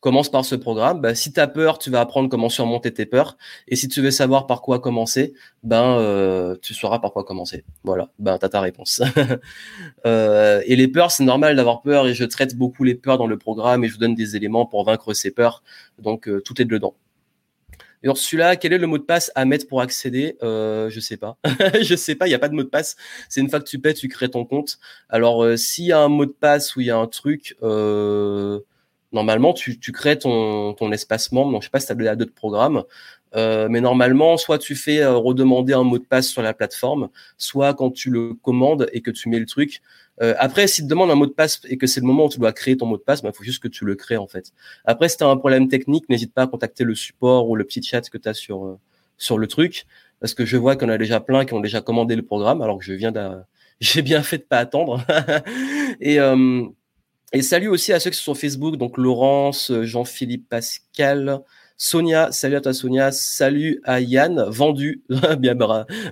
commence 0.05 0.29
par 0.29 0.45
ce 0.45 0.53
programme. 0.53 1.01
Bah, 1.01 1.15
si 1.15 1.33
tu 1.33 1.39
as 1.39 1.47
peur, 1.47 1.79
tu 1.79 1.89
vas 1.89 1.99
apprendre 1.99 2.29
comment 2.29 2.47
surmonter 2.47 2.93
tes 2.93 3.07
peurs. 3.07 3.37
Et 3.67 3.75
si 3.75 3.87
tu 3.87 4.01
veux 4.01 4.11
savoir 4.11 4.45
par 4.45 4.61
quoi 4.61 4.79
commencer, 4.79 5.33
ben 5.63 5.97
euh, 5.97 6.55
tu 6.61 6.75
sauras 6.75 6.99
par 6.99 7.11
quoi 7.11 7.23
commencer. 7.23 7.65
Voilà, 7.83 8.11
ben 8.19 8.37
tu 8.37 8.45
as 8.45 8.49
ta 8.49 8.61
réponse. 8.61 9.01
euh, 10.05 10.61
et 10.67 10.75
les 10.75 10.87
peurs, 10.87 11.09
c'est 11.09 11.23
normal 11.23 11.55
d'avoir 11.55 11.81
peur 11.81 12.05
et 12.05 12.13
je 12.13 12.23
traite 12.23 12.55
beaucoup 12.55 12.83
les 12.83 12.93
peurs 12.93 13.17
dans 13.17 13.25
le 13.25 13.39
programme 13.39 13.83
et 13.83 13.87
je 13.87 13.93
vous 13.93 13.99
donne 13.99 14.13
des 14.13 14.35
éléments 14.35 14.67
pour 14.67 14.85
vaincre 14.85 15.11
ces 15.15 15.31
peurs. 15.31 15.63
Donc 15.97 16.27
euh, 16.27 16.39
tout 16.39 16.61
est 16.61 16.65
dedans. 16.65 16.93
Et 18.03 18.07
Ursula, 18.07 18.57
quel 18.57 18.73
est 18.73 18.77
le 18.77 18.85
mot 18.85 18.99
de 18.99 19.03
passe 19.03 19.31
à 19.33 19.43
mettre 19.45 19.67
pour 19.67 19.81
accéder? 19.81 20.37
Euh, 20.43 20.91
Je 20.91 20.99
sais 20.99 21.17
pas. 21.17 21.39
je 21.81 21.95
sais 21.95 22.13
pas, 22.13 22.27
il 22.27 22.29
n'y 22.29 22.35
a 22.35 22.39
pas 22.39 22.49
de 22.49 22.53
mot 22.53 22.61
de 22.61 22.69
passe. 22.69 22.95
C'est 23.27 23.41
une 23.41 23.49
fois 23.49 23.59
que 23.59 23.67
tu 23.67 23.79
paies, 23.79 23.95
tu 23.95 24.07
crées 24.07 24.29
ton 24.29 24.45
compte. 24.45 24.77
Alors, 25.09 25.43
euh, 25.43 25.57
s'il 25.57 25.85
y 25.85 25.91
a 25.91 25.99
un 25.99 26.09
mot 26.09 26.27
de 26.27 26.31
passe 26.31 26.75
ou 26.75 26.81
il 26.81 26.87
y 26.87 26.91
a 26.91 26.97
un 26.97 27.07
truc, 27.07 27.57
euh, 27.63 28.59
normalement, 29.15 29.53
tu, 29.53 29.79
crées 29.91 30.19
ton, 30.19 30.73
ton 30.73 30.91
espace 30.91 31.31
membre. 31.31 31.53
Donc, 31.53 31.61
je 31.61 31.67
sais 31.67 31.71
pas 31.71 31.79
si 31.79 31.87
tu 31.87 32.07
as 32.07 32.15
d'autres 32.15 32.33
programmes. 32.33 32.83
Euh, 33.35 33.67
mais 33.69 33.81
normalement, 33.81 34.37
soit 34.37 34.59
tu 34.59 34.75
fais 34.75 35.01
euh, 35.01 35.15
redemander 35.15 35.73
un 35.73 35.83
mot 35.83 35.97
de 35.97 36.05
passe 36.05 36.27
sur 36.27 36.41
la 36.41 36.53
plateforme, 36.53 37.09
soit 37.37 37.73
quand 37.73 37.91
tu 37.91 38.09
le 38.09 38.33
commandes 38.33 38.87
et 38.93 39.01
que 39.01 39.11
tu 39.11 39.29
mets 39.29 39.39
le 39.39 39.45
truc. 39.45 39.81
Euh, 40.21 40.35
après, 40.37 40.67
si 40.67 40.83
tu 40.83 40.87
demandes 40.87 41.11
un 41.11 41.15
mot 41.15 41.25
de 41.25 41.31
passe 41.31 41.61
et 41.67 41.77
que 41.77 41.87
c'est 41.87 41.99
le 41.99 42.05
moment 42.05 42.25
où 42.25 42.29
tu 42.29 42.39
dois 42.39 42.53
créer 42.53 42.77
ton 42.77 42.85
mot 42.85 42.97
de 42.97 43.01
passe, 43.01 43.19
il 43.19 43.23
bah, 43.23 43.31
faut 43.33 43.43
juste 43.43 43.61
que 43.61 43.67
tu 43.67 43.83
le 43.83 43.95
crées 43.95 44.15
en 44.17 44.27
fait. 44.27 44.53
Après, 44.85 45.09
si 45.09 45.17
tu 45.17 45.23
as 45.23 45.27
un 45.27 45.37
problème 45.37 45.67
technique, 45.67 46.07
n'hésite 46.07 46.33
pas 46.33 46.43
à 46.43 46.47
contacter 46.47 46.83
le 46.85 46.95
support 46.95 47.49
ou 47.49 47.55
le 47.55 47.65
petit 47.65 47.83
chat 47.83 48.09
que 48.09 48.17
tu 48.17 48.29
as 48.29 48.33
sur, 48.33 48.77
sur 49.17 49.37
le 49.37 49.47
truc. 49.47 49.85
Parce 50.21 50.33
que 50.33 50.45
je 50.45 50.55
vois 50.55 50.77
qu'on 50.77 50.87
a 50.87 50.97
déjà 50.97 51.19
plein 51.19 51.43
qui 51.43 51.53
ont 51.53 51.59
déjà 51.59 51.81
commandé 51.81 52.15
le 52.15 52.23
programme, 52.23 52.61
alors 52.61 52.77
que 52.77 52.85
je 52.85 52.93
viens. 52.93 53.13
J'ai 53.81 54.01
bien 54.01 54.23
fait 54.23 54.37
de 54.37 54.43
pas 54.43 54.59
attendre. 54.59 55.03
et, 55.99 56.17
et 57.33 57.41
salut 57.41 57.67
aussi 57.67 57.91
à 57.91 57.99
ceux 57.99 58.11
qui 58.11 58.17
sont 58.17 58.33
sur 58.33 58.37
Facebook, 58.37 58.77
donc 58.77 58.97
Laurence, 58.97 59.71
euh, 59.71 59.83
Jean-Philippe 59.83 60.47
Pascal, 60.47 61.41
Sonia, 61.75 62.31
salut 62.31 62.55
à 62.55 62.61
toi 62.61 62.73
Sonia, 62.73 63.11
salut 63.11 63.81
à 63.83 63.99
Yann, 63.99 64.45
vendu, 64.47 65.03
bien 65.39 65.57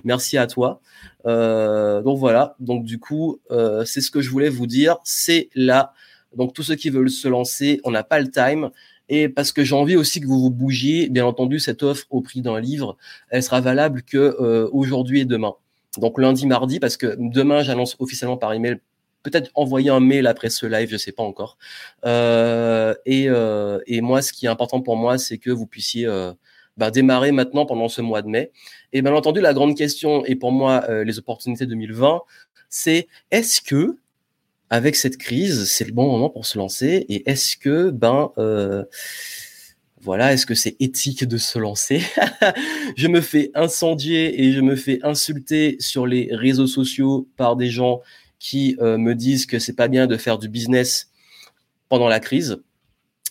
merci 0.02 0.36
à 0.36 0.46
toi. 0.46 0.80
Euh, 1.26 2.02
donc 2.02 2.18
voilà, 2.18 2.56
donc 2.58 2.84
du 2.84 2.98
coup, 2.98 3.40
euh, 3.50 3.84
c'est 3.84 4.00
ce 4.00 4.10
que 4.10 4.20
je 4.20 4.28
voulais 4.28 4.50
vous 4.50 4.66
dire, 4.66 4.96
c'est 5.04 5.48
là. 5.54 5.94
Donc 6.36 6.52
tous 6.52 6.64
ceux 6.64 6.74
qui 6.74 6.90
veulent 6.90 7.10
se 7.10 7.28
lancer, 7.28 7.80
on 7.84 7.92
n'a 7.92 8.02
pas 8.02 8.20
le 8.20 8.30
time. 8.30 8.70
Et 9.08 9.28
parce 9.28 9.52
que 9.52 9.64
j'ai 9.64 9.74
envie 9.74 9.96
aussi 9.96 10.20
que 10.20 10.26
vous 10.26 10.40
vous 10.40 10.50
bougiez, 10.50 11.08
bien 11.10 11.26
entendu, 11.26 11.60
cette 11.60 11.82
offre 11.82 12.06
au 12.10 12.22
prix 12.22 12.42
d'un 12.42 12.58
livre, 12.58 12.96
elle 13.28 13.42
sera 13.42 13.60
valable 13.60 14.02
que 14.02 14.68
aujourd'hui 14.72 15.20
et 15.20 15.24
demain. 15.26 15.54
Donc 15.98 16.18
lundi, 16.18 16.46
mardi, 16.46 16.80
parce 16.80 16.96
que 16.96 17.14
demain, 17.18 17.62
j'annonce 17.62 17.96
officiellement 17.98 18.38
par 18.38 18.52
email 18.52 18.80
peut-être 19.24 19.50
envoyer 19.54 19.90
un 19.90 19.98
mail 19.98 20.28
après 20.28 20.50
ce 20.50 20.66
live, 20.66 20.88
je 20.88 20.96
sais 20.96 21.10
pas 21.10 21.24
encore. 21.24 21.58
Euh, 22.04 22.94
et, 23.06 23.28
euh, 23.28 23.80
et, 23.86 24.00
moi, 24.00 24.22
ce 24.22 24.32
qui 24.32 24.46
est 24.46 24.48
important 24.48 24.80
pour 24.80 24.96
moi, 24.96 25.18
c'est 25.18 25.38
que 25.38 25.50
vous 25.50 25.66
puissiez 25.66 26.06
euh, 26.06 26.32
bah, 26.76 26.92
démarrer 26.92 27.32
maintenant 27.32 27.66
pendant 27.66 27.88
ce 27.88 28.02
mois 28.02 28.22
de 28.22 28.28
mai. 28.28 28.52
Et 28.92 29.02
bien 29.02 29.14
entendu, 29.14 29.40
la 29.40 29.54
grande 29.54 29.76
question, 29.76 30.24
et 30.26 30.36
pour 30.36 30.52
moi, 30.52 30.86
les 31.02 31.18
opportunités 31.18 31.66
2020, 31.66 32.20
c'est 32.68 33.08
est-ce 33.32 33.60
que 33.60 33.96
avec 34.70 34.96
cette 34.96 35.16
crise, 35.16 35.70
c'est 35.70 35.84
le 35.84 35.92
bon 35.92 36.10
moment 36.10 36.30
pour 36.30 36.46
se 36.46 36.58
lancer? 36.58 37.06
Et 37.08 37.28
est-ce 37.28 37.56
que 37.56 37.90
ben 37.90 38.32
voilà, 40.04 40.34
est-ce 40.34 40.44
que 40.44 40.54
c'est 40.54 40.76
éthique 40.80 41.24
de 41.24 41.38
se 41.38 41.58
lancer? 41.58 42.02
Je 42.96 43.08
me 43.08 43.22
fais 43.22 43.50
incendier 43.54 44.42
et 44.44 44.52
je 44.52 44.60
me 44.60 44.76
fais 44.76 44.98
insulter 45.02 45.76
sur 45.80 46.06
les 46.06 46.28
réseaux 46.30 46.66
sociaux 46.66 47.26
par 47.38 47.56
des 47.56 47.70
gens 47.70 48.02
qui 48.44 48.76
euh, 48.78 48.98
me 48.98 49.14
disent 49.14 49.46
que 49.46 49.58
c'est 49.58 49.72
pas 49.72 49.88
bien 49.88 50.06
de 50.06 50.18
faire 50.18 50.36
du 50.36 50.50
business 50.50 51.10
pendant 51.88 52.08
la 52.08 52.20
crise 52.20 52.62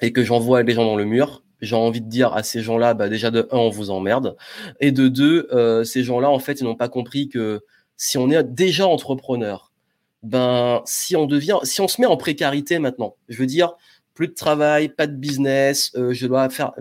et 0.02 0.12
que 0.12 0.24
j'envoie 0.24 0.64
les 0.64 0.74
gens 0.74 0.86
dans 0.86 0.96
le 0.96 1.06
mur. 1.06 1.44
J'ai 1.62 1.76
envie 1.76 2.02
de 2.02 2.10
dire 2.10 2.34
à 2.34 2.42
ces 2.42 2.64
gens-là, 2.64 2.96
bah 2.96 3.10
déjà 3.10 3.30
de 3.30 3.48
un, 3.52 3.58
on 3.58 3.70
vous 3.70 3.92
emmerde, 3.92 4.36
et 4.80 4.92
de 4.92 5.08
deux, 5.08 5.48
euh, 5.52 5.84
ces 5.84 6.04
gens-là, 6.04 6.32
en 6.32 6.40
fait, 6.40 6.62
ils 6.62 6.64
n'ont 6.64 6.76
pas 6.76 6.90
compris 6.90 7.30
que 7.30 7.62
si 7.96 8.18
on 8.18 8.32
est 8.32 8.44
déjà 8.44 8.88
entrepreneur, 8.88 9.72
ben 10.24 10.82
si 10.86 11.16
on 11.16 11.28
devient, 11.28 11.60
si 11.62 11.80
on 11.80 11.88
se 11.88 12.02
met 12.02 12.08
en 12.08 12.18
précarité 12.18 12.80
maintenant, 12.80 13.16
je 13.30 13.38
veux 13.38 13.46
dire, 13.46 13.76
plus 14.16 14.30
de 14.30 14.34
travail, 14.34 14.90
pas 14.90 15.06
de 15.06 15.16
business. 15.16 15.92
Euh, 15.96 16.12
je 16.12 16.26
dois 16.26 16.50
faire. 16.50 16.72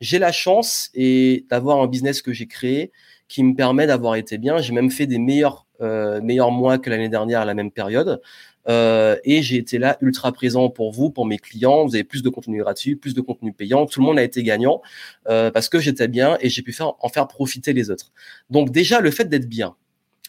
J'ai 0.00 0.18
la 0.18 0.32
chance 0.32 0.90
et 0.92 1.46
d'avoir 1.48 1.80
un 1.80 1.86
business 1.86 2.20
que 2.20 2.32
j'ai 2.32 2.48
créé 2.48 2.90
qui 3.28 3.44
me 3.44 3.54
permet 3.54 3.86
d'avoir 3.86 4.16
été 4.16 4.38
bien. 4.38 4.58
J'ai 4.58 4.72
même 4.72 4.90
fait 4.90 5.06
des 5.06 5.18
meilleurs 5.18 5.66
meilleurs 5.80 6.50
mois 6.50 6.78
que 6.78 6.90
l'année 6.90 7.08
dernière 7.08 7.40
à 7.40 7.44
la 7.44 7.54
même 7.54 7.70
période. 7.70 8.20
Euh, 8.68 9.16
et 9.24 9.42
j'ai 9.42 9.56
été 9.56 9.78
là 9.78 9.96
ultra 10.00 10.32
présent 10.32 10.68
pour 10.68 10.92
vous, 10.92 11.10
pour 11.10 11.26
mes 11.26 11.38
clients. 11.38 11.86
Vous 11.86 11.94
avez 11.94 12.04
plus 12.04 12.22
de 12.22 12.28
contenu 12.28 12.58
gratuit, 12.60 12.96
plus 12.96 13.14
de 13.14 13.20
contenu 13.20 13.52
payant. 13.52 13.86
Tout 13.86 14.00
le 14.00 14.06
monde 14.06 14.18
a 14.18 14.22
été 14.22 14.42
gagnant 14.42 14.82
euh, 15.28 15.50
parce 15.50 15.68
que 15.68 15.78
j'étais 15.78 16.08
bien 16.08 16.36
et 16.40 16.48
j'ai 16.48 16.62
pu 16.62 16.72
faire, 16.72 16.92
en 17.00 17.08
faire 17.08 17.26
profiter 17.26 17.72
les 17.72 17.90
autres. 17.90 18.12
Donc 18.50 18.70
déjà, 18.70 19.00
le 19.00 19.10
fait 19.10 19.24
d'être 19.24 19.48
bien, 19.48 19.76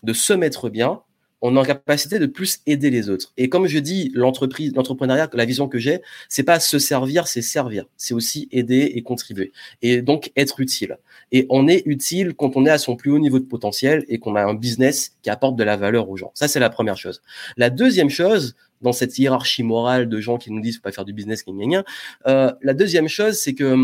de 0.03 0.13
se 0.13 0.33
mettre 0.33 0.69
bien, 0.69 1.01
on 1.41 1.55
est 1.55 1.59
en 1.59 1.63
capacité 1.63 2.19
de 2.19 2.27
plus 2.27 2.59
aider 2.67 2.89
les 2.89 3.09
autres. 3.09 3.33
Et 3.37 3.49
comme 3.49 3.67
je 3.67 3.79
dis, 3.79 4.11
l'entreprise, 4.13 4.73
l'entrepreneuriat, 4.75 5.29
la 5.33 5.45
vision 5.45 5.67
que 5.67 5.79
j'ai, 5.79 6.01
c'est 6.29 6.43
pas 6.43 6.59
se 6.59 6.79
servir, 6.79 7.27
c'est 7.27 7.41
servir. 7.41 7.85
C'est 7.97 8.13
aussi 8.13 8.47
aider 8.51 8.91
et 8.93 9.01
contribuer. 9.01 9.51
Et 9.81 10.01
donc 10.01 10.31
être 10.35 10.59
utile. 10.59 10.97
Et 11.31 11.47
on 11.49 11.67
est 11.67 11.83
utile 11.85 12.33
quand 12.35 12.55
on 12.55 12.65
est 12.65 12.69
à 12.69 12.77
son 12.77 12.95
plus 12.95 13.11
haut 13.11 13.19
niveau 13.19 13.39
de 13.39 13.45
potentiel 13.45 14.05
et 14.07 14.19
qu'on 14.19 14.35
a 14.35 14.43
un 14.43 14.53
business 14.53 15.15
qui 15.23 15.29
apporte 15.29 15.55
de 15.55 15.63
la 15.63 15.77
valeur 15.77 16.09
aux 16.09 16.17
gens. 16.17 16.31
Ça, 16.35 16.47
c'est 16.47 16.59
la 16.59 16.69
première 16.69 16.97
chose. 16.97 17.21
La 17.57 17.69
deuxième 17.69 18.09
chose, 18.09 18.55
dans 18.81 18.93
cette 18.93 19.17
hiérarchie 19.17 19.63
morale 19.63 20.09
de 20.09 20.19
gens 20.19 20.37
qui 20.37 20.51
nous 20.51 20.61
disent 20.61 20.77
faut 20.77 20.81
pas 20.81 20.91
faire 20.91 21.05
du 21.05 21.13
business, 21.13 21.45
gna, 21.45 21.65
gna, 21.65 21.83
euh, 22.27 22.51
la 22.61 22.73
deuxième 22.73 23.07
chose, 23.07 23.39
c'est 23.39 23.53
que 23.53 23.75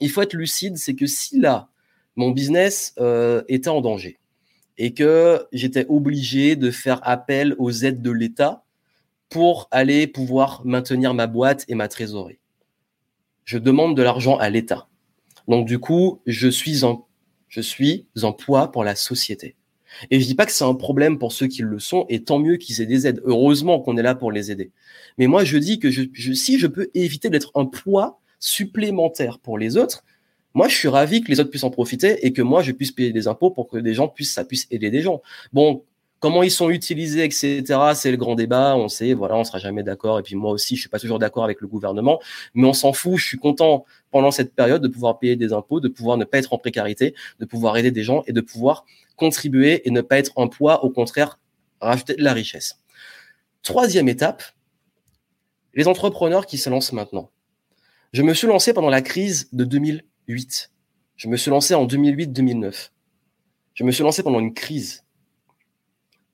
il 0.00 0.10
faut 0.10 0.22
être 0.22 0.34
lucide, 0.34 0.76
c'est 0.76 0.94
que 0.94 1.06
si 1.06 1.40
là, 1.40 1.68
mon 2.16 2.30
business 2.30 2.94
euh, 2.98 3.42
était 3.48 3.68
en 3.68 3.80
danger, 3.80 4.18
et 4.78 4.94
que 4.94 5.46
j'étais 5.52 5.86
obligé 5.88 6.56
de 6.56 6.70
faire 6.70 7.00
appel 7.02 7.54
aux 7.58 7.70
aides 7.70 8.00
de 8.00 8.10
l'État 8.10 8.64
pour 9.28 9.68
aller 9.70 10.06
pouvoir 10.06 10.62
maintenir 10.64 11.12
ma 11.12 11.26
boîte 11.26 11.64
et 11.68 11.74
ma 11.74 11.88
trésorerie. 11.88 12.38
Je 13.44 13.58
demande 13.58 13.96
de 13.96 14.02
l'argent 14.02 14.36
à 14.36 14.48
l'État. 14.48 14.88
Donc 15.48 15.66
du 15.66 15.78
coup, 15.78 16.20
je 16.26 16.48
suis 16.48 16.84
en 16.84 17.06
je 17.48 17.60
suis 17.62 18.06
en 18.22 18.32
poids 18.32 18.70
pour 18.70 18.84
la 18.84 18.94
société. 18.94 19.56
Et 20.10 20.20
je 20.20 20.26
dis 20.26 20.34
pas 20.34 20.46
que 20.46 20.52
c'est 20.52 20.64
un 20.64 20.74
problème 20.74 21.18
pour 21.18 21.32
ceux 21.32 21.46
qui 21.46 21.62
le 21.62 21.78
sont, 21.78 22.04
et 22.10 22.22
tant 22.22 22.38
mieux 22.38 22.56
qu'ils 22.56 22.80
aient 22.82 22.86
des 22.86 23.06
aides. 23.06 23.22
Heureusement 23.24 23.80
qu'on 23.80 23.96
est 23.96 24.02
là 24.02 24.14
pour 24.14 24.30
les 24.30 24.50
aider. 24.50 24.70
Mais 25.16 25.26
moi, 25.26 25.44
je 25.44 25.56
dis 25.56 25.78
que 25.78 25.90
je, 25.90 26.32
si 26.34 26.58
je 26.58 26.66
peux 26.66 26.90
éviter 26.94 27.30
d'être 27.30 27.50
un 27.54 27.64
poids 27.64 28.20
supplémentaire 28.38 29.38
pour 29.38 29.58
les 29.58 29.76
autres, 29.76 30.04
moi, 30.58 30.66
je 30.66 30.74
suis 30.74 30.88
ravi 30.88 31.22
que 31.22 31.30
les 31.30 31.38
autres 31.38 31.50
puissent 31.50 31.62
en 31.62 31.70
profiter 31.70 32.26
et 32.26 32.32
que 32.32 32.42
moi, 32.42 32.62
je 32.62 32.72
puisse 32.72 32.90
payer 32.90 33.12
des 33.12 33.28
impôts 33.28 33.52
pour 33.52 33.68
que 33.68 33.76
des 33.76 33.94
gens 33.94 34.08
puissent, 34.08 34.32
ça 34.32 34.42
puisse 34.42 34.66
aider 34.72 34.90
des 34.90 35.02
gens. 35.02 35.22
Bon, 35.52 35.84
comment 36.18 36.42
ils 36.42 36.50
sont 36.50 36.68
utilisés, 36.68 37.22
etc. 37.22 37.62
C'est 37.94 38.10
le 38.10 38.16
grand 38.16 38.34
débat. 38.34 38.74
On 38.74 38.88
sait, 38.88 39.14
voilà, 39.14 39.36
on 39.36 39.44
sera 39.44 39.58
jamais 39.58 39.84
d'accord. 39.84 40.18
Et 40.18 40.24
puis 40.24 40.34
moi 40.34 40.50
aussi, 40.50 40.74
je 40.74 40.80
suis 40.80 40.88
pas 40.88 40.98
toujours 40.98 41.20
d'accord 41.20 41.44
avec 41.44 41.60
le 41.60 41.68
gouvernement, 41.68 42.18
mais 42.54 42.66
on 42.66 42.72
s'en 42.72 42.92
fout. 42.92 43.18
Je 43.18 43.24
suis 43.24 43.38
content 43.38 43.84
pendant 44.10 44.32
cette 44.32 44.52
période 44.52 44.82
de 44.82 44.88
pouvoir 44.88 45.20
payer 45.20 45.36
des 45.36 45.52
impôts, 45.52 45.78
de 45.78 45.86
pouvoir 45.86 46.16
ne 46.16 46.24
pas 46.24 46.38
être 46.38 46.52
en 46.52 46.58
précarité, 46.58 47.14
de 47.38 47.44
pouvoir 47.44 47.76
aider 47.76 47.92
des 47.92 48.02
gens 48.02 48.24
et 48.26 48.32
de 48.32 48.40
pouvoir 48.40 48.84
contribuer 49.14 49.86
et 49.86 49.92
ne 49.92 50.00
pas 50.00 50.18
être 50.18 50.32
un 50.38 50.48
poids, 50.48 50.82
au 50.82 50.90
contraire, 50.90 51.38
rajouter 51.80 52.16
de 52.16 52.24
la 52.24 52.32
richesse. 52.32 52.80
Troisième 53.62 54.08
étape, 54.08 54.42
les 55.74 55.86
entrepreneurs 55.86 56.46
qui 56.46 56.58
se 56.58 56.68
lancent 56.68 56.92
maintenant. 56.92 57.30
Je 58.12 58.22
me 58.24 58.34
suis 58.34 58.48
lancé 58.48 58.72
pendant 58.72 58.90
la 58.90 59.02
crise 59.02 59.48
de 59.52 59.62
2000 59.62 60.02
je 60.28 61.28
me 61.28 61.36
suis 61.36 61.50
lancé 61.50 61.74
en 61.74 61.86
2008-2009. 61.86 62.90
Je 63.74 63.84
me 63.84 63.90
suis 63.90 64.02
lancé 64.02 64.22
pendant 64.22 64.40
une 64.40 64.54
crise. 64.54 65.04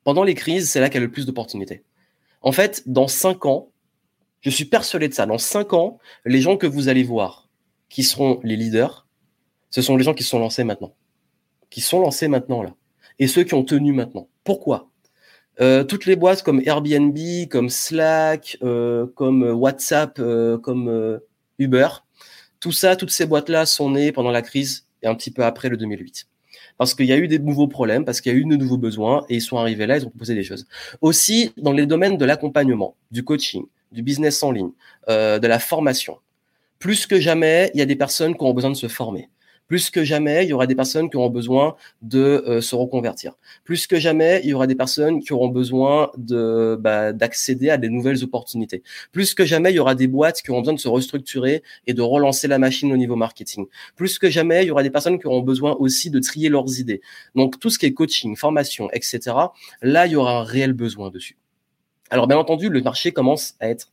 Pendant 0.03 0.25
les 0.25 0.35
crises, 0.35 0.71
c'est 0.71 0.81
là 0.81 0.89
qu'il 0.89 1.01
y 1.01 1.05
a 1.05 1.07
le 1.07 1.11
plus 1.11 1.27
d'opportunités. 1.27 1.85
En 2.43 2.53
fait, 2.53 2.83
dans 2.87 3.09
cinq 3.09 3.47
ans, 3.47 3.71
je 4.41 4.51
suis 4.51 4.67
persuadé 4.67 5.09
de 5.09 5.15
ça. 5.15 5.27
Dans 5.27 5.39
cinq 5.39 5.73
ans, 5.73 5.99
les 6.25 6.41
gens 6.41 6.57
que 6.57 6.67
vous 6.67 6.89
allez 6.89 7.03
voir, 7.03 7.49
qui 7.89 8.03
seront 8.03 8.41
les 8.43 8.57
leaders, 8.57 9.07
ce 9.71 9.81
sont 9.81 9.97
les 9.97 10.05
gens 10.05 10.15
qui 10.15 10.25
sont 10.25 10.39
lancés 10.39 10.65
maintenant. 10.65 10.95
Qui 11.71 11.81
sont 11.81 12.01
lancés 12.01 12.29
maintenant, 12.29 12.63
là. 12.63 12.75
Et 13.19 13.27
ceux 13.27 13.45
qui 13.45 13.55
ont 13.55 13.65
tenu 13.65 13.93
maintenant. 13.93 14.29
Pourquoi? 14.43 14.91
Euh, 15.61 15.85
toutes 15.85 16.05
les 16.05 16.17
boîtes 16.17 16.43
comme 16.43 16.61
Airbnb, 16.65 17.17
comme 17.49 17.71
Slack, 17.71 18.59
euh, 18.63 19.07
comme 19.15 19.43
WhatsApp, 19.43 20.19
euh, 20.19 20.59
comme 20.59 21.21
Uber, 21.59 21.89
tout 22.65 22.73
ça, 22.73 22.97
toutes 22.97 23.11
ces 23.11 23.27
boîtes-là 23.27 23.67
sont 23.67 23.91
nées 23.91 24.11
pendant 24.11 24.31
la 24.31 24.41
crise 24.41 24.87
et 25.03 25.07
un 25.07 25.15
petit 25.15 25.31
peu 25.31 25.45
après 25.45 25.69
le 25.69 25.77
2008. 25.77 26.29
Parce 26.79 26.95
qu'il 26.95 27.05
y 27.05 27.13
a 27.13 27.19
eu 27.19 27.29
des 27.29 27.39
nouveaux 27.39 27.69
problèmes, 27.69 28.07
parce 28.07 28.23
qu'il 28.23 28.33
y 28.33 28.35
a 28.35 28.39
eu 28.39 28.47
de 28.47 28.57
nouveaux 28.57 28.79
besoins 28.79 29.27
et 29.29 29.35
ils 29.35 29.43
sont 29.43 29.59
arrivés 29.59 29.87
là, 29.87 29.99
ils 29.99 30.07
ont 30.07 30.09
proposé 30.09 30.35
des 30.35 30.43
choses. 30.43 30.67
Aussi, 31.03 31.53
dans 31.59 31.73
les 31.73 31.85
domaines 31.85 32.17
de 32.17 32.25
l'accompagnement, 32.25 32.97
du 33.11 33.23
coaching, 33.23 33.67
du 33.93 34.03
business 34.03 34.43
en 34.43 34.51
ligne, 34.51 34.71
euh, 35.11 35.39
de 35.39 35.47
la 35.47 35.59
formation, 35.59 36.17
plus 36.79 37.07
que 37.07 37.21
jamais, 37.21 37.71
il 37.75 37.81
y 37.81 37.83
a 37.83 37.87
des 37.87 37.97
personnes 37.97 38.35
qui 38.35 38.43
ont 38.43 38.55
besoin 38.55 38.71
de 38.71 38.77
se 38.77 38.89
former. 38.89 39.29
Plus 39.67 39.91
que 39.91 40.05
jamais, 40.05 40.45
il 40.45 40.51
y 40.51 40.53
aura 40.53 40.67
des 40.67 40.75
personnes 40.75 41.09
qui 41.09 41.17
auront 41.17 41.31
besoin 41.31 41.77
de 42.03 42.45
euh, 42.47 42.61
se 42.61 42.75
reconvertir. 42.75 43.35
Plus 43.65 43.87
que 43.87 43.99
jamais, 43.99 44.41
il 44.45 44.51
y 44.51 44.55
aura 44.55 44.67
des 44.67 44.75
personnes 44.75 45.21
qui 45.21 45.33
auront 45.33 45.49
besoin 45.49 46.11
bah, 46.17 47.13
d'accéder 47.13 47.71
à 47.71 47.79
des 47.79 47.89
nouvelles 47.89 48.23
opportunités. 48.23 48.83
Plus 49.13 49.35
que 49.35 49.45
jamais, 49.45 49.73
il 49.73 49.77
y 49.77 49.79
aura 49.79 49.95
des 49.95 50.07
boîtes 50.07 50.43
qui 50.43 50.51
auront 50.51 50.61
besoin 50.61 50.75
de 50.75 50.81
se 50.81 50.89
restructurer 50.89 51.63
et 51.87 51.95
de 51.95 52.03
relancer 52.03 52.49
la 52.49 52.59
machine 52.59 52.93
au 52.93 52.97
niveau 52.97 53.17
marketing. 53.17 53.67
Plus 53.97 54.19
que 54.19 54.29
jamais, 54.29 54.65
il 54.65 54.69
y 54.69 54.71
aura 54.71 54.83
des 54.83 54.91
personnes 54.91 55.19
qui 55.19 55.27
auront 55.27 55.43
besoin 55.43 55.75
aussi 55.77 56.11
de 56.11 56.21
trier 56.21 56.49
leurs 56.49 56.79
idées. 56.79 57.01
Donc 57.35 57.59
tout 57.59 57.71
ce 57.71 57.79
qui 57.79 57.87
est 57.87 57.95
coaching, 57.95 58.37
formation, 58.37 58.91
etc. 58.93 59.21
Là, 59.83 60.07
il 60.07 60.13
y 60.13 60.17
aura 60.17 60.39
un 60.41 60.45
réel 60.45 60.73
besoin 60.73 61.11
dessus. 61.11 61.39
Alors 62.11 62.27
bien 62.27 62.37
entendu, 62.37 62.69
le 62.69 62.83
marché 62.83 63.13
commence 63.13 63.55
à 63.61 63.69
être 63.69 63.89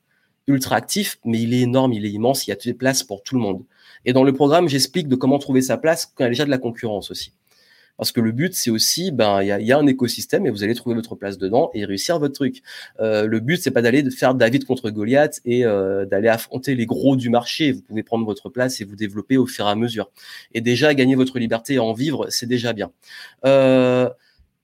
ultra 0.48 0.76
actif, 0.76 1.18
mais 1.24 1.42
il 1.42 1.54
est 1.54 1.62
énorme, 1.62 1.94
il 1.94 2.06
est 2.06 2.12
immense, 2.12 2.46
il 2.46 2.50
y 2.50 2.54
a 2.54 2.58
les 2.66 2.74
places 2.74 3.04
pour 3.04 3.24
tout 3.24 3.36
le 3.36 3.42
monde. 3.42 3.64
Et 4.06 4.14
dans 4.14 4.24
le 4.24 4.34
programme, 4.34 4.68
j'explique 4.68 5.08
de 5.08 5.16
comment 5.16 5.40
trouver 5.40 5.62
sa 5.62 5.78
place 5.78 6.06
quand 6.06 6.24
il 6.24 6.26
y 6.26 6.28
a 6.28 6.30
déjà 6.30 6.46
de 6.46 6.50
la 6.50 6.58
concurrence 6.58 7.12
aussi. 7.12 7.34
Parce 8.02 8.12
que 8.12 8.20
le 8.20 8.32
but, 8.32 8.56
c'est 8.56 8.72
aussi, 8.72 9.12
ben, 9.12 9.44
il 9.44 9.48
y 9.48 9.52
a, 9.52 9.60
y 9.60 9.72
a, 9.72 9.78
un 9.78 9.86
écosystème 9.86 10.48
et 10.48 10.50
vous 10.50 10.64
allez 10.64 10.74
trouver 10.74 10.96
votre 10.96 11.14
place 11.14 11.38
dedans 11.38 11.70
et 11.76 11.86
réussir 11.86 12.18
votre 12.18 12.34
truc. 12.34 12.64
Euh, 13.00 13.28
le 13.28 13.40
but, 13.40 13.62
c'est 13.62 13.70
pas 13.70 13.84
d'aller 13.84 14.10
faire 14.10 14.34
David 14.34 14.66
contre 14.66 14.90
Goliath 14.90 15.40
et 15.46 15.66
euh, 15.66 16.06
d'aller 16.06 16.28
affronter 16.28 16.74
les 16.74 16.88
gros 16.88 17.16
du 17.16 17.30
marché. 17.30 17.72
Vous 17.72 17.82
pouvez 17.84 18.02
prendre 18.02 18.26
votre 18.26 18.50
place 18.50 18.82
et 18.82 18.86
vous 18.86 18.96
développer 18.96 19.38
au 19.38 19.46
fur 19.46 19.68
et 19.68 19.70
à 19.70 19.76
mesure. 19.76 20.10
Et 20.56 20.62
déjà, 20.62 20.96
gagner 20.96 21.14
votre 21.14 21.38
liberté 21.38 21.76
et 21.76 21.80
en 21.80 21.94
vivre, 21.94 22.26
c'est 22.30 22.48
déjà 22.48 22.74
bien. 22.74 22.92
Euh, 23.46 24.10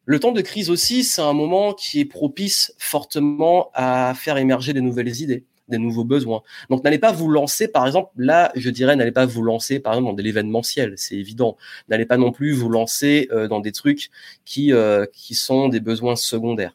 le 0.06 0.20
temps 0.20 0.32
de 0.32 0.42
crise 0.42 0.72
aussi, 0.72 1.04
c'est 1.04 1.22
un 1.22 1.34
moment 1.34 1.74
qui 1.74 2.00
est 2.00 2.06
propice 2.06 2.74
fortement 2.80 3.70
à 3.76 4.14
faire 4.16 4.38
émerger 4.38 4.74
des 4.74 4.82
nouvelles 4.82 5.22
idées 5.22 5.46
des 5.68 5.78
nouveaux 5.78 6.04
besoins. 6.04 6.42
Donc 6.70 6.84
n'allez 6.84 7.00
pas 7.00 7.12
vous 7.12 7.30
lancer, 7.30 7.68
par 7.68 7.86
exemple, 7.86 8.12
là, 8.18 8.52
je 8.56 8.70
dirais, 8.70 8.96
n'allez 8.96 9.12
pas 9.12 9.26
vous 9.26 9.44
lancer, 9.44 9.80
par 9.80 9.94
exemple, 9.94 10.12
dans 10.12 10.16
de 10.16 10.22
l'événementiel, 10.22 10.94
c'est 10.98 11.16
évident. 11.16 11.58
N'allez 11.90 12.06
pas 12.06 12.18
non 12.18 12.32
plus 12.32 12.54
vous 12.54 12.70
lancer 12.70 13.28
euh, 13.32 13.48
dans 13.48 13.60
des 13.60 13.72
trucs 13.72 14.10
qui 14.46 14.74
euh, 14.74 15.06
qui 15.14 15.36
sont 15.36 15.70
des 15.70 15.80
besoins 15.80 16.16
secondaires. 16.16 16.74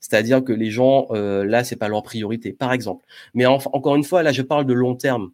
C'est-à-dire 0.00 0.42
que 0.42 0.52
les 0.52 0.70
gens, 0.70 1.06
euh, 1.12 1.44
là, 1.44 1.62
c'est 1.62 1.76
pas 1.76 1.88
leur 1.88 2.02
priorité, 2.02 2.52
par 2.52 2.72
exemple. 2.72 3.04
Mais 3.34 3.46
encore 3.46 3.94
une 3.94 4.02
fois, 4.02 4.24
là, 4.24 4.32
je 4.32 4.42
parle 4.42 4.66
de 4.66 4.72
long 4.72 4.96
terme 4.96 5.30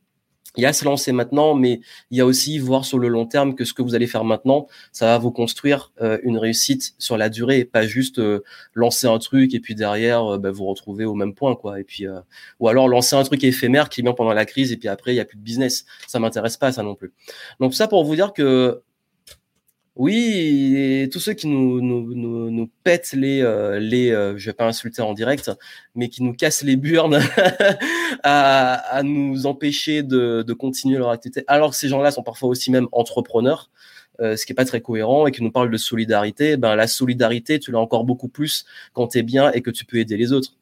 il 0.56 0.62
y 0.62 0.66
a 0.66 0.72
se 0.72 0.84
lancer 0.84 1.12
maintenant, 1.12 1.54
mais 1.54 1.80
il 2.10 2.18
y 2.18 2.20
a 2.20 2.26
aussi 2.26 2.58
voir 2.58 2.84
sur 2.84 2.98
le 2.98 3.08
long 3.08 3.26
terme 3.26 3.54
que 3.54 3.64
ce 3.64 3.74
que 3.74 3.82
vous 3.82 3.94
allez 3.94 4.06
faire 4.06 4.24
maintenant, 4.24 4.66
ça 4.92 5.06
va 5.06 5.18
vous 5.18 5.30
construire 5.30 5.92
euh, 6.00 6.18
une 6.22 6.38
réussite 6.38 6.94
sur 6.98 7.16
la 7.16 7.28
durée, 7.28 7.64
pas 7.64 7.86
juste 7.86 8.18
euh, 8.18 8.42
lancer 8.74 9.06
un 9.06 9.18
truc 9.18 9.54
et 9.54 9.60
puis 9.60 9.74
derrière 9.74 10.34
euh, 10.34 10.38
bah, 10.38 10.50
vous 10.50 10.66
retrouver 10.66 11.04
au 11.04 11.14
même 11.14 11.34
point, 11.34 11.54
quoi. 11.54 11.78
Et 11.80 11.84
puis 11.84 12.06
ou 12.60 12.68
alors 12.68 12.88
lancer 12.88 13.14
un 13.14 13.22
truc 13.22 13.44
éphémère 13.44 13.88
qui 13.88 14.02
vient 14.02 14.14
pendant 14.14 14.32
la 14.32 14.46
crise 14.46 14.72
et 14.72 14.76
puis 14.76 14.88
après 14.88 15.12
il 15.12 15.16
y 15.16 15.20
a 15.20 15.24
plus 15.24 15.38
de 15.38 15.42
business. 15.42 15.84
Ça 16.06 16.18
m'intéresse 16.18 16.56
pas 16.56 16.72
ça 16.72 16.82
non 16.82 16.94
plus. 16.94 17.12
Donc 17.60 17.74
ça 17.74 17.86
pour 17.86 18.04
vous 18.04 18.16
dire 18.16 18.32
que 18.32 18.82
oui, 19.98 20.74
et 20.76 21.08
tous 21.10 21.18
ceux 21.18 21.32
qui 21.32 21.48
nous, 21.48 21.80
nous, 21.80 22.14
nous, 22.14 22.50
nous 22.52 22.70
pètent 22.84 23.14
les, 23.14 23.42
euh, 23.42 23.80
les 23.80 24.12
euh, 24.12 24.38
je 24.38 24.46
vais 24.48 24.54
pas 24.54 24.66
insulter 24.66 25.02
en 25.02 25.12
direct, 25.12 25.50
mais 25.96 26.08
qui 26.08 26.22
nous 26.22 26.34
cassent 26.34 26.62
les 26.62 26.76
burnes 26.76 27.20
à, 28.22 28.74
à, 28.74 29.02
nous 29.02 29.46
empêcher 29.46 30.04
de, 30.04 30.44
de, 30.46 30.52
continuer 30.52 30.98
leur 30.98 31.10
activité, 31.10 31.42
alors 31.48 31.70
que 31.70 31.76
ces 31.76 31.88
gens-là 31.88 32.12
sont 32.12 32.22
parfois 32.22 32.48
aussi 32.48 32.70
même 32.70 32.86
entrepreneurs, 32.92 33.70
euh, 34.20 34.36
ce 34.36 34.46
qui 34.46 34.52
est 34.52 34.54
pas 34.54 34.64
très 34.64 34.80
cohérent, 34.80 35.26
et 35.26 35.32
qui 35.32 35.42
nous 35.42 35.50
parlent 35.50 35.70
de 35.70 35.76
solidarité, 35.76 36.56
ben 36.56 36.76
la 36.76 36.86
solidarité, 36.86 37.58
tu 37.58 37.72
l'as 37.72 37.80
encore 37.80 38.04
beaucoup 38.04 38.28
plus 38.28 38.66
quand 38.92 39.08
tu 39.08 39.18
es 39.18 39.22
bien 39.24 39.50
et 39.50 39.62
que 39.62 39.70
tu 39.70 39.84
peux 39.84 39.96
aider 39.98 40.16
les 40.16 40.32
autres. 40.32 40.57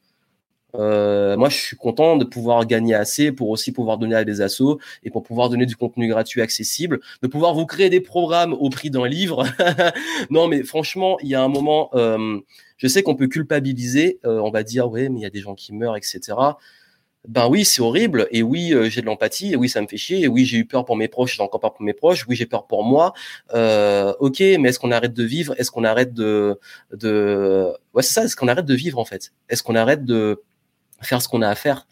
Euh, 0.75 1.37
moi, 1.37 1.49
je 1.49 1.57
suis 1.57 1.77
content 1.77 2.17
de 2.17 2.25
pouvoir 2.25 2.67
gagner 2.67 2.95
assez 2.95 3.33
pour 3.33 3.51
aussi 3.51 3.73
pouvoir 3.73 3.99
donner 3.99 4.17
à 4.17 4.25
des 4.25 4.41
assos 4.41 4.79
et 5.05 5.11
pour 5.11 5.23
pouvoir 5.23 5.49
donner 5.49 5.67
du 5.67 5.77
contenu 5.77 6.09
gratuit 6.09 6.43
accessible, 6.43 7.01
de 7.23 7.29
pouvoir 7.29 7.55
vous 7.55 7.67
créer 7.67 7.91
des 7.91 8.01
programmes 8.01 8.53
au 8.53 8.69
prix 8.69 8.91
d'un 8.91 9.07
livre. 9.07 9.45
non, 10.31 10.49
mais 10.49 10.62
franchement, 10.62 11.19
il 11.23 11.29
y 11.29 11.35
a 11.35 11.43
un 11.43 11.49
moment, 11.49 11.91
euh, 11.95 12.39
je 12.77 12.89
sais 12.89 13.03
qu'on 13.03 13.14
peut 13.14 13.29
culpabiliser, 13.29 14.19
euh, 14.25 14.41
on 14.41 14.51
va 14.51 14.62
dire, 14.62 14.91
ouais, 14.91 15.09
mais 15.09 15.21
il 15.21 15.23
y 15.23 15.27
a 15.27 15.31
des 15.31 15.41
gens 15.41 15.55
qui 15.55 15.73
meurent, 15.73 15.97
etc. 15.97 16.35
Ben 17.29 17.49
oui, 17.49 17.64
c'est 17.64 17.83
horrible, 17.83 18.29
et 18.31 18.45
oui, 18.45 18.73
euh, 18.73 18.89
j'ai 18.89 19.01
de 19.01 19.07
l'empathie, 19.07 19.53
et 19.53 19.57
oui, 19.57 19.69
ça 19.69 19.81
me 19.81 19.89
fait 19.89 19.97
chier, 19.97 20.21
et 20.21 20.29
oui, 20.29 20.45
j'ai 20.45 20.59
eu 20.59 20.64
peur 20.64 20.85
pour 20.85 20.97
mes 20.97 21.09
proches, 21.09 21.37
j'ai 21.37 21.43
encore 21.43 21.59
peur 21.59 21.75
pour 21.75 21.85
mes 21.85 21.93
proches, 21.93 22.25
oui, 22.29 22.37
j'ai 22.37 22.47
peur 22.47 22.69
pour 22.69 22.85
moi. 22.85 23.14
Euh, 23.53 24.12
ok, 24.21 24.39
mais 24.61 24.69
est-ce 24.69 24.79
qu'on 24.79 24.93
arrête 24.93 25.12
de 25.12 25.25
vivre? 25.25 25.53
Est-ce 25.59 25.73
qu'on 25.73 25.83
arrête 25.83 26.14
de, 26.14 26.61
de, 26.93 27.73
ouais, 27.95 28.03
c'est 28.05 28.12
ça. 28.12 28.25
Est-ce 28.25 28.37
qu'on 28.37 28.47
arrête 28.47 28.64
de 28.67 28.75
vivre 28.75 28.99
en 29.01 29.05
fait? 29.05 29.33
Est-ce 29.49 29.64
qu'on 29.64 29.75
arrête 29.75 30.05
de 30.05 30.41
faire 31.07 31.22
ce 31.22 31.28
qu'on 31.28 31.42
a 31.42 31.48
à 31.48 31.54
faire. 31.54 31.86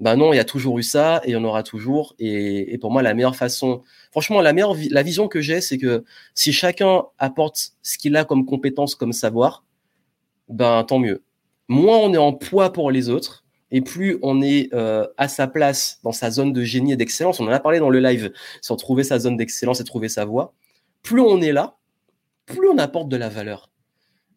Ben 0.00 0.16
non, 0.16 0.32
il 0.32 0.36
y 0.36 0.40
a 0.40 0.44
toujours 0.44 0.78
eu 0.78 0.82
ça 0.82 1.22
et 1.24 1.30
il 1.30 1.32
y 1.32 1.36
en 1.36 1.44
aura 1.44 1.62
toujours. 1.62 2.14
Et, 2.18 2.76
pour 2.78 2.90
moi, 2.90 3.02
la 3.02 3.14
meilleure 3.14 3.36
façon, 3.36 3.82
franchement, 4.10 4.40
la 4.40 4.52
meilleure, 4.52 4.74
vision 4.74 5.26
que 5.28 5.40
j'ai, 5.40 5.60
c'est 5.60 5.78
que 5.78 6.04
si 6.34 6.52
chacun 6.52 7.04
apporte 7.18 7.72
ce 7.82 7.96
qu'il 7.96 8.14
a 8.16 8.24
comme 8.24 8.44
compétence, 8.44 8.94
comme 8.94 9.12
savoir, 9.12 9.64
ben 10.48 10.84
tant 10.84 10.98
mieux. 10.98 11.22
Moins 11.68 11.98
on 11.98 12.12
est 12.12 12.18
en 12.18 12.32
poids 12.32 12.72
pour 12.72 12.90
les 12.90 13.08
autres, 13.08 13.44
et 13.70 13.80
plus 13.80 14.18
on 14.22 14.42
est 14.42 14.72
euh, 14.74 15.06
à 15.16 15.28
sa 15.28 15.48
place 15.48 15.98
dans 16.04 16.12
sa 16.12 16.30
zone 16.30 16.52
de 16.52 16.62
génie 16.62 16.92
et 16.92 16.96
d'excellence. 16.96 17.40
On 17.40 17.46
en 17.46 17.52
a 17.52 17.58
parlé 17.60 17.78
dans 17.78 17.90
le 17.90 17.98
live 18.00 18.32
sur 18.60 18.76
trouver 18.76 19.02
sa 19.02 19.18
zone 19.18 19.36
d'excellence 19.36 19.80
et 19.80 19.84
trouver 19.84 20.08
sa 20.08 20.24
voie. 20.24 20.52
Plus 21.02 21.20
on 21.20 21.40
est 21.40 21.52
là, 21.52 21.76
plus 22.44 22.68
on 22.68 22.78
apporte 22.78 23.08
de 23.08 23.16
la 23.16 23.28
valeur. 23.28 23.70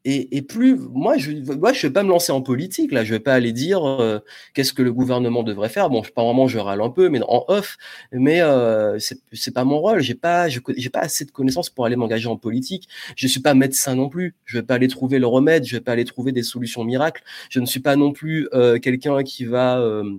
Et, 0.05 0.41
plus, 0.41 0.75
moi, 0.75 1.17
je 1.17 1.31
ne 1.31 1.53
moi, 1.55 1.73
je 1.73 1.85
vais 1.87 1.93
pas 1.93 2.03
me 2.03 2.09
lancer 2.09 2.31
en 2.31 2.41
politique, 2.41 2.91
là. 2.93 3.03
Je 3.03 3.13
vais 3.13 3.19
pas 3.19 3.33
aller 3.33 3.51
dire 3.51 3.85
euh, 3.85 4.19
qu'est-ce 4.53 4.71
que 4.71 4.81
le 4.81 4.93
gouvernement 4.93 5.43
devrait 5.43 5.67
faire. 5.67 5.89
Bon, 5.89 6.01
pas 6.01 6.23
vraiment, 6.23 6.47
je 6.47 6.57
râle 6.57 6.81
un 6.81 6.89
peu, 6.89 7.09
mais 7.09 7.19
en 7.27 7.43
off. 7.49 7.77
Mais 8.13 8.41
euh, 8.41 8.97
c'est 8.99 9.53
pas 9.53 9.65
mon 9.65 9.79
rôle. 9.79 9.99
J'ai 10.01 10.15
pas, 10.15 10.47
j'ai 10.47 10.89
pas 10.89 10.99
assez 10.99 11.25
de 11.25 11.31
connaissances 11.31 11.69
pour 11.69 11.85
aller 11.85 11.97
m'engager 11.97 12.27
en 12.27 12.37
politique. 12.37 12.87
Je 13.17 13.27
suis 13.27 13.41
pas 13.41 13.53
médecin 13.53 13.95
non 13.95 14.07
plus. 14.07 14.35
Je 14.45 14.59
vais 14.59 14.63
pas 14.63 14.75
aller 14.75 14.87
trouver 14.87 15.19
le 15.19 15.27
remède. 15.27 15.65
Je 15.65 15.75
vais 15.75 15.81
pas 15.81 15.91
aller 15.91 16.05
trouver 16.05 16.31
des 16.31 16.43
solutions 16.43 16.83
miracles. 16.85 17.23
Je 17.49 17.59
ne 17.59 17.65
suis 17.65 17.81
pas 17.81 17.97
non 17.97 18.13
plus 18.13 18.47
euh, 18.53 18.79
quelqu'un 18.79 19.21
qui 19.23 19.43
va 19.43 19.79
euh, 19.79 20.17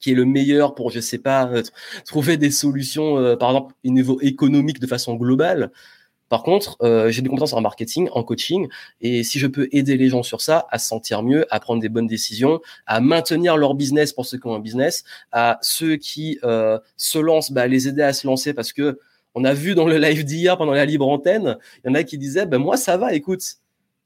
qui 0.00 0.10
est 0.12 0.14
le 0.14 0.24
meilleur 0.24 0.74
pour, 0.74 0.90
je 0.90 1.00
sais 1.00 1.18
pas, 1.18 1.48
trouver 2.06 2.36
des 2.36 2.50
solutions, 2.50 3.36
par 3.36 3.50
exemple, 3.50 3.74
au 3.84 3.90
niveau 3.90 4.20
économique 4.20 4.80
de 4.80 4.86
façon 4.88 5.14
globale. 5.14 5.70
Par 6.32 6.44
contre, 6.44 6.78
euh, 6.80 7.10
j'ai 7.10 7.20
des 7.20 7.28
compétences 7.28 7.52
en 7.52 7.60
marketing, 7.60 8.08
en 8.12 8.24
coaching, 8.24 8.66
et 9.02 9.22
si 9.22 9.38
je 9.38 9.46
peux 9.46 9.68
aider 9.70 9.98
les 9.98 10.08
gens 10.08 10.22
sur 10.22 10.40
ça, 10.40 10.66
à 10.70 10.78
se 10.78 10.88
sentir 10.88 11.22
mieux, 11.22 11.44
à 11.54 11.60
prendre 11.60 11.82
des 11.82 11.90
bonnes 11.90 12.06
décisions, 12.06 12.62
à 12.86 13.02
maintenir 13.02 13.58
leur 13.58 13.74
business 13.74 14.14
pour 14.14 14.24
ceux 14.24 14.38
qui 14.38 14.46
ont 14.46 14.54
un 14.54 14.58
business, 14.58 15.04
à 15.30 15.58
ceux 15.60 15.96
qui 15.96 16.38
euh, 16.42 16.78
se 16.96 17.18
lancent, 17.18 17.52
bah, 17.52 17.66
les 17.66 17.86
aider 17.86 18.00
à 18.00 18.14
se 18.14 18.26
lancer 18.26 18.54
parce 18.54 18.72
que 18.72 18.98
on 19.34 19.44
a 19.44 19.52
vu 19.52 19.74
dans 19.74 19.86
le 19.86 19.98
live 19.98 20.24
d'hier 20.24 20.56
pendant 20.56 20.72
la 20.72 20.86
libre 20.86 21.06
antenne, 21.06 21.58
il 21.84 21.88
y 21.88 21.90
en 21.90 21.94
a 21.94 22.02
qui 22.02 22.16
disaient, 22.16 22.46
ben 22.46 22.56
moi 22.56 22.78
ça 22.78 22.96
va, 22.96 23.12
écoute, 23.12 23.42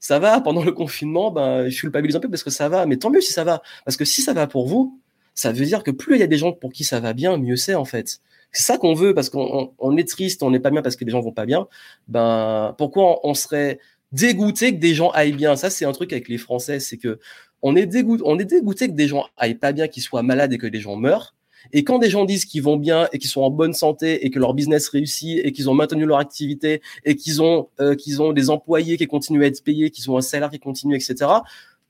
ça 0.01 0.19
va 0.19 0.41
pendant 0.41 0.65
le 0.65 0.73
confinement, 0.73 1.31
ben 1.31 1.69
je 1.69 1.79
culpabilise 1.79 2.17
un 2.17 2.21
peu 2.21 2.29
parce 2.29 2.43
que 2.43 2.51
ça 2.51 2.69
va, 2.69 2.87
mais 2.87 2.97
tant 2.97 3.11
mieux 3.11 3.21
si 3.21 3.33
ça 3.33 3.45
va, 3.45 3.63
parce 3.85 3.97
que 3.97 4.05
si 4.05 4.21
ça 4.21 4.33
va 4.33 4.49
pour 4.49 4.67
vous, 4.67 5.01
ça 5.37 5.53
veut 5.53 5.65
dire 5.65 5.85
que 5.85 5.93
plus 5.93 6.17
il 6.17 6.19
y 6.19 6.25
a 6.25 6.27
des 6.27 6.39
gens 6.39 6.51
pour 6.51 6.73
qui 6.73 6.83
ça 6.83 6.99
va 6.99 7.13
bien, 7.13 7.37
mieux 7.37 7.55
c'est 7.55 7.77
en 7.77 7.85
fait. 7.85 8.19
C'est 8.53 8.63
ça 8.63 8.79
qu'on 8.79 8.95
veut 8.95 9.15
parce 9.15 9.31
qu'on 9.31 9.97
est 9.97 10.09
triste, 10.09 10.43
on 10.43 10.51
n'est 10.51 10.61
pas 10.61 10.71
bien 10.71 10.83
parce 10.83 10.97
que 10.97 11.05
les 11.05 11.11
gens 11.11 11.21
vont 11.21 11.33
pas 11.33 11.47
bien. 11.47 11.67
Ben 12.09 12.75
pourquoi 12.79 13.21
on, 13.27 13.35
serait 13.35 13.79
dégoûté 14.13 14.75
que 14.75 14.81
des 14.81 14.95
gens 14.95 15.11
aillent 15.11 15.33
bien? 15.33 15.57
Ça 15.57 15.71
c'est 15.71 15.85
un 15.85 15.93
truc 15.93 16.13
avec 16.13 16.29
les 16.29 16.39
Français, 16.39 16.81
c'est 16.81 16.97
que 16.97 17.19
on 17.63 17.77
est 17.77 17.87
dégoûté, 17.87 18.23
on 18.27 18.39
est 18.39 18.45
dégoûté 18.45 18.89
que 18.89 18.95
des 18.95 19.09
gens 19.09 19.27
aillent 19.37 19.55
pas 19.55 19.73
bien, 19.73 19.89
qu'ils 19.89 20.03
soient 20.03 20.23
malades 20.23 20.53
et 20.53 20.59
que 20.59 20.67
des 20.67 20.81
gens 20.81 20.97
meurent. 20.97 21.35
Et 21.73 21.83
quand 21.85 21.99
des 21.99 22.11
gens 22.11 22.25
disent 22.25 22.45
qu'ils 22.45 22.63
vont 22.63 22.77
bien 22.77 23.09
et 23.13 23.19
qu'ils 23.19 23.31
sont 23.31 23.43
en 23.43 23.51
bonne 23.51 23.73
santé 23.73 24.25
et 24.25 24.31
que 24.31 24.39
leur 24.39 24.55
business 24.55 24.89
réussit 24.89 25.41
et 25.45 25.53
qu'ils 25.53 25.69
ont 25.69 25.75
maintenu 25.75 26.07
leur 26.07 26.19
activité 26.19 26.81
et 27.05 27.17
qu'ils 27.17 27.43
ont 27.43 27.69
euh, 27.81 27.95
qu'ils 27.97 28.23
ont 28.23 28.33
des 28.33 28.51
employés 28.51 28.97
qui 28.97 29.07
continuent 29.07 29.43
à 29.43 29.47
être 29.47 29.65
payés, 29.65 29.91
qu'ils 29.91 30.11
ont 30.11 30.17
un 30.17 30.23
salaire 30.23 30.51
qui 30.51 30.61
continue, 30.61 30.95
etc 30.95 31.27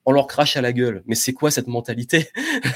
on 0.07 0.13
leur 0.13 0.29
crache 0.29 0.57
à 0.57 0.63
la 0.63 0.73
gueule. 0.73 1.03
Mais 1.07 1.17
c'est 1.17 1.33
quoi 1.33 1.51
cette 1.51 1.67
mentalité 1.67 2.29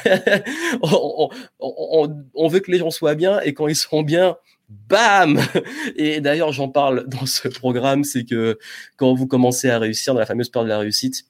on, 0.82 2.48
veut 2.48 2.60
que 2.60 2.70
les 2.70 2.78
gens 2.78 2.90
soient 2.90 3.14
bien 3.14 3.40
et 3.40 3.54
quand 3.54 3.68
ils 3.68 3.76
seront 3.76 4.02
bien, 4.02 4.36
bam 4.68 5.40
Et 5.96 6.20
d'ailleurs, 6.20 6.52
j'en 6.52 6.68
parle 6.68 7.06
dans 7.06 7.26
ce 7.26 7.48
programme, 7.48 8.02
c'est 8.02 8.24
que 8.24 8.58
quand 8.96 9.14
vous 9.14 9.28
commencez 9.28 9.70
à 9.70 9.78
réussir 9.78 10.12
dans 10.12 10.20
la 10.20 10.26
fameuse 10.26 10.50
peur 10.50 10.64
de 10.64 10.68
la 10.68 10.78
réussite, 10.78 11.24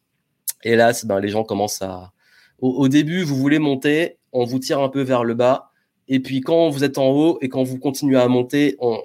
hélas, 0.64 1.05
ben, 1.05 1.20
les 1.20 1.28
gens 1.28 1.44
commencent 1.44 1.82
à... 1.82 2.12
Au, 2.59 2.88
début, 2.88 3.22
vous 3.22 3.36
voulez 3.36 3.59
monter, 3.59 4.18
on 4.32 4.44
vous 4.44 4.59
tire 4.59 4.80
un 4.80 4.90
peu 4.90 5.01
vers 5.01 5.24
le 5.24 5.32
bas, 5.32 5.70
et 6.09 6.20
puis 6.20 6.42
quand 6.42 6.68
vous 6.68 6.84
êtes 6.84 6.98
en 6.98 7.09
haut 7.09 7.38
et 7.40 7.48
quand 7.48 7.62
vous 7.62 7.78
continuez 7.78 8.18
à 8.18 8.28
monter, 8.28 8.76
on, 8.80 8.98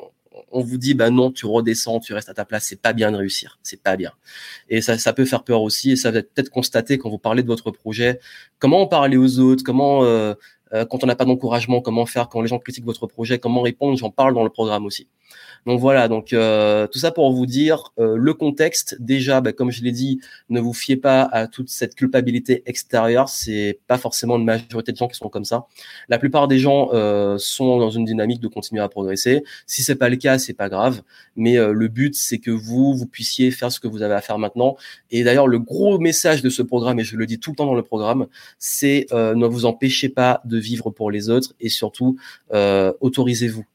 on 0.55 0.61
vous 0.61 0.77
dit 0.77 0.93
bah 0.93 1.09
non, 1.09 1.31
tu 1.31 1.45
redescends, 1.45 1.99
tu 1.99 2.13
restes 2.13 2.29
à 2.29 2.33
ta 2.33 2.45
place, 2.45 2.65
c'est 2.65 2.81
pas 2.81 2.93
bien 2.93 3.11
de 3.11 3.17
réussir, 3.17 3.59
c'est 3.61 3.81
pas 3.81 3.97
bien. 3.97 4.11
Et 4.69 4.81
ça, 4.81 4.97
ça 4.97 5.13
peut 5.13 5.25
faire 5.25 5.43
peur 5.43 5.61
aussi, 5.61 5.91
et 5.91 5.95
ça 5.95 6.11
va 6.11 6.21
peut-être 6.21 6.49
constater 6.49 6.97
quand 6.97 7.09
vous 7.09 7.17
parlez 7.17 7.43
de 7.43 7.47
votre 7.47 7.71
projet, 7.71 8.19
comment 8.57 8.81
en 8.81 8.87
parler 8.87 9.17
aux 9.17 9.39
autres, 9.39 9.63
comment 9.63 10.03
euh, 10.05 10.33
euh, 10.73 10.85
quand 10.85 11.03
on 11.03 11.07
n'a 11.07 11.15
pas 11.15 11.25
d'encouragement, 11.25 11.81
comment 11.81 12.05
faire? 12.05 12.29
Quand 12.29 12.41
les 12.41 12.47
gens 12.47 12.59
critiquent 12.59 12.85
votre 12.85 13.05
projet, 13.05 13.37
comment 13.37 13.61
répondre, 13.61 13.97
j'en 13.97 14.11
parle 14.11 14.33
dans 14.33 14.43
le 14.43 14.49
programme 14.49 14.85
aussi. 14.85 15.07
Donc 15.65 15.79
voilà, 15.79 16.07
donc 16.07 16.31
euh, 16.31 16.85
tout 16.85 16.99
ça 16.99 17.11
pour 17.11 17.31
vous 17.33 17.47
dire 17.47 17.91
euh, 17.97 18.15
le 18.17 18.33
contexte. 18.35 18.97
Déjà, 18.99 19.41
bah, 19.41 19.51
comme 19.51 19.71
je 19.71 19.83
l'ai 19.83 19.91
dit, 19.91 20.19
ne 20.49 20.59
vous 20.59 20.73
fiez 20.73 20.95
pas 20.95 21.23
à 21.23 21.47
toute 21.47 21.69
cette 21.69 21.95
culpabilité 21.95 22.61
extérieure. 22.67 23.29
C'est 23.29 23.79
pas 23.87 23.97
forcément 23.97 24.37
une 24.37 24.45
majorité 24.45 24.91
de 24.91 24.97
gens 24.97 25.07
qui 25.07 25.17
sont 25.17 25.27
comme 25.27 25.45
ça. 25.45 25.65
La 26.07 26.19
plupart 26.19 26.47
des 26.47 26.59
gens 26.59 26.89
euh, 26.93 27.39
sont 27.39 27.79
dans 27.79 27.89
une 27.89 28.05
dynamique 28.05 28.41
de 28.41 28.47
continuer 28.47 28.81
à 28.83 28.89
progresser. 28.89 29.43
Si 29.65 29.81
c'est 29.81 29.95
pas 29.95 30.09
le 30.09 30.17
cas, 30.17 30.37
c'est 30.37 30.53
pas 30.53 30.69
grave. 30.69 31.01
Mais 31.35 31.55
le 31.57 31.87
but, 31.87 32.15
c'est 32.15 32.37
que 32.37 32.51
vous, 32.51 32.93
vous 32.93 33.07
puissiez 33.07 33.51
faire 33.51 33.71
ce 33.71 33.79
que 33.79 33.87
vous 33.87 34.01
avez 34.01 34.13
à 34.13 34.21
faire 34.21 34.37
maintenant. 34.37 34.77
Et 35.11 35.23
d'ailleurs, 35.23 35.47
le 35.47 35.59
gros 35.59 35.99
message 35.99 36.41
de 36.41 36.49
ce 36.49 36.61
programme, 36.61 36.99
et 36.99 37.03
je 37.03 37.17
le 37.17 37.25
dis 37.25 37.39
tout 37.39 37.51
le 37.51 37.55
temps 37.55 37.65
dans 37.65 37.75
le 37.75 37.83
programme, 37.83 38.27
c'est 38.57 39.07
ne 39.11 39.45
vous 39.45 39.65
empêchez 39.65 40.09
pas 40.09 40.41
de 40.45 40.57
vivre 40.57 40.91
pour 40.91 41.11
les 41.11 41.29
autres 41.29 41.53
et 41.59 41.69
surtout 41.69 42.17
autorisez-vous 42.51 43.65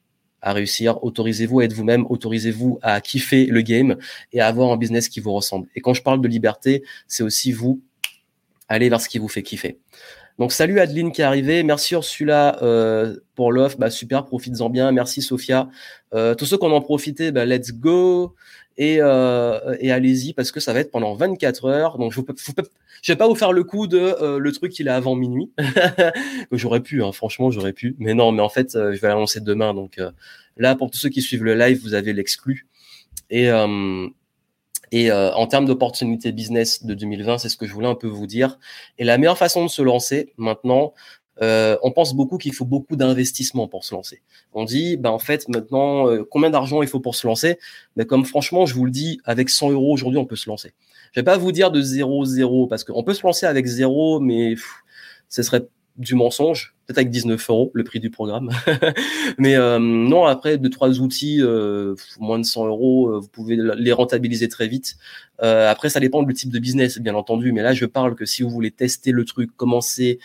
à 0.41 0.53
réussir. 0.53 1.03
Autorisez-vous 1.03 1.59
à 1.59 1.65
être 1.65 1.73
vous-même, 1.73 2.05
autorisez-vous 2.09 2.79
à 2.81 3.01
kiffer 3.01 3.45
le 3.45 3.61
game 3.61 3.97
et 4.33 4.41
à 4.41 4.47
avoir 4.47 4.71
un 4.71 4.77
business 4.77 5.09
qui 5.09 5.19
vous 5.19 5.33
ressemble. 5.33 5.67
Et 5.75 5.81
quand 5.81 5.93
je 5.93 6.01
parle 6.01 6.21
de 6.21 6.27
liberté, 6.27 6.83
c'est 7.07 7.23
aussi 7.23 7.51
vous 7.51 7.81
aller 8.67 8.89
vers 8.89 9.01
ce 9.01 9.09
qui 9.09 9.19
vous 9.19 9.27
fait 9.27 9.43
kiffer. 9.43 9.79
Donc 10.39 10.51
salut 10.51 10.79
Adeline 10.79 11.11
qui 11.11 11.21
est 11.21 11.25
arrivée, 11.25 11.61
merci 11.61 11.93
Ursula 11.93 12.57
euh, 12.63 13.17
pour 13.35 13.51
l'offre, 13.51 13.77
bah, 13.77 13.91
super, 13.91 14.25
profites-en 14.25 14.69
bien, 14.69 14.91
merci 14.91 15.21
Sophia. 15.21 15.69
Euh, 16.13 16.35
tous 16.35 16.45
ceux 16.45 16.57
qui 16.57 16.65
en 16.65 16.81
profité, 16.81 17.31
bah, 17.31 17.45
let's 17.45 17.73
go 17.73 18.33
et, 18.77 18.97
euh, 18.99 19.75
et 19.79 19.91
allez-y 19.91 20.33
parce 20.33 20.51
que 20.51 20.59
ça 20.59 20.73
va 20.73 20.79
être 20.79 20.91
pendant 20.91 21.13
24 21.13 21.65
heures. 21.65 21.97
Donc 21.97 22.13
je 22.13 22.21
ne 22.21 22.25
vais 23.07 23.15
pas 23.15 23.27
vous 23.27 23.35
faire 23.35 23.51
le 23.51 23.63
coup 23.63 23.87
de 23.87 23.97
euh, 23.97 24.39
le 24.39 24.51
truc 24.51 24.77
il 24.79 24.87
est 24.87 24.91
avant 24.91 25.15
minuit. 25.15 25.51
j'aurais 26.51 26.81
pu, 26.81 27.03
hein, 27.03 27.11
franchement 27.11 27.51
j'aurais 27.51 27.73
pu, 27.73 27.95
mais 27.99 28.13
non, 28.13 28.31
mais 28.31 28.41
en 28.41 28.49
fait 28.49 28.75
euh, 28.75 28.93
je 28.93 29.01
vais 29.01 29.07
l'annoncer 29.07 29.39
demain. 29.39 29.73
Donc 29.73 29.97
euh, 29.97 30.11
là 30.57 30.75
pour 30.75 30.89
tous 30.91 30.97
ceux 30.97 31.09
qui 31.09 31.21
suivent 31.21 31.43
le 31.43 31.55
live, 31.55 31.81
vous 31.81 31.93
avez 31.93 32.13
l'exclu 32.13 32.67
et 33.29 33.49
et 34.93 35.09
en 35.09 35.47
termes 35.47 35.65
d'opportunités 35.65 36.33
business 36.33 36.83
de 36.83 36.93
2020, 36.93 37.37
c'est 37.37 37.47
ce 37.47 37.55
que 37.55 37.65
je 37.65 37.73
voulais 37.73 37.87
un 37.87 37.95
peu 37.95 38.07
vous 38.07 38.27
dire. 38.27 38.59
Et 38.97 39.05
la 39.05 39.17
meilleure 39.17 39.37
façon 39.37 39.63
de 39.63 39.69
se 39.69 39.81
lancer 39.81 40.33
maintenant, 40.35 40.93
euh, 41.41 41.77
on 41.81 41.91
pense 41.91 42.13
beaucoup 42.13 42.37
qu'il 42.37 42.53
faut 42.53 42.65
beaucoup 42.65 42.95
d'investissement 42.95 43.67
pour 43.67 43.83
se 43.83 43.95
lancer. 43.95 44.21
On 44.53 44.63
dit, 44.63 44.97
bah 44.97 45.11
en 45.11 45.19
fait, 45.19 45.47
maintenant, 45.49 46.07
euh, 46.07 46.23
combien 46.29 46.49
d'argent 46.51 46.81
il 46.83 46.87
faut 46.87 46.99
pour 46.99 47.15
se 47.15 47.25
lancer? 47.25 47.57
Mais 47.95 48.05
comme 48.05 48.25
franchement, 48.25 48.65
je 48.65 48.75
vous 48.75 48.85
le 48.85 48.91
dis, 48.91 49.19
avec 49.25 49.49
100 49.49 49.71
euros 49.71 49.91
aujourd'hui, 49.91 50.19
on 50.19 50.25
peut 50.25 50.35
se 50.35 50.49
lancer. 50.49 50.73
Je 51.13 51.19
vais 51.19 51.23
pas 51.23 51.37
vous 51.37 51.51
dire 51.51 51.71
de 51.71 51.81
0, 51.81 52.25
0, 52.25 52.67
parce 52.67 52.83
qu'on 52.83 53.03
peut 53.03 53.13
se 53.13 53.25
lancer 53.25 53.45
avec 53.45 53.65
0, 53.65 54.19
mais 54.19 54.55
ce 55.29 55.41
serait 55.43 55.67
du 56.01 56.15
mensonge, 56.15 56.75
peut-être 56.85 56.97
avec 56.97 57.09
19 57.09 57.49
euros 57.49 57.71
le 57.73 57.83
prix 57.83 57.99
du 57.99 58.09
programme. 58.09 58.49
Mais 59.37 59.55
euh, 59.55 59.79
non, 59.79 60.25
après 60.25 60.57
deux 60.57 60.69
trois 60.69 60.99
outils, 60.99 61.37
euh, 61.41 61.95
moins 62.19 62.39
de 62.39 62.43
100 62.43 62.67
euros, 62.67 63.09
euh, 63.09 63.19
vous 63.19 63.27
pouvez 63.27 63.57
les 63.57 63.91
rentabiliser 63.93 64.49
très 64.49 64.67
vite. 64.67 64.97
après, 65.39 65.89
ça 65.89 65.99
dépend 65.99 66.23
du 66.23 66.33
type 66.33 66.51
de 66.51 66.59
business, 66.59 66.99
bien 66.99 67.15
entendu. 67.15 67.51
Mais 67.51 67.61
là, 67.61 67.73
je 67.73 67.85
parle 67.85 68.15
que 68.15 68.25
si 68.25 68.43
vous 68.43 68.49
voulez 68.49 68.71
tester 68.71 69.11
le 69.11 69.25
truc, 69.25 69.55
commencer, 69.55 70.19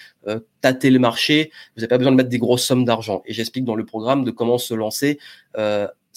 tâter 0.60 0.90
le 0.90 0.98
marché, 0.98 1.50
vous 1.74 1.80
n'avez 1.80 1.88
pas 1.88 1.98
besoin 1.98 2.12
de 2.12 2.16
mettre 2.16 2.28
des 2.28 2.38
grosses 2.38 2.64
sommes 2.64 2.84
d'argent. 2.84 3.22
Et 3.26 3.32
j'explique 3.32 3.64
dans 3.64 3.76
le 3.76 3.84
programme 3.84 4.24
de 4.24 4.30
comment 4.30 4.58
se 4.58 4.74
lancer 4.74 5.18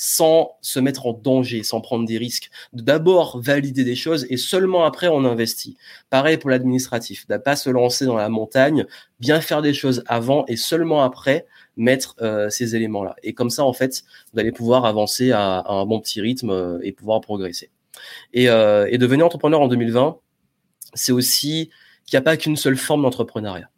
sans 0.02 0.56
se 0.62 0.80
mettre 0.80 1.08
en 1.08 1.12
danger, 1.12 1.62
sans 1.62 1.82
prendre 1.82 2.08
des 2.08 2.18
risques. 2.18 2.50
D'abord 2.72 3.38
valider 3.42 3.84
des 3.84 3.98
choses 3.98 4.26
et 4.30 4.38
seulement 4.38 4.86
après 4.86 5.10
on 5.10 5.26
investit. 5.26 5.76
Pareil 6.10 6.38
pour 6.38 6.50
l'administratif, 6.50 7.28
de 7.28 7.36
pas 7.36 7.58
se 7.58 7.70
lancer 7.70 8.06
dans 8.06 8.16
la 8.16 8.30
montagne, 8.30 8.86
bien 9.20 9.42
faire 9.42 9.62
des 9.62 9.74
choses 9.74 10.02
avant 10.08 10.46
et 10.48 10.56
seulement 10.56 11.04
après 11.04 11.46
mettre 11.76 12.16
euh, 12.22 12.50
ces 12.50 12.78
éléments-là. 12.78 13.18
Et 13.24 13.34
comme 13.34 13.50
ça, 13.50 13.66
en 13.66 13.74
fait, 13.74 14.06
vous 14.32 14.40
allez 14.40 14.54
pouvoir 14.54 14.86
avancer 14.86 15.34
à, 15.34 15.66
un 15.70 15.86
bon 15.86 16.00
petit 16.00 16.22
rythme 16.22 16.50
euh, 16.50 16.80
et 16.82 16.94
pouvoir 16.94 17.20
progresser. 17.20 17.70
Et, 18.32 18.50
euh, 18.50 18.88
et 18.90 18.98
devenir 18.98 19.26
entrepreneur 19.26 19.60
en 19.60 19.68
2020, 19.68 20.18
c'est 20.94 21.12
aussi 21.12 21.72
qu'il 22.06 22.16
n'y 22.16 22.20
a 22.20 22.22
pas 22.22 22.38
qu'une 22.38 22.56
seule 22.56 22.78
forme 22.78 23.02
d'entrepreneuriat. 23.02 23.70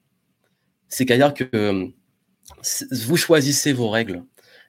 C'est 0.88 1.08
qu'à 1.08 1.18
dire 1.18 1.34
que 1.34 1.92
vous 2.92 3.18
choisissez 3.18 3.74
vos 3.74 3.90
règles. 3.90 4.24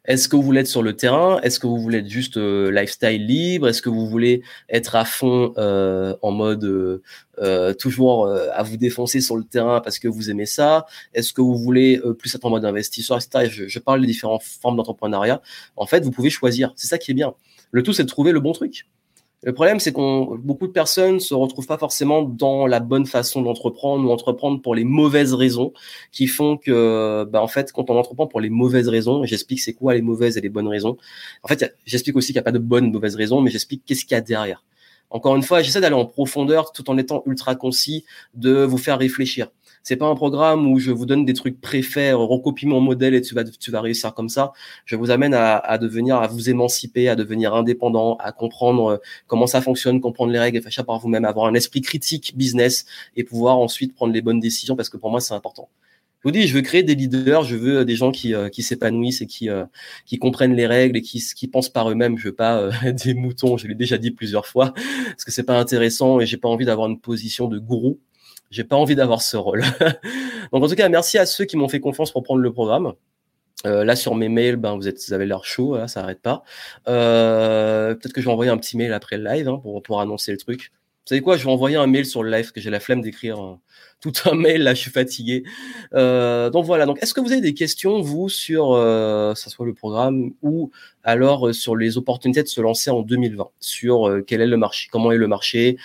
Est-ce 0.05 0.29
que 0.29 0.35
vous 0.35 0.43
voulez 0.43 0.61
être 0.61 0.67
sur 0.67 0.83
le 0.83 0.97
terrain? 0.97 1.41
Est-ce 1.43 1.61
que 1.61 1.69
vous 1.69 1.79
voulez 1.79 1.99
être 1.99 2.09
juste 2.09 2.37
euh, 2.37 2.73
lifestyle 2.73 3.25
libre? 3.25 3.69
Est-ce 3.69 3.81
que 3.81 3.89
vous 3.89 4.09
voulez 4.09 4.43
être 4.69 4.97
à 4.97 5.05
fond 5.05 5.55
euh, 5.59 6.17
en 6.23 6.33
mode 6.33 6.65
euh, 7.39 7.75
toujours 7.75 8.29
à 8.29 8.63
vous 8.65 8.77
défoncer 8.77 9.21
sur 9.21 9.37
le 9.37 9.45
terrain 9.45 9.81
parce 9.81 10.01
que 10.01 10.09
vous 10.09 10.29
aimez 10.29 10.47
ça? 10.47 10.87
Est-ce 11.15 11.33
que 11.33 11.41
vous 11.41 11.57
voulez 11.57 12.01
plus 12.19 12.35
être 12.35 12.45
en 12.45 12.51
mode 12.51 12.65
investisseur, 12.65 13.17
etc. 13.17 13.49
Je, 13.49 13.69
je 13.69 13.79
parle 13.79 14.01
des 14.01 14.09
différentes 14.09 14.43
formes 14.43 14.77
d'entrepreneuriat. 14.77 15.41
En 15.77 15.87
fait, 15.87 16.03
vous 16.05 16.11
pouvez 16.11 16.31
choisir. 16.31 16.73
C'est 16.75 16.89
ça 16.89 16.99
qui 16.99 17.13
est 17.13 17.15
bien. 17.15 17.35
Le 17.71 17.85
tout, 17.85 17.93
c'est 17.93 18.05
de 18.05 18.09
trouver 18.09 18.33
le 18.33 18.41
bon 18.41 18.53
truc. 18.53 18.87
Le 19.45 19.53
problème, 19.53 19.81
c'est 19.81 19.93
qu'on 19.93 20.37
beaucoup 20.39 20.69
de 20.69 20.73
personnes 20.73 21.19
se 21.19 21.35
retrouvent 21.35 21.67
pas 21.67 21.79
forcément 21.79 22.23
dans 22.23 22.67
la 22.67 22.79
bonne 22.79 23.07
façon 23.07 23.43
d'entreprendre 23.43 24.09
ou 24.09 24.13
entreprendre 24.13 24.63
pour 24.63 24.77
les 24.77 24.85
mauvaises 24.85 25.35
raisons 25.35 25.73
qui 26.13 26.29
font 26.29 26.57
que, 26.57 27.25
bah, 27.25 27.43
en 27.43 27.49
fait, 27.49 27.73
quand 27.73 27.91
on 27.91 27.97
entreprend 27.97 28.29
pour 28.29 28.41
les 28.41 28.51
mauvaises 28.51 28.89
raisons, 28.89 29.25
j'explique 29.25 29.61
c'est 29.61 29.73
quoi 29.73 29.95
les 29.95 30.03
mauvaises 30.03 30.37
et 30.37 30.41
les 30.41 30.49
bonnes 30.49 30.69
raisons. 30.69 30.97
En 31.43 31.49
fait, 31.49 31.75
j'explique 31.85 32.17
aussi 32.17 32.29
qu'il 32.29 32.37
n'y 32.37 32.41
a 32.41 32.45
pas 32.45 32.53
de 32.53 32.59
bonnes 32.59 32.87
ou 32.87 32.91
mauvaises 32.93 33.17
raisons, 33.17 33.41
mais 33.41 33.51
j'explique 33.51 33.83
qu'est-ce 33.85 34.05
qu'il 34.05 34.15
y 34.15 34.19
a 34.19 34.21
derrière. 34.21 34.63
Encore 35.11 35.35
une 35.35 35.43
fois, 35.43 35.61
j'essaie 35.61 35.81
d'aller 35.81 35.97
en 35.97 36.07
profondeur 36.07 36.73
tout 36.73 36.89
en 36.89 36.97
étant 36.97 37.23
ultra 37.27 37.57
concis, 37.57 38.05
de 38.35 38.63
vous 38.63 38.79
faire 38.79 38.99
réfléchir. 38.99 39.49
C'est 39.83 39.97
pas 39.97 40.07
un 40.07 40.15
programme 40.15 40.71
où 40.71 40.79
je 40.79 40.93
vous 40.93 41.07
donne 41.07 41.25
des 41.25 41.35
trucs 41.35 41.61
préfaits, 41.61 42.15
recopie 42.15 42.67
mon 42.67 42.81
modèle 42.81 43.15
et 43.15 43.21
tu 43.21 43.35
vas, 43.35 43.45
tu 43.45 43.71
vas 43.71 43.81
réussir 43.81 44.15
comme 44.15 44.29
ça. 44.29 44.53
Je 44.85 44.95
vous 44.95 45.11
amène 45.11 45.35
à, 45.35 45.57
à 45.57 45.79
devenir, 45.79 46.17
à 46.17 46.29
vous 46.29 46.51
émanciper, 46.51 47.09
à 47.09 47.17
devenir 47.17 47.55
indépendant, 47.55 48.17
à 48.17 48.31
comprendre 48.33 48.87
euh, 48.87 48.97
comment 49.27 49.47
ça 49.49 49.61
fonctionne, 49.61 50.01
comprendre 50.01 50.33
les 50.33 50.39
règles, 50.39 50.63
faire 50.63 50.87
par 50.87 50.99
vous-même, 51.01 51.25
avoir 51.25 51.47
un 51.47 51.55
esprit 51.55 51.81
critique 51.81 52.35
business 52.37 52.87
et 53.17 53.25
pouvoir 53.25 53.59
ensuite 53.59 53.95
prendre 53.95 54.13
les 54.13 54.23
bonnes 54.23 54.41
décisions 54.41 54.77
parce 54.77 54.89
que 54.89 54.97
pour 54.97 55.11
moi, 55.11 55.21
c'est 55.21 55.35
important. 55.35 55.69
Je 56.21 56.29
vous 56.29 56.33
dis, 56.33 56.47
je 56.47 56.55
veux 56.55 56.63
créer 56.63 56.85
des 56.85 56.95
leaders, 56.95 57.43
je 57.43 57.57
veux 57.57 57.85
des 57.85 57.97
gens 57.97 58.13
qui, 58.13 58.33
euh, 58.33 58.49
qui 58.49 58.63
s'épanouissent 58.63 59.23
et 59.23 59.27
qui, 59.27 59.51
euh, 59.51 59.65
qui 60.07 60.19
comprennent 60.19 60.55
les 60.55 60.69
règles 60.69 60.99
et 60.99 61.03
qui, 61.03 61.21
qui 61.35 61.49
pensent 61.49 61.69
par 61.69 61.91
eux-mêmes. 61.91 62.17
Je 62.17 62.29
veux 62.29 62.35
pas 62.35 62.71
des 63.05 63.15
moutons, 63.15 63.57
je 63.57 63.67
l'ai 63.67 63.75
déjà 63.75 63.99
dit 63.99 64.13
plusieurs 64.13 64.47
fois, 64.47 64.73
parce 65.09 65.25
que 65.25 65.33
c'est 65.33 65.43
pas 65.43 65.59
intéressant 65.59 66.21
et 66.21 66.27
j'ai 66.27 66.37
pas 66.37 66.49
envie 66.49 66.65
d'avoir 66.65 66.89
une 66.89 67.01
position 67.01 67.49
de 67.49 67.59
gourou 67.59 67.99
j'ai 68.53 68.65
pas 68.65 68.77
envie 68.77 68.95
d'avoir 68.95 69.23
ce 69.23 69.37
rôle. 69.37 69.65
Donc 70.53 70.63
en 70.63 70.69
tout 70.69 70.75
cas, 70.77 70.89
merci 70.89 71.19
à 71.19 71.27
ceux 71.27 71.45
qui 71.45 71.57
m'ont 71.57 71.69
fait 71.69 71.81
confiance 71.81 72.13
pour 72.13 72.23
prendre 72.23 72.41
le 72.41 72.53
programme. 72.53 72.93
Euh, 73.65 73.85
là 73.85 73.97
sur 73.97 74.15
mes 74.15 74.29
mails, 74.29 74.57
ben 74.57 74.77
vous 74.77 74.89
êtes, 74.89 74.99
vous 75.07 75.13
avez 75.13 75.25
l'air 75.25 75.45
chaud, 75.45 75.77
hein, 75.77 75.89
ça 75.89 76.03
arrête 76.03 76.21
pas. 76.21 76.43
Euh, 76.89 77.95
Peut-être 77.95 78.13
que 78.13 78.21
je 78.21 78.27
vais 78.27 78.33
envoyer 78.33 78.51
un 78.51 78.59
petit 78.59 78.77
mail 78.77 78.93
après 78.93 79.17
le 79.17 79.25
live 79.25 79.49
hein, 79.49 79.59
pour 79.63 79.83
pour 79.83 80.01
annoncer 80.01 80.33
le 80.33 80.39
truc. 80.39 80.73
Vous 81.05 81.09
savez 81.09 81.21
quoi 81.21 81.37
Je 81.37 81.43
vais 81.43 81.51
envoyer 81.51 81.75
un 81.75 81.89
mail 81.89 82.07
sur 82.07 82.23
le 82.23 82.31
live 82.31 82.53
que 82.53 82.61
j'ai 82.61 82.71
la 82.71 82.79
flemme 82.79 83.01
d'écrire 83.01 83.45
euh, 83.45 83.57
tout 84.01 84.13
un 84.25 84.37
mail. 84.37 84.63
Là, 84.63 84.73
je 84.73 84.83
suis 84.83 84.91
fatigué. 84.93 85.43
Euh, 85.95 86.49
donc 86.49 86.65
voilà. 86.65 86.87
Donc, 86.87 87.03
est-ce 87.03 87.13
que 87.13 87.21
vous 87.21 87.33
avez 87.33 87.41
des 87.41 87.55
questions 87.55 88.01
vous 88.01 88.29
sur, 88.29 88.73
euh, 88.73 89.35
ça 89.35 89.51
soit 89.51 89.67
le 89.67 89.75
programme 89.75 90.31
ou 90.43 90.71
alors 91.03 91.49
euh, 91.49 91.53
sur 91.53 91.75
les 91.75 91.99
opportunités 91.99 92.45
de 92.45 92.49
se 92.49 92.61
lancer 92.61 92.91
en 92.91 93.03
2020, 93.03 93.49
sur 93.59 94.09
euh, 94.09 94.23
quel 94.25 94.43
est 94.43 94.47
le 94.47 94.57
marché, 94.57 94.89
comment 94.93 95.11
est 95.11 95.17
le 95.17 95.27
marché, 95.27 95.77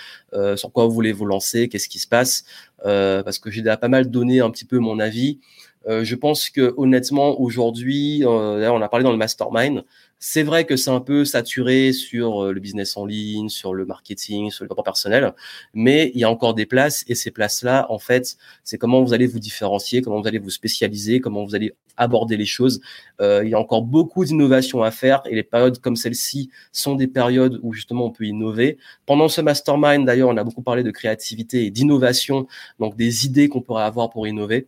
sur 0.55 0.71
quoi 0.71 0.85
vous 0.85 0.91
voulez 0.91 1.13
vous 1.13 1.25
lancer, 1.25 1.67
qu'est-ce 1.67 1.89
qui 1.89 1.97
se 1.97 2.07
passe? 2.07 2.45
Parce 2.83 3.39
que 3.39 3.49
j'ai 3.49 3.61
déjà 3.61 3.77
pas 3.77 3.87
mal 3.87 4.11
donné 4.11 4.39
un 4.39 4.51
petit 4.51 4.65
peu 4.65 4.77
mon 4.77 4.99
avis. 4.99 5.39
je 5.87 6.15
pense 6.15 6.51
que 6.51 6.75
honnêtement 6.77 7.39
aujourd'hui, 7.41 8.23
on 8.23 8.81
a 8.81 8.89
parlé 8.89 9.03
dans 9.03 9.11
le 9.11 9.17
mastermind. 9.17 9.83
C'est 10.19 10.41
vrai 10.41 10.65
que 10.65 10.75
c'est 10.75 10.89
un 10.89 10.99
peu 10.99 11.25
saturé 11.25 11.93
sur 11.93 12.45
euh, 12.45 12.51
le 12.51 12.59
business 12.59 12.97
en 12.97 13.05
ligne, 13.05 13.49
sur 13.49 13.75
le 13.75 13.85
marketing, 13.85 14.49
sur 14.49 14.63
le 14.63 14.67
développement 14.67 14.83
personnel, 14.83 15.33
mais 15.75 16.11
il 16.15 16.21
y 16.21 16.23
a 16.23 16.29
encore 16.31 16.55
des 16.55 16.65
places 16.65 17.03
et 17.07 17.13
ces 17.13 17.29
places-là, 17.29 17.85
en 17.89 17.99
fait, 17.99 18.35
c'est 18.63 18.79
comment 18.79 19.03
vous 19.03 19.13
allez 19.13 19.27
vous 19.27 19.39
différencier, 19.39 20.01
comment 20.01 20.19
vous 20.19 20.27
allez 20.27 20.39
vous 20.39 20.49
spécialiser, 20.49 21.19
comment 21.19 21.45
vous 21.45 21.53
allez 21.53 21.75
aborder 21.97 22.35
les 22.35 22.45
choses. 22.45 22.81
Euh, 23.21 23.41
il 23.43 23.51
y 23.51 23.53
a 23.53 23.59
encore 23.59 23.83
beaucoup 23.83 24.25
d'innovations 24.25 24.81
à 24.81 24.89
faire 24.89 25.21
et 25.25 25.35
les 25.35 25.43
périodes 25.43 25.79
comme 25.79 25.95
celle-ci 25.95 26.49
sont 26.71 26.95
des 26.95 27.07
périodes 27.07 27.59
où 27.61 27.73
justement 27.73 28.05
on 28.05 28.11
peut 28.11 28.25
innover. 28.25 28.77
Pendant 29.05 29.27
ce 29.27 29.41
mastermind, 29.41 30.05
d'ailleurs, 30.05 30.29
on 30.29 30.37
a 30.37 30.43
beaucoup 30.43 30.63
parlé 30.63 30.83
de 30.83 30.91
créativité 30.91 31.65
et 31.65 31.71
d'innovation, 31.71 32.47
donc 32.79 32.95
des 32.95 33.25
idées 33.25 33.49
qu'on 33.49 33.61
pourrait 33.61 33.83
avoir 33.83 34.09
pour 34.09 34.27
innover. 34.27 34.67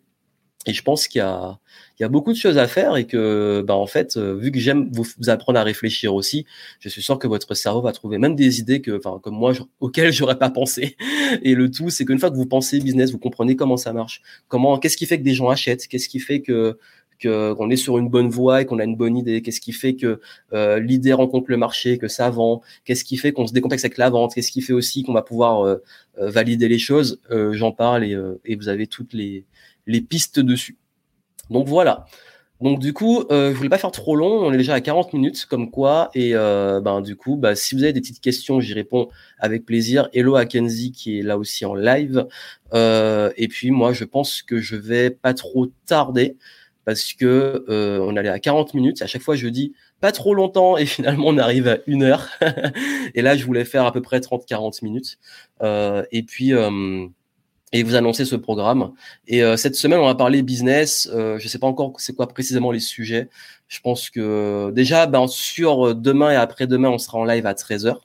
Et 0.66 0.74
je 0.74 0.84
pense 0.84 1.07
qu'il 1.07 1.20
y 1.20 1.22
a, 1.22 1.57
il 1.99 2.03
y 2.03 2.05
a 2.05 2.10
beaucoup 2.10 2.34
de 2.34 2.38
choses 2.38 2.57
à 2.57 2.68
faire 2.68 2.97
et 2.97 3.05
que, 3.07 3.64
bah, 3.66 3.76
en 3.76 3.88
fait, 3.88 4.18
euh, 4.18 4.36
vu 4.36 4.51
que 4.51 4.60
j'aime 4.60 4.89
vous, 4.91 5.05
apprendre 5.28 5.57
à 5.57 5.64
réfléchir 5.64 6.14
aussi, 6.14 6.45
je 6.80 6.89
suis 6.89 7.01
sûr 7.01 7.18
que 7.18 7.28
votre 7.28 7.53
cerveau 7.55 7.82
va 7.82 7.93
trouver 7.93 8.18
même 8.18 8.36
des 8.36 8.60
idées 8.60 8.82
que, 8.82 8.97
enfin, 8.97 9.20
comme 9.24 9.36
moi, 9.36 9.53
auxquelles 9.80 10.12
j'aurais 10.12 10.38
pas 10.38 10.49
pensé. 10.49 10.97
Et 11.43 11.55
le 11.55 11.72
tout, 11.72 11.89
c'est 11.89 12.03
qu'une 12.03 12.20
fois 12.20 12.30
que 12.30 12.36
vous 12.36 12.45
pensez 12.45 12.80
business, 12.80 13.12
vous 13.12 13.20
comprenez 13.20 13.55
comment 13.55 13.78
ça 13.78 13.93
marche, 13.93 14.22
comment, 14.49 14.78
qu'est-ce 14.80 14.97
qui 14.97 15.05
fait 15.05 15.18
que 15.18 15.24
des 15.24 15.34
gens 15.34 15.49
achètent, 15.49 15.88
qu'est-ce 15.88 16.10
qui 16.10 16.20
fait 16.20 16.41
que 16.41 16.78
qu'on 17.22 17.70
est 17.70 17.76
sur 17.76 17.97
une 17.97 18.07
bonne 18.07 18.30
voie 18.30 18.62
et 18.62 18.66
qu'on 18.66 18.80
a 18.80 18.86
une 18.86 18.95
bonne 18.95 19.18
idée? 19.18 19.41
Qu'est-ce 19.41 19.60
qui 19.60 19.74
fait 19.74 19.95
que 19.95 20.22
euh, 20.53 20.80
l'idée 20.80 21.12
rencontre 21.12 21.51
le 21.51 21.57
marché, 21.57 21.97
que 21.97 22.07
ça 22.07 22.30
vend? 22.30 22.62
Qu'est-ce 22.86 23.03
qui 23.03 23.18
fait 23.18 23.34
qu'on 23.34 23.45
se 23.45 23.51
décomplexe 23.51 23.84
avec 23.84 23.97
la 23.97 24.10
vente? 24.10 24.34
Qu'est-ce 24.36 24.53
qui 24.53 24.62
fait 24.62 24.72
aussi 24.72 25.03
qu'on 25.03 25.12
va 25.12 25.22
pouvoir 25.22 25.66
euh, 25.66 25.84
valider 26.18 26.70
les 26.70 26.80
choses? 26.80 27.20
J'en 27.30 27.74
parle 27.74 28.05
et, 28.05 28.18
et, 28.45 28.55
vous 28.55 28.70
avez 28.70 28.88
toutes 28.88 29.12
les, 29.12 29.43
les 29.90 30.02
pistes 30.02 30.40
dessus. 30.40 30.78
Donc 31.50 31.68
voilà. 31.68 32.06
Donc 32.62 32.80
du 32.80 32.94
coup, 32.94 33.24
euh, 33.32 33.52
je 33.52 33.58
voulais 33.58 33.70
pas 33.70 33.78
faire 33.78 33.92
trop 33.92 34.16
long. 34.16 34.46
On 34.46 34.52
est 34.52 34.58
déjà 34.58 34.74
à 34.74 34.82
40 34.82 35.14
minutes, 35.14 35.46
comme 35.46 35.72
quoi. 35.72 36.10
Et 36.14 36.32
euh, 36.36 36.82
ben 36.82 37.02
du 37.02 37.16
coup, 37.16 37.38
bah, 37.38 37.56
si 37.56 37.74
vous 37.74 37.84
avez 37.84 37.94
des 37.94 38.02
petites 38.02 38.20
questions, 38.20 38.60
j'y 38.60 38.74
réponds 38.74 39.10
avec 39.40 39.66
plaisir. 39.66 40.10
Hello 40.14 40.36
à 40.36 40.46
Kenzie 40.46 40.92
qui 40.92 41.20
est 41.20 41.22
là 41.22 41.38
aussi 41.38 41.66
en 41.66 41.74
live. 41.74 42.28
Euh, 42.74 43.32
et 43.38 43.48
puis 43.48 43.72
moi, 43.72 43.94
je 43.94 44.04
pense 44.04 44.42
que 44.42 44.60
je 44.60 44.76
vais 44.76 45.10
pas 45.10 45.34
trop 45.34 45.68
tarder 45.86 46.38
parce 46.86 47.14
que 47.14 47.66
euh, 47.70 48.00
on 48.02 48.16
allait 48.18 48.30
à 48.30 48.40
40 48.40 48.74
minutes. 48.74 49.02
À 49.02 49.08
chaque 49.08 49.22
fois, 49.22 49.36
je 49.36 49.48
dis 49.48 49.74
pas 50.02 50.12
trop 50.12 50.34
longtemps 50.36 50.78
et 50.78 50.86
finalement 50.88 51.28
on 51.28 51.38
arrive 51.38 51.68
à 51.68 51.78
une 51.88 52.04
heure. 52.04 52.28
et 53.16 53.22
là, 53.22 53.38
je 53.38 53.46
voulais 53.46 53.66
faire 53.66 53.86
à 53.86 53.94
peu 53.94 54.02
près 54.02 54.20
30-40 54.20 54.84
minutes. 54.84 55.18
Euh, 55.64 56.04
et 56.12 56.24
puis 56.24 56.52
et 57.72 57.84
vous 57.84 57.96
annoncez 57.96 58.26
ce 58.26 58.36
programme. 58.36 58.92
Et 59.28 59.44
euh, 59.44 59.58
cette 59.58 59.76
semaine, 59.76 60.00
on 60.00 60.06
va 60.06 60.16
parler 60.16 60.42
business. 60.42 61.10
Euh, 61.14 61.38
je 61.38 61.44
ne 61.44 61.50
sais 61.50 61.60
pas 61.60 61.68
encore 61.68 61.94
c'est 61.98 62.16
quoi 62.16 62.28
précisément 62.28 62.72
les 62.72 62.80
sujets. 62.80 63.30
Je 63.68 63.80
pense 63.82 64.10
que 64.10 64.72
déjà, 64.72 65.06
ben, 65.06 65.28
sur 65.28 65.96
demain 65.96 66.32
et 66.32 66.36
après-demain, 66.36 66.90
on 66.90 66.98
sera 66.98 67.20
en 67.20 67.26
live 67.26 67.46
à 67.46 67.54
13h. 67.54 67.98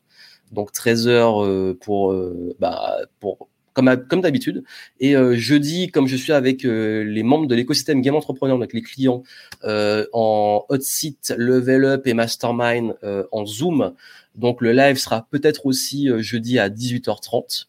Donc 0.52 0.72
13h 0.72 1.44
euh, 1.44 1.74
pour, 1.80 2.14
bah, 2.58 2.98
pour 3.20 3.48
comme, 3.72 4.06
comme 4.08 4.20
d'habitude. 4.20 4.64
Et 5.00 5.14
jeudi, 5.34 5.88
comme 5.88 6.06
je 6.06 6.16
suis 6.16 6.32
avec 6.32 6.62
les 6.62 7.22
membres 7.22 7.46
de 7.46 7.54
l'écosystème 7.54 8.02
Game 8.02 8.14
Entrepreneur, 8.14 8.58
donc 8.58 8.72
les 8.72 8.82
clients, 8.82 9.24
en 9.64 10.64
hot 10.68 10.80
seat, 10.80 11.34
level 11.36 11.84
up 11.86 12.06
et 12.06 12.14
mastermind 12.14 12.94
en 13.32 13.46
Zoom. 13.46 13.94
Donc 14.36 14.60
le 14.60 14.72
live 14.72 14.96
sera 14.96 15.26
peut-être 15.28 15.66
aussi 15.66 16.08
jeudi 16.22 16.58
à 16.60 16.68
18h30. 16.68 17.66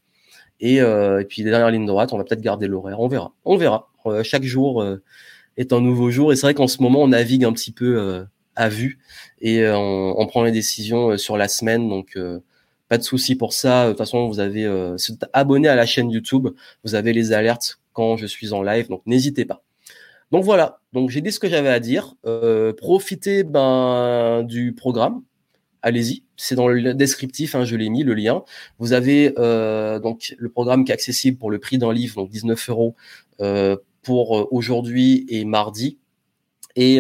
Euh, 0.64 1.20
et, 1.20 1.26
puis 1.26 1.44
les 1.44 1.50
dernières 1.50 1.72
lignes 1.72 1.86
droites, 1.86 2.14
on 2.14 2.18
va 2.18 2.24
peut-être 2.24 2.42
garder 2.42 2.68
l'horaire. 2.68 3.00
On 3.00 3.08
verra. 3.08 3.34
On 3.44 3.58
verra. 3.58 3.90
Euh, 4.06 4.24
chaque 4.24 4.44
jour 4.44 4.82
euh, 4.82 5.02
est 5.58 5.74
un 5.74 5.82
nouveau 5.82 6.12
jour. 6.12 6.32
Et 6.32 6.36
c'est 6.36 6.48
vrai 6.48 6.54
qu'en 6.54 6.68
ce 6.68 6.82
moment, 6.82 7.04
on 7.04 7.10
navigue 7.10 7.46
un 7.46 7.54
petit 7.54 7.72
peu 7.72 8.26
à 8.56 8.70
vue 8.70 9.00
et 9.42 9.68
on, 9.68 10.26
prend 10.28 10.44
les 10.44 10.52
décisions 10.52 11.18
sur 11.18 11.38
la 11.38 11.48
semaine. 11.48 11.90
Donc 11.90 12.18
pas 12.90 12.98
de 12.98 13.04
souci 13.04 13.36
pour 13.36 13.54
ça. 13.54 13.86
De 13.86 13.90
toute 13.92 13.98
façon, 13.98 14.28
vous 14.28 14.40
avez 14.40 14.70
abonné 15.34 15.68
à 15.68 15.76
la 15.76 15.86
chaîne 15.86 16.10
YouTube. 16.12 16.50
Vous 16.84 16.96
avez 16.96 17.14
les 17.14 17.34
alertes 17.34 17.80
quand 17.94 18.18
je 18.18 18.26
suis 18.26 18.54
en 18.54 18.64
live. 18.64 18.90
Donc 18.90 19.02
n'hésitez 19.06 19.46
pas. 19.46 19.64
Donc 20.32 20.44
voilà. 20.44 20.80
Donc 20.94 21.10
j'ai 21.10 21.22
dit 21.22 21.32
ce 21.32 21.40
que 21.40 21.50
j'avais 21.50 21.70
à 21.70 21.80
dire. 21.80 22.16
profitez 22.78 23.44
ben, 23.44 24.44
du 24.44 24.74
programme 24.74 25.22
allez-y. 25.86 26.24
C'est 26.36 26.56
dans 26.56 26.68
le 26.68 26.94
descriptif, 26.94 27.56
hein, 27.56 27.64
je 27.64 27.76
l'ai 27.76 27.90
mis, 27.90 28.04
le 28.04 28.16
lien. 28.16 28.44
Vous 28.80 28.92
avez 28.92 29.34
euh, 29.38 30.00
donc 30.00 30.36
le 30.38 30.50
programme 30.50 30.84
qui 30.84 30.92
est 30.92 30.96
accessible 30.96 31.38
pour 31.38 31.52
le 31.52 31.60
prix 31.60 31.78
d'un 31.78 31.94
livre, 31.94 32.16
donc 32.16 32.30
19 32.30 32.70
euros 32.70 32.96
euh, 33.40 33.78
pour 34.02 34.38
euh, 34.38 34.48
aujourd'hui 34.52 35.26
et 35.30 35.46
mardi. 35.46 36.00
Et, 36.76 37.00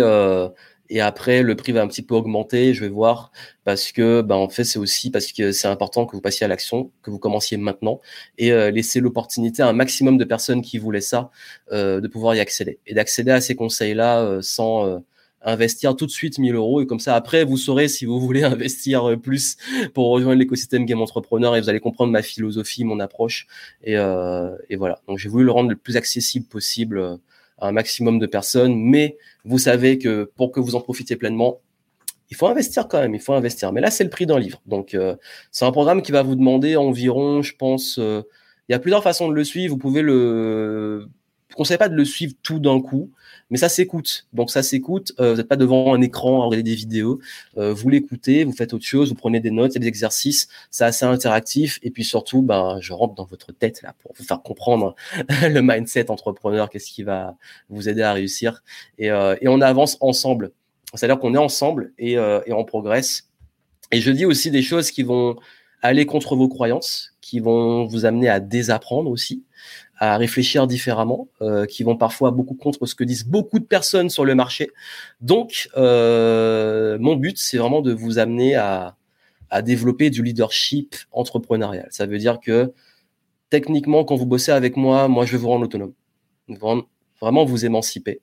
et 0.89 1.01
après, 1.01 1.41
le 1.41 1.55
prix 1.55 1.73
va 1.73 1.81
un 1.81 1.88
petit 1.88 2.01
peu 2.01 2.15
augmenter, 2.15 2.73
je 2.73 2.79
vais 2.79 2.89
voir, 2.89 3.33
parce 3.65 3.91
que 3.91 4.21
ben, 4.21 4.36
en 4.36 4.47
fait, 4.47 4.63
c'est 4.63 4.79
aussi 4.79 5.09
parce 5.11 5.33
que 5.33 5.51
c'est 5.51 5.67
important 5.67 6.05
que 6.05 6.15
vous 6.15 6.21
passiez 6.21 6.45
à 6.45 6.47
l'action, 6.47 6.91
que 7.01 7.11
vous 7.11 7.19
commenciez 7.19 7.57
maintenant, 7.57 7.99
et 8.38 8.51
laisser 8.71 9.01
l'opportunité 9.01 9.63
à 9.63 9.67
un 9.67 9.73
maximum 9.73 10.17
de 10.17 10.23
personnes 10.23 10.61
qui 10.61 10.77
voulaient 10.77 11.01
ça, 11.01 11.29
de 11.71 12.07
pouvoir 12.07 12.36
y 12.36 12.39
accéder. 12.39 12.79
Et 12.88 12.93
d'accéder 12.93 13.31
à 13.31 13.41
ces 13.41 13.55
conseils-là 13.55 14.39
sans 14.41 15.01
investir 15.46 15.96
tout 15.96 16.06
de 16.06 16.12
suite 16.12 16.39
1000 16.39 16.56
euros 16.56 16.82
et 16.82 16.88
comme 16.88 17.00
ça 17.00 17.16
après 17.16 17.43
vous 17.43 17.58
saurez 17.58 17.88
si 17.88 18.06
vous 18.06 18.20
voulez 18.20 18.43
investir 18.56 19.10
euh, 19.10 19.16
plus 19.16 19.58
pour 19.93 20.10
rejoindre 20.10 20.39
l'écosystème 20.39 20.86
game 20.86 21.02
entrepreneur 21.02 21.56
et 21.56 21.62
vous 21.62 21.70
allez 21.70 21.80
comprendre 21.80 22.12
ma 22.12 22.22
philosophie, 22.22 22.84
mon 22.84 23.00
approche 23.00 23.48
et, 23.84 23.98
euh, 23.98 24.56
et 24.70 24.76
voilà. 24.76 25.02
Donc 25.08 25.20
j'ai 25.20 25.30
voulu 25.30 25.46
le 25.46 25.52
rendre 25.52 25.70
le 25.70 25.76
plus 25.76 25.98
accessible 25.98 26.48
possible 26.48 26.98
euh, 26.98 27.16
à 27.60 27.70
un 27.70 27.72
maximum 27.72 28.20
de 28.20 28.26
personnes, 28.26 28.76
mais 28.76 29.18
vous 29.46 29.60
savez 29.60 29.98
que 29.98 30.30
pour 30.36 30.52
que 30.52 30.60
vous 30.60 30.76
en 30.76 30.82
profitiez 30.82 31.16
pleinement, 31.16 31.62
il 32.30 32.36
faut 32.36 32.48
investir 32.48 32.88
quand 32.89 33.00
même, 33.00 33.16
il 33.16 33.22
faut 33.22 33.34
investir. 33.34 33.72
Mais 33.72 33.80
là 33.80 33.91
c'est 33.91 34.04
le 34.04 34.10
prix 34.10 34.26
d'un 34.26 34.39
livre, 34.39 34.62
donc 34.66 34.98
c'est 35.52 35.64
un 35.64 35.72
programme 35.72 36.02
qui 36.02 36.12
va 36.12 36.24
vous 36.24 36.36
demander 36.36 36.76
environ, 36.76 37.43
je 37.43 37.56
pense, 37.56 37.98
il 37.98 38.72
y 38.72 38.74
a 38.74 38.80
plusieurs 38.80 39.04
façons 39.04 39.30
de 39.30 39.34
le 39.34 39.43
suivre. 39.46 39.74
Vous 39.74 39.78
pouvez 39.78 40.02
le 40.02 41.08
je 41.56 41.56
conseille 41.56 41.78
pas 41.78 41.88
de 41.88 41.96
le 41.96 42.04
suivre 42.04 42.34
tout 42.43 42.60
d'un 42.60 42.82
coup, 42.82 43.12
mais 43.50 43.58
ça 43.58 43.70
s'écoute. 43.70 44.28
Donc 44.34 44.50
ça 44.50 44.64
s'écoute. 44.64 45.14
Euh, 45.20 45.32
vous 45.32 45.38
n'êtes 45.38 45.48
pas 45.48 45.56
devant 45.56 45.93
un 45.93 46.02
écran 46.02 46.41
à 46.41 46.46
regarder 46.46 46.64
des 46.64 46.76
vidéos. 46.76 47.20
Euh, 47.58 47.74
vous 47.74 47.89
l'écoutez, 47.89 48.43
vous 48.43 48.54
faites 48.54 48.74
autre 48.74 48.86
chose, 48.86 49.10
vous 49.10 49.16
prenez 49.16 49.39
des 49.39 49.52
notes, 49.52 49.74
il 49.74 49.76
y 49.76 49.78
a 49.78 49.82
des 49.82 49.88
exercices. 49.88 50.48
C'est 50.72 50.84
assez 50.84 51.06
interactif. 51.06 51.80
Et 51.84 51.91
puis 51.91 52.04
surtout, 52.04 52.41
ben, 52.41 52.78
je 52.82 52.93
rentre 52.93 53.16
dans 53.16 53.26
votre 53.26 53.52
tête 53.52 53.82
là 53.82 53.93
pour 54.02 54.14
vous 54.18 54.24
faire 54.24 54.41
comprendre 54.41 54.96
le 55.41 55.62
mindset 55.62 56.10
entrepreneur, 56.10 56.70
qu'est-ce 56.70 56.91
qui 56.91 57.04
va 57.04 57.36
vous 57.70 57.88
aider 57.88 58.02
à 58.02 58.14
réussir. 58.14 58.64
Et, 58.98 59.12
euh, 59.12 59.36
et 59.41 59.48
on 59.48 59.62
avance 59.62 59.98
ensemble. 60.02 60.52
C'est-à-dire 60.93 61.20
qu'on 61.20 61.34
est 61.34 61.39
ensemble 61.39 61.93
et, 61.98 62.14
et 62.14 62.54
on 62.54 62.64
progresse. 62.64 63.30
Et 63.91 64.00
je 64.00 64.12
dis 64.12 64.26
aussi 64.26 64.50
des 64.50 64.62
choses 64.62 64.91
qui 64.91 65.04
vont 65.04 65.36
aller 65.82 66.06
contre 66.06 66.36
vos 66.36 66.48
croyances, 66.48 67.14
qui 67.22 67.39
vont 67.39 67.86
vous 67.86 68.06
amener 68.06 68.30
à 68.30 68.39
désapprendre 68.39 69.10
aussi, 69.10 69.43
à 69.98 70.18
réfléchir 70.18 70.68
différemment, 70.68 71.28
euh, 71.41 71.66
qui 71.66 71.84
vont 71.84 71.96
parfois 71.96 72.32
beaucoup 72.32 72.56
contre 72.56 72.86
ce 72.86 72.96
que 72.96 73.04
disent 73.04 73.26
beaucoup 73.26 73.60
de 73.60 73.66
personnes 73.66 74.10
sur 74.10 74.26
le 74.26 74.36
marché. 74.36 74.72
Donc, 75.22 75.70
euh, 75.78 76.98
mon 77.00 77.16
but, 77.16 77.38
c'est 77.38 77.58
vraiment 77.58 77.82
de 77.82 77.93
vous 77.93 78.20
amener 78.20 78.56
à, 78.56 78.96
à 79.50 79.62
développer 79.62 80.10
du 80.10 80.22
leadership 80.22 80.96
entrepreneurial. 81.12 81.88
Ça 81.91 82.06
veut 82.06 82.18
dire 82.18 82.39
que 82.39 82.74
techniquement, 83.50 84.04
quand 84.04 84.16
vous 84.16 84.26
bossez 84.26 84.52
avec 84.52 84.76
moi, 84.76 85.08
moi, 85.08 85.26
je 85.26 85.32
vais 85.32 85.38
vous 85.38 85.48
rendre 85.48 85.66
autonome, 85.66 85.93
vraiment 87.22 87.46
vous 87.46 87.66
émanciper 87.66 88.22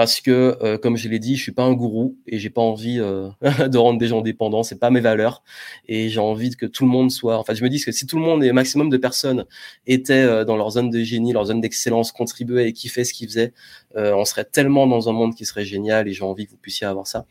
parce 0.00 0.22
que, 0.22 0.56
euh, 0.62 0.78
comme 0.78 0.96
je 0.96 1.10
l'ai 1.10 1.18
dit, 1.18 1.36
je 1.36 1.42
suis 1.42 1.52
pas 1.52 1.62
un 1.62 1.74
gourou 1.74 2.16
et 2.26 2.38
j'ai 2.38 2.48
pas 2.48 2.62
envie 2.62 2.98
euh, 2.98 3.28
de 3.68 3.76
rendre 3.76 3.98
des 3.98 4.06
gens 4.06 4.22
dépendants. 4.22 4.62
C'est 4.62 4.78
pas 4.78 4.88
mes 4.88 5.00
valeurs 5.00 5.42
et 5.88 6.08
j'ai 6.08 6.20
envie 6.20 6.56
que 6.56 6.64
tout 6.64 6.84
le 6.84 6.90
monde 6.90 7.10
soit. 7.10 7.36
Enfin, 7.36 7.52
je 7.52 7.62
me 7.62 7.68
dis 7.68 7.84
que 7.84 7.92
si 7.92 8.06
tout 8.06 8.16
le 8.16 8.22
monde 8.22 8.42
et 8.42 8.50
maximum 8.52 8.88
de 8.88 8.96
personnes 8.96 9.44
étaient 9.86 10.14
euh, 10.14 10.46
dans 10.46 10.56
leur 10.56 10.70
zone 10.70 10.88
de 10.88 11.02
génie, 11.02 11.34
leur 11.34 11.44
zone 11.44 11.60
d'excellence, 11.60 12.12
contribuaient 12.12 12.70
et 12.70 12.72
kiffaient 12.72 13.04
ce 13.04 13.12
qu'ils 13.12 13.28
faisaient, 13.28 13.52
on 13.94 14.24
serait 14.24 14.46
tellement 14.46 14.86
dans 14.86 15.10
un 15.10 15.12
monde 15.12 15.34
qui 15.34 15.44
serait 15.44 15.66
génial 15.66 16.08
et 16.08 16.14
j'ai 16.14 16.24
envie 16.24 16.46
que 16.46 16.52
vous 16.52 16.56
puissiez 16.56 16.86
avoir 16.86 17.06
ça. 17.06 17.26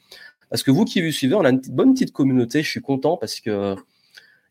Parce 0.52 0.62
que 0.62 0.70
vous 0.70 0.86
qui 0.86 1.02
vous 1.02 1.12
suivez, 1.12 1.34
on 1.34 1.46
a 1.46 1.50
une 1.50 1.62
bonne 1.72 1.96
petite 1.96 2.12
communauté. 2.12 2.62
Je 2.62 2.70
suis 2.70 2.82
content 2.82 3.18
parce 3.18 3.40
que 3.40 3.76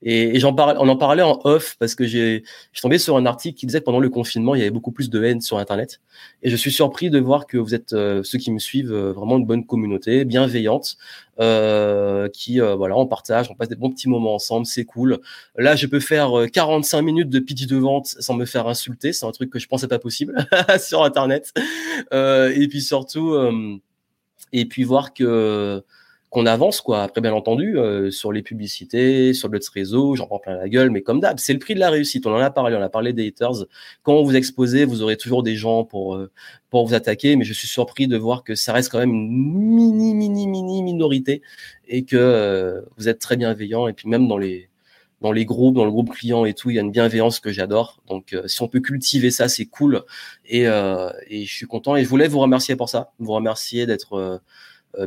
et, 0.02 0.38
j'en 0.38 0.54
parlais, 0.54 0.78
on 0.78 0.88
en 0.88 0.96
parlait 0.96 1.22
en 1.22 1.40
off 1.44 1.76
parce 1.80 1.94
que 1.96 2.06
j'ai, 2.06 2.44
je 2.72 2.80
tombé 2.80 2.98
sur 2.98 3.16
un 3.16 3.26
article 3.26 3.58
qui 3.58 3.66
disait 3.66 3.80
que 3.80 3.84
pendant 3.84 3.98
le 3.98 4.08
confinement, 4.08 4.54
il 4.54 4.58
y 4.58 4.62
avait 4.62 4.70
beaucoup 4.70 4.92
plus 4.92 5.10
de 5.10 5.22
haine 5.24 5.40
sur 5.40 5.58
Internet. 5.58 6.00
Et 6.42 6.50
je 6.50 6.56
suis 6.56 6.70
surpris 6.70 7.10
de 7.10 7.18
voir 7.18 7.46
que 7.46 7.58
vous 7.58 7.74
êtes 7.74 7.92
euh, 7.94 8.22
ceux 8.22 8.38
qui 8.38 8.52
me 8.52 8.60
suivent 8.60 8.92
euh, 8.92 9.12
vraiment 9.12 9.38
une 9.38 9.46
bonne 9.46 9.66
communauté, 9.66 10.24
bienveillante, 10.24 10.98
euh, 11.40 12.28
qui 12.28 12.60
euh, 12.60 12.76
voilà, 12.76 12.96
on 12.96 13.06
partage, 13.06 13.50
on 13.50 13.54
passe 13.54 13.68
des 13.68 13.74
bons 13.74 13.90
petits 13.90 14.08
moments 14.08 14.34
ensemble, 14.36 14.66
c'est 14.66 14.84
cool. 14.84 15.18
Là, 15.56 15.74
je 15.74 15.86
peux 15.86 16.00
faire 16.00 16.30
45 16.52 17.02
minutes 17.02 17.28
de 17.28 17.40
pitch 17.40 17.66
de 17.66 17.76
vente 17.76 18.06
sans 18.06 18.34
me 18.34 18.44
faire 18.44 18.68
insulter, 18.68 19.12
c'est 19.12 19.26
un 19.26 19.32
truc 19.32 19.50
que 19.50 19.58
je 19.58 19.66
pensais 19.66 19.88
pas 19.88 19.98
possible 19.98 20.46
sur 20.78 21.02
Internet. 21.02 21.52
et 22.12 22.68
puis 22.68 22.82
surtout, 22.82 23.36
et 24.52 24.64
puis 24.66 24.84
voir 24.84 25.12
que 25.12 25.82
qu'on 26.30 26.46
avance 26.46 26.80
quoi. 26.80 27.02
Après 27.02 27.20
bien 27.20 27.32
entendu 27.32 27.78
euh, 27.78 28.10
sur 28.10 28.32
les 28.32 28.42
publicités, 28.42 29.32
sur 29.32 29.48
le 29.48 29.58
réseau, 29.72 30.14
j'en 30.14 30.26
prends 30.26 30.38
plein 30.38 30.56
la 30.56 30.68
gueule, 30.68 30.90
mais 30.90 31.02
comme 31.02 31.20
d'hab, 31.20 31.38
c'est 31.38 31.52
le 31.52 31.58
prix 31.58 31.74
de 31.74 31.80
la 31.80 31.90
réussite. 31.90 32.26
On 32.26 32.32
en 32.32 32.38
a 32.38 32.50
parlé, 32.50 32.76
on 32.76 32.82
a 32.82 32.88
parlé 32.88 33.12
des 33.12 33.28
haters. 33.28 33.66
Quand 34.02 34.22
vous 34.22 34.36
exposez, 34.36 34.84
vous 34.84 35.02
aurez 35.02 35.16
toujours 35.16 35.42
des 35.42 35.56
gens 35.56 35.84
pour 35.84 36.16
euh, 36.16 36.30
pour 36.70 36.86
vous 36.86 36.94
attaquer, 36.94 37.36
mais 37.36 37.44
je 37.44 37.52
suis 37.54 37.68
surpris 37.68 38.08
de 38.08 38.16
voir 38.18 38.44
que 38.44 38.54
ça 38.54 38.72
reste 38.72 38.90
quand 38.90 38.98
même 38.98 39.12
une 39.12 39.32
mini 39.74 40.14
mini 40.14 40.46
mini 40.46 40.82
minorité 40.82 41.42
et 41.86 42.04
que 42.04 42.16
euh, 42.16 42.82
vous 42.98 43.08
êtes 43.08 43.18
très 43.20 43.36
bienveillant 43.36 43.88
et 43.88 43.92
puis 43.94 44.08
même 44.08 44.28
dans 44.28 44.38
les 44.38 44.68
dans 45.20 45.32
les 45.32 45.44
groupes, 45.44 45.74
dans 45.74 45.84
le 45.84 45.90
groupe 45.90 46.10
client 46.10 46.44
et 46.44 46.54
tout, 46.54 46.70
il 46.70 46.76
y 46.76 46.78
a 46.78 46.82
une 46.82 46.92
bienveillance 46.92 47.40
que 47.40 47.50
j'adore. 47.50 48.00
Donc, 48.08 48.36
si 48.46 48.62
on 48.62 48.68
peut 48.68 48.78
cultiver 48.78 49.32
ça, 49.32 49.48
c'est 49.48 49.66
cool. 49.66 50.04
Et, 50.46 50.60
et 50.62 51.44
je 51.44 51.52
suis 51.52 51.66
content. 51.66 51.96
Et 51.96 52.04
je 52.04 52.08
voulais 52.08 52.28
vous 52.28 52.38
remercier 52.38 52.76
pour 52.76 52.88
ça, 52.88 53.10
vous 53.18 53.32
remercier 53.32 53.84
d'être 53.84 54.12
euh, 54.12 54.38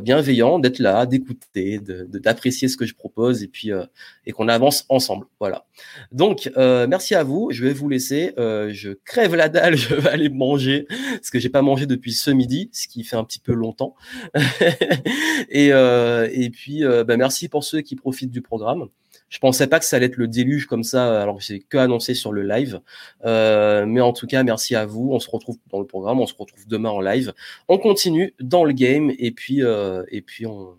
bienveillant, 0.00 0.58
d'être 0.58 0.78
là, 0.78 1.06
d'écouter, 1.06 1.80
d'apprécier 1.80 2.68
ce 2.68 2.76
que 2.76 2.86
je 2.86 2.94
propose 2.94 3.42
et 3.42 3.48
puis 3.48 3.72
euh, 3.72 3.84
et 4.26 4.32
qu'on 4.32 4.48
avance 4.48 4.84
ensemble. 4.88 5.26
Voilà. 5.40 5.66
Donc 6.12 6.50
euh, 6.56 6.86
merci 6.86 7.14
à 7.14 7.24
vous. 7.24 7.48
Je 7.50 7.64
vais 7.64 7.72
vous 7.72 7.88
laisser. 7.88 8.32
je 8.36 8.92
crève 9.04 9.34
la 9.34 9.48
dalle. 9.48 9.76
Je 9.82 9.94
vais 9.94 10.10
aller 10.10 10.28
manger 10.28 10.86
parce 11.12 11.30
que 11.30 11.38
j'ai 11.38 11.48
pas 11.48 11.62
mangé 11.62 11.86
depuis 11.86 12.12
ce 12.12 12.30
midi, 12.30 12.70
ce 12.72 12.86
qui 12.86 13.04
fait 13.04 13.16
un 13.16 13.24
petit 13.24 13.40
peu 13.40 13.52
longtemps. 13.52 13.94
et 15.48 15.68
et 15.68 16.50
puis 16.50 16.82
bah, 17.06 17.16
merci 17.16 17.48
pour 17.48 17.64
ceux 17.64 17.80
qui 17.80 17.96
profitent 17.96 18.30
du 18.30 18.42
programme. 18.42 18.88
Je 19.32 19.38
pensais 19.38 19.66
pas 19.66 19.78
que 19.78 19.86
ça 19.86 19.96
allait 19.96 20.06
être 20.06 20.18
le 20.18 20.28
déluge 20.28 20.66
comme 20.66 20.84
ça, 20.84 21.22
alors 21.22 21.38
que 21.38 21.42
c'est 21.42 21.60
que 21.60 21.78
annoncé 21.78 22.12
sur 22.12 22.32
le 22.32 22.42
live. 22.42 22.82
Euh, 23.24 23.86
mais 23.86 24.02
en 24.02 24.12
tout 24.12 24.26
cas, 24.26 24.42
merci 24.42 24.74
à 24.76 24.84
vous. 24.84 25.08
On 25.10 25.20
se 25.20 25.30
retrouve 25.30 25.56
dans 25.70 25.80
le 25.80 25.86
programme. 25.86 26.20
On 26.20 26.26
se 26.26 26.34
retrouve 26.34 26.68
demain 26.68 26.90
en 26.90 27.00
live. 27.00 27.32
On 27.66 27.78
continue 27.78 28.34
dans 28.40 28.62
le 28.62 28.74
game 28.74 29.10
et 29.18 29.30
puis 29.30 29.62
euh, 29.62 30.04
et 30.10 30.20
puis 30.20 30.44
on 30.44 30.76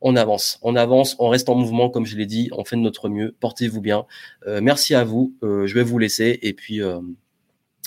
on 0.00 0.16
avance, 0.16 0.58
on 0.62 0.76
avance, 0.76 1.14
on 1.18 1.28
reste 1.28 1.50
en 1.50 1.54
mouvement 1.56 1.90
comme 1.90 2.06
je 2.06 2.16
l'ai 2.16 2.24
dit, 2.24 2.48
on 2.52 2.64
fait 2.64 2.76
de 2.76 2.80
notre 2.80 3.10
mieux. 3.10 3.36
Portez-vous 3.38 3.82
bien. 3.82 4.06
Euh, 4.46 4.62
merci 4.62 4.94
à 4.94 5.04
vous. 5.04 5.34
je 5.42 5.74
vais 5.74 5.82
vous 5.82 5.98
laisser 5.98 6.38
et 6.40 6.54
puis 6.54 6.80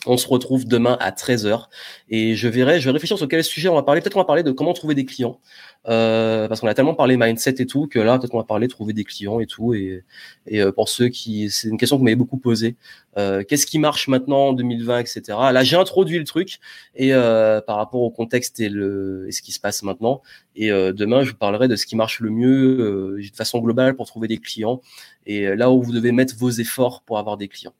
on 0.05 0.17
se 0.17 0.27
retrouve 0.27 0.65
demain 0.65 0.97
à 0.99 1.11
13h 1.11 1.65
et 2.09 2.35
je 2.35 2.47
verrai, 2.47 2.79
je 2.79 2.85
vais 2.85 2.91
réfléchir 2.91 3.17
sur 3.17 3.27
quel 3.27 3.43
sujet 3.43 3.69
on 3.69 3.75
va 3.75 3.83
parler. 3.83 4.01
Peut-être 4.01 4.13
qu'on 4.13 4.19
va 4.19 4.25
parler 4.25 4.43
de 4.43 4.51
comment 4.51 4.73
trouver 4.73 4.95
des 4.95 5.05
clients 5.05 5.39
euh, 5.87 6.47
parce 6.47 6.61
qu'on 6.61 6.67
a 6.67 6.73
tellement 6.73 6.93
parlé 6.93 7.17
mindset 7.17 7.55
et 7.59 7.65
tout 7.65 7.87
que 7.87 7.99
là 7.99 8.17
peut-être 8.17 8.31
qu'on 8.31 8.37
va 8.37 8.43
parler 8.43 8.67
de 8.67 8.71
trouver 8.71 8.93
des 8.93 9.03
clients 9.03 9.39
et 9.39 9.45
tout 9.45 9.73
et, 9.73 10.03
et 10.47 10.61
euh, 10.61 10.71
pour 10.71 10.87
ceux 10.89 11.09
qui 11.09 11.49
c'est 11.49 11.67
une 11.67 11.77
question 11.77 11.97
que 11.97 11.99
vous 11.99 12.05
m'avez 12.05 12.15
beaucoup 12.15 12.37
posée. 12.37 12.75
Euh, 13.17 13.43
qu'est-ce 13.43 13.65
qui 13.65 13.79
marche 13.79 14.07
maintenant 14.07 14.49
en 14.49 14.53
2020 14.53 14.99
etc. 14.99 15.21
Là 15.27 15.63
j'ai 15.63 15.75
introduit 15.75 16.19
le 16.19 16.25
truc 16.25 16.59
et 16.95 17.11
par 17.11 17.77
rapport 17.77 18.01
au 18.01 18.11
contexte 18.11 18.59
et 18.59 18.69
le 18.69 19.25
et 19.27 19.31
ce 19.31 19.41
qui 19.41 19.51
se 19.51 19.59
passe 19.59 19.83
maintenant 19.83 20.21
et 20.55 20.69
demain 20.69 21.23
je 21.23 21.31
vous 21.31 21.37
parlerai 21.37 21.67
de 21.67 21.75
ce 21.75 21.85
qui 21.85 21.95
marche 21.95 22.19
le 22.19 22.29
mieux 22.29 23.17
de 23.19 23.35
façon 23.35 23.59
globale 23.59 23.95
pour 23.95 24.07
trouver 24.07 24.27
des 24.27 24.37
clients 24.37 24.81
et 25.25 25.55
là 25.55 25.71
où 25.71 25.81
vous 25.81 25.91
devez 25.91 26.11
mettre 26.11 26.35
vos 26.37 26.49
efforts 26.49 27.03
pour 27.03 27.17
avoir 27.17 27.37
des 27.37 27.47
clients. 27.47 27.73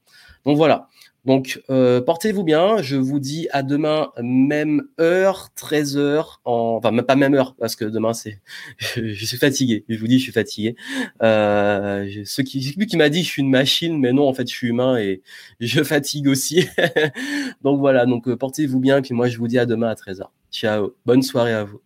Donc 0.46 0.58
voilà. 0.58 0.90
Donc, 1.26 1.62
euh, 1.70 2.02
portez-vous 2.02 2.44
bien. 2.44 2.82
Je 2.82 2.98
vous 2.98 3.20
dis 3.20 3.48
à 3.52 3.64
demain, 3.64 4.12
même 4.22 4.84
heure, 5.00 5.50
13 5.56 5.98
heures. 5.98 6.42
En... 6.44 6.80
Enfin, 6.84 6.96
pas 7.04 7.16
même 7.16 7.34
heure, 7.34 7.56
parce 7.56 7.76
que 7.76 7.86
demain, 7.86 8.14
c'est, 8.14 8.42
je 8.78 9.26
suis 9.26 9.38
fatigué. 9.38 9.86
Je 9.88 9.98
vous 10.00 10.08
dis, 10.08 10.18
je 10.20 10.24
suis 10.24 10.32
fatigué. 10.34 10.76
Euh, 11.22 12.24
ce 12.26 12.42
qui, 12.42 12.60
lui 12.78 12.88
qui 12.88 12.98
m'a 12.98 13.10
dit, 13.10 13.24
je 13.24 13.30
suis 13.30 13.42
une 13.42 13.50
machine, 13.50 13.98
mais 14.00 14.12
non, 14.12 14.28
en 14.28 14.34
fait, 14.34 14.50
je 14.50 14.54
suis 14.54 14.68
humain 14.68 14.98
et 14.98 15.22
je 15.60 15.84
fatigue 15.84 16.28
aussi. 16.28 16.68
donc 17.62 17.80
voilà. 17.80 18.06
Donc, 18.06 18.28
euh, 18.28 18.36
portez-vous 18.36 18.80
bien. 18.80 19.02
Puis 19.02 19.14
moi, 19.14 19.30
je 19.30 19.38
vous 19.38 19.48
dis 19.48 19.60
à 19.60 19.66
demain 19.66 19.90
à 19.90 19.96
13 19.96 20.22
heures. 20.22 20.32
Ciao. 20.52 20.96
Bonne 21.06 21.24
soirée 21.24 21.54
à 21.54 21.64
vous. 21.64 21.83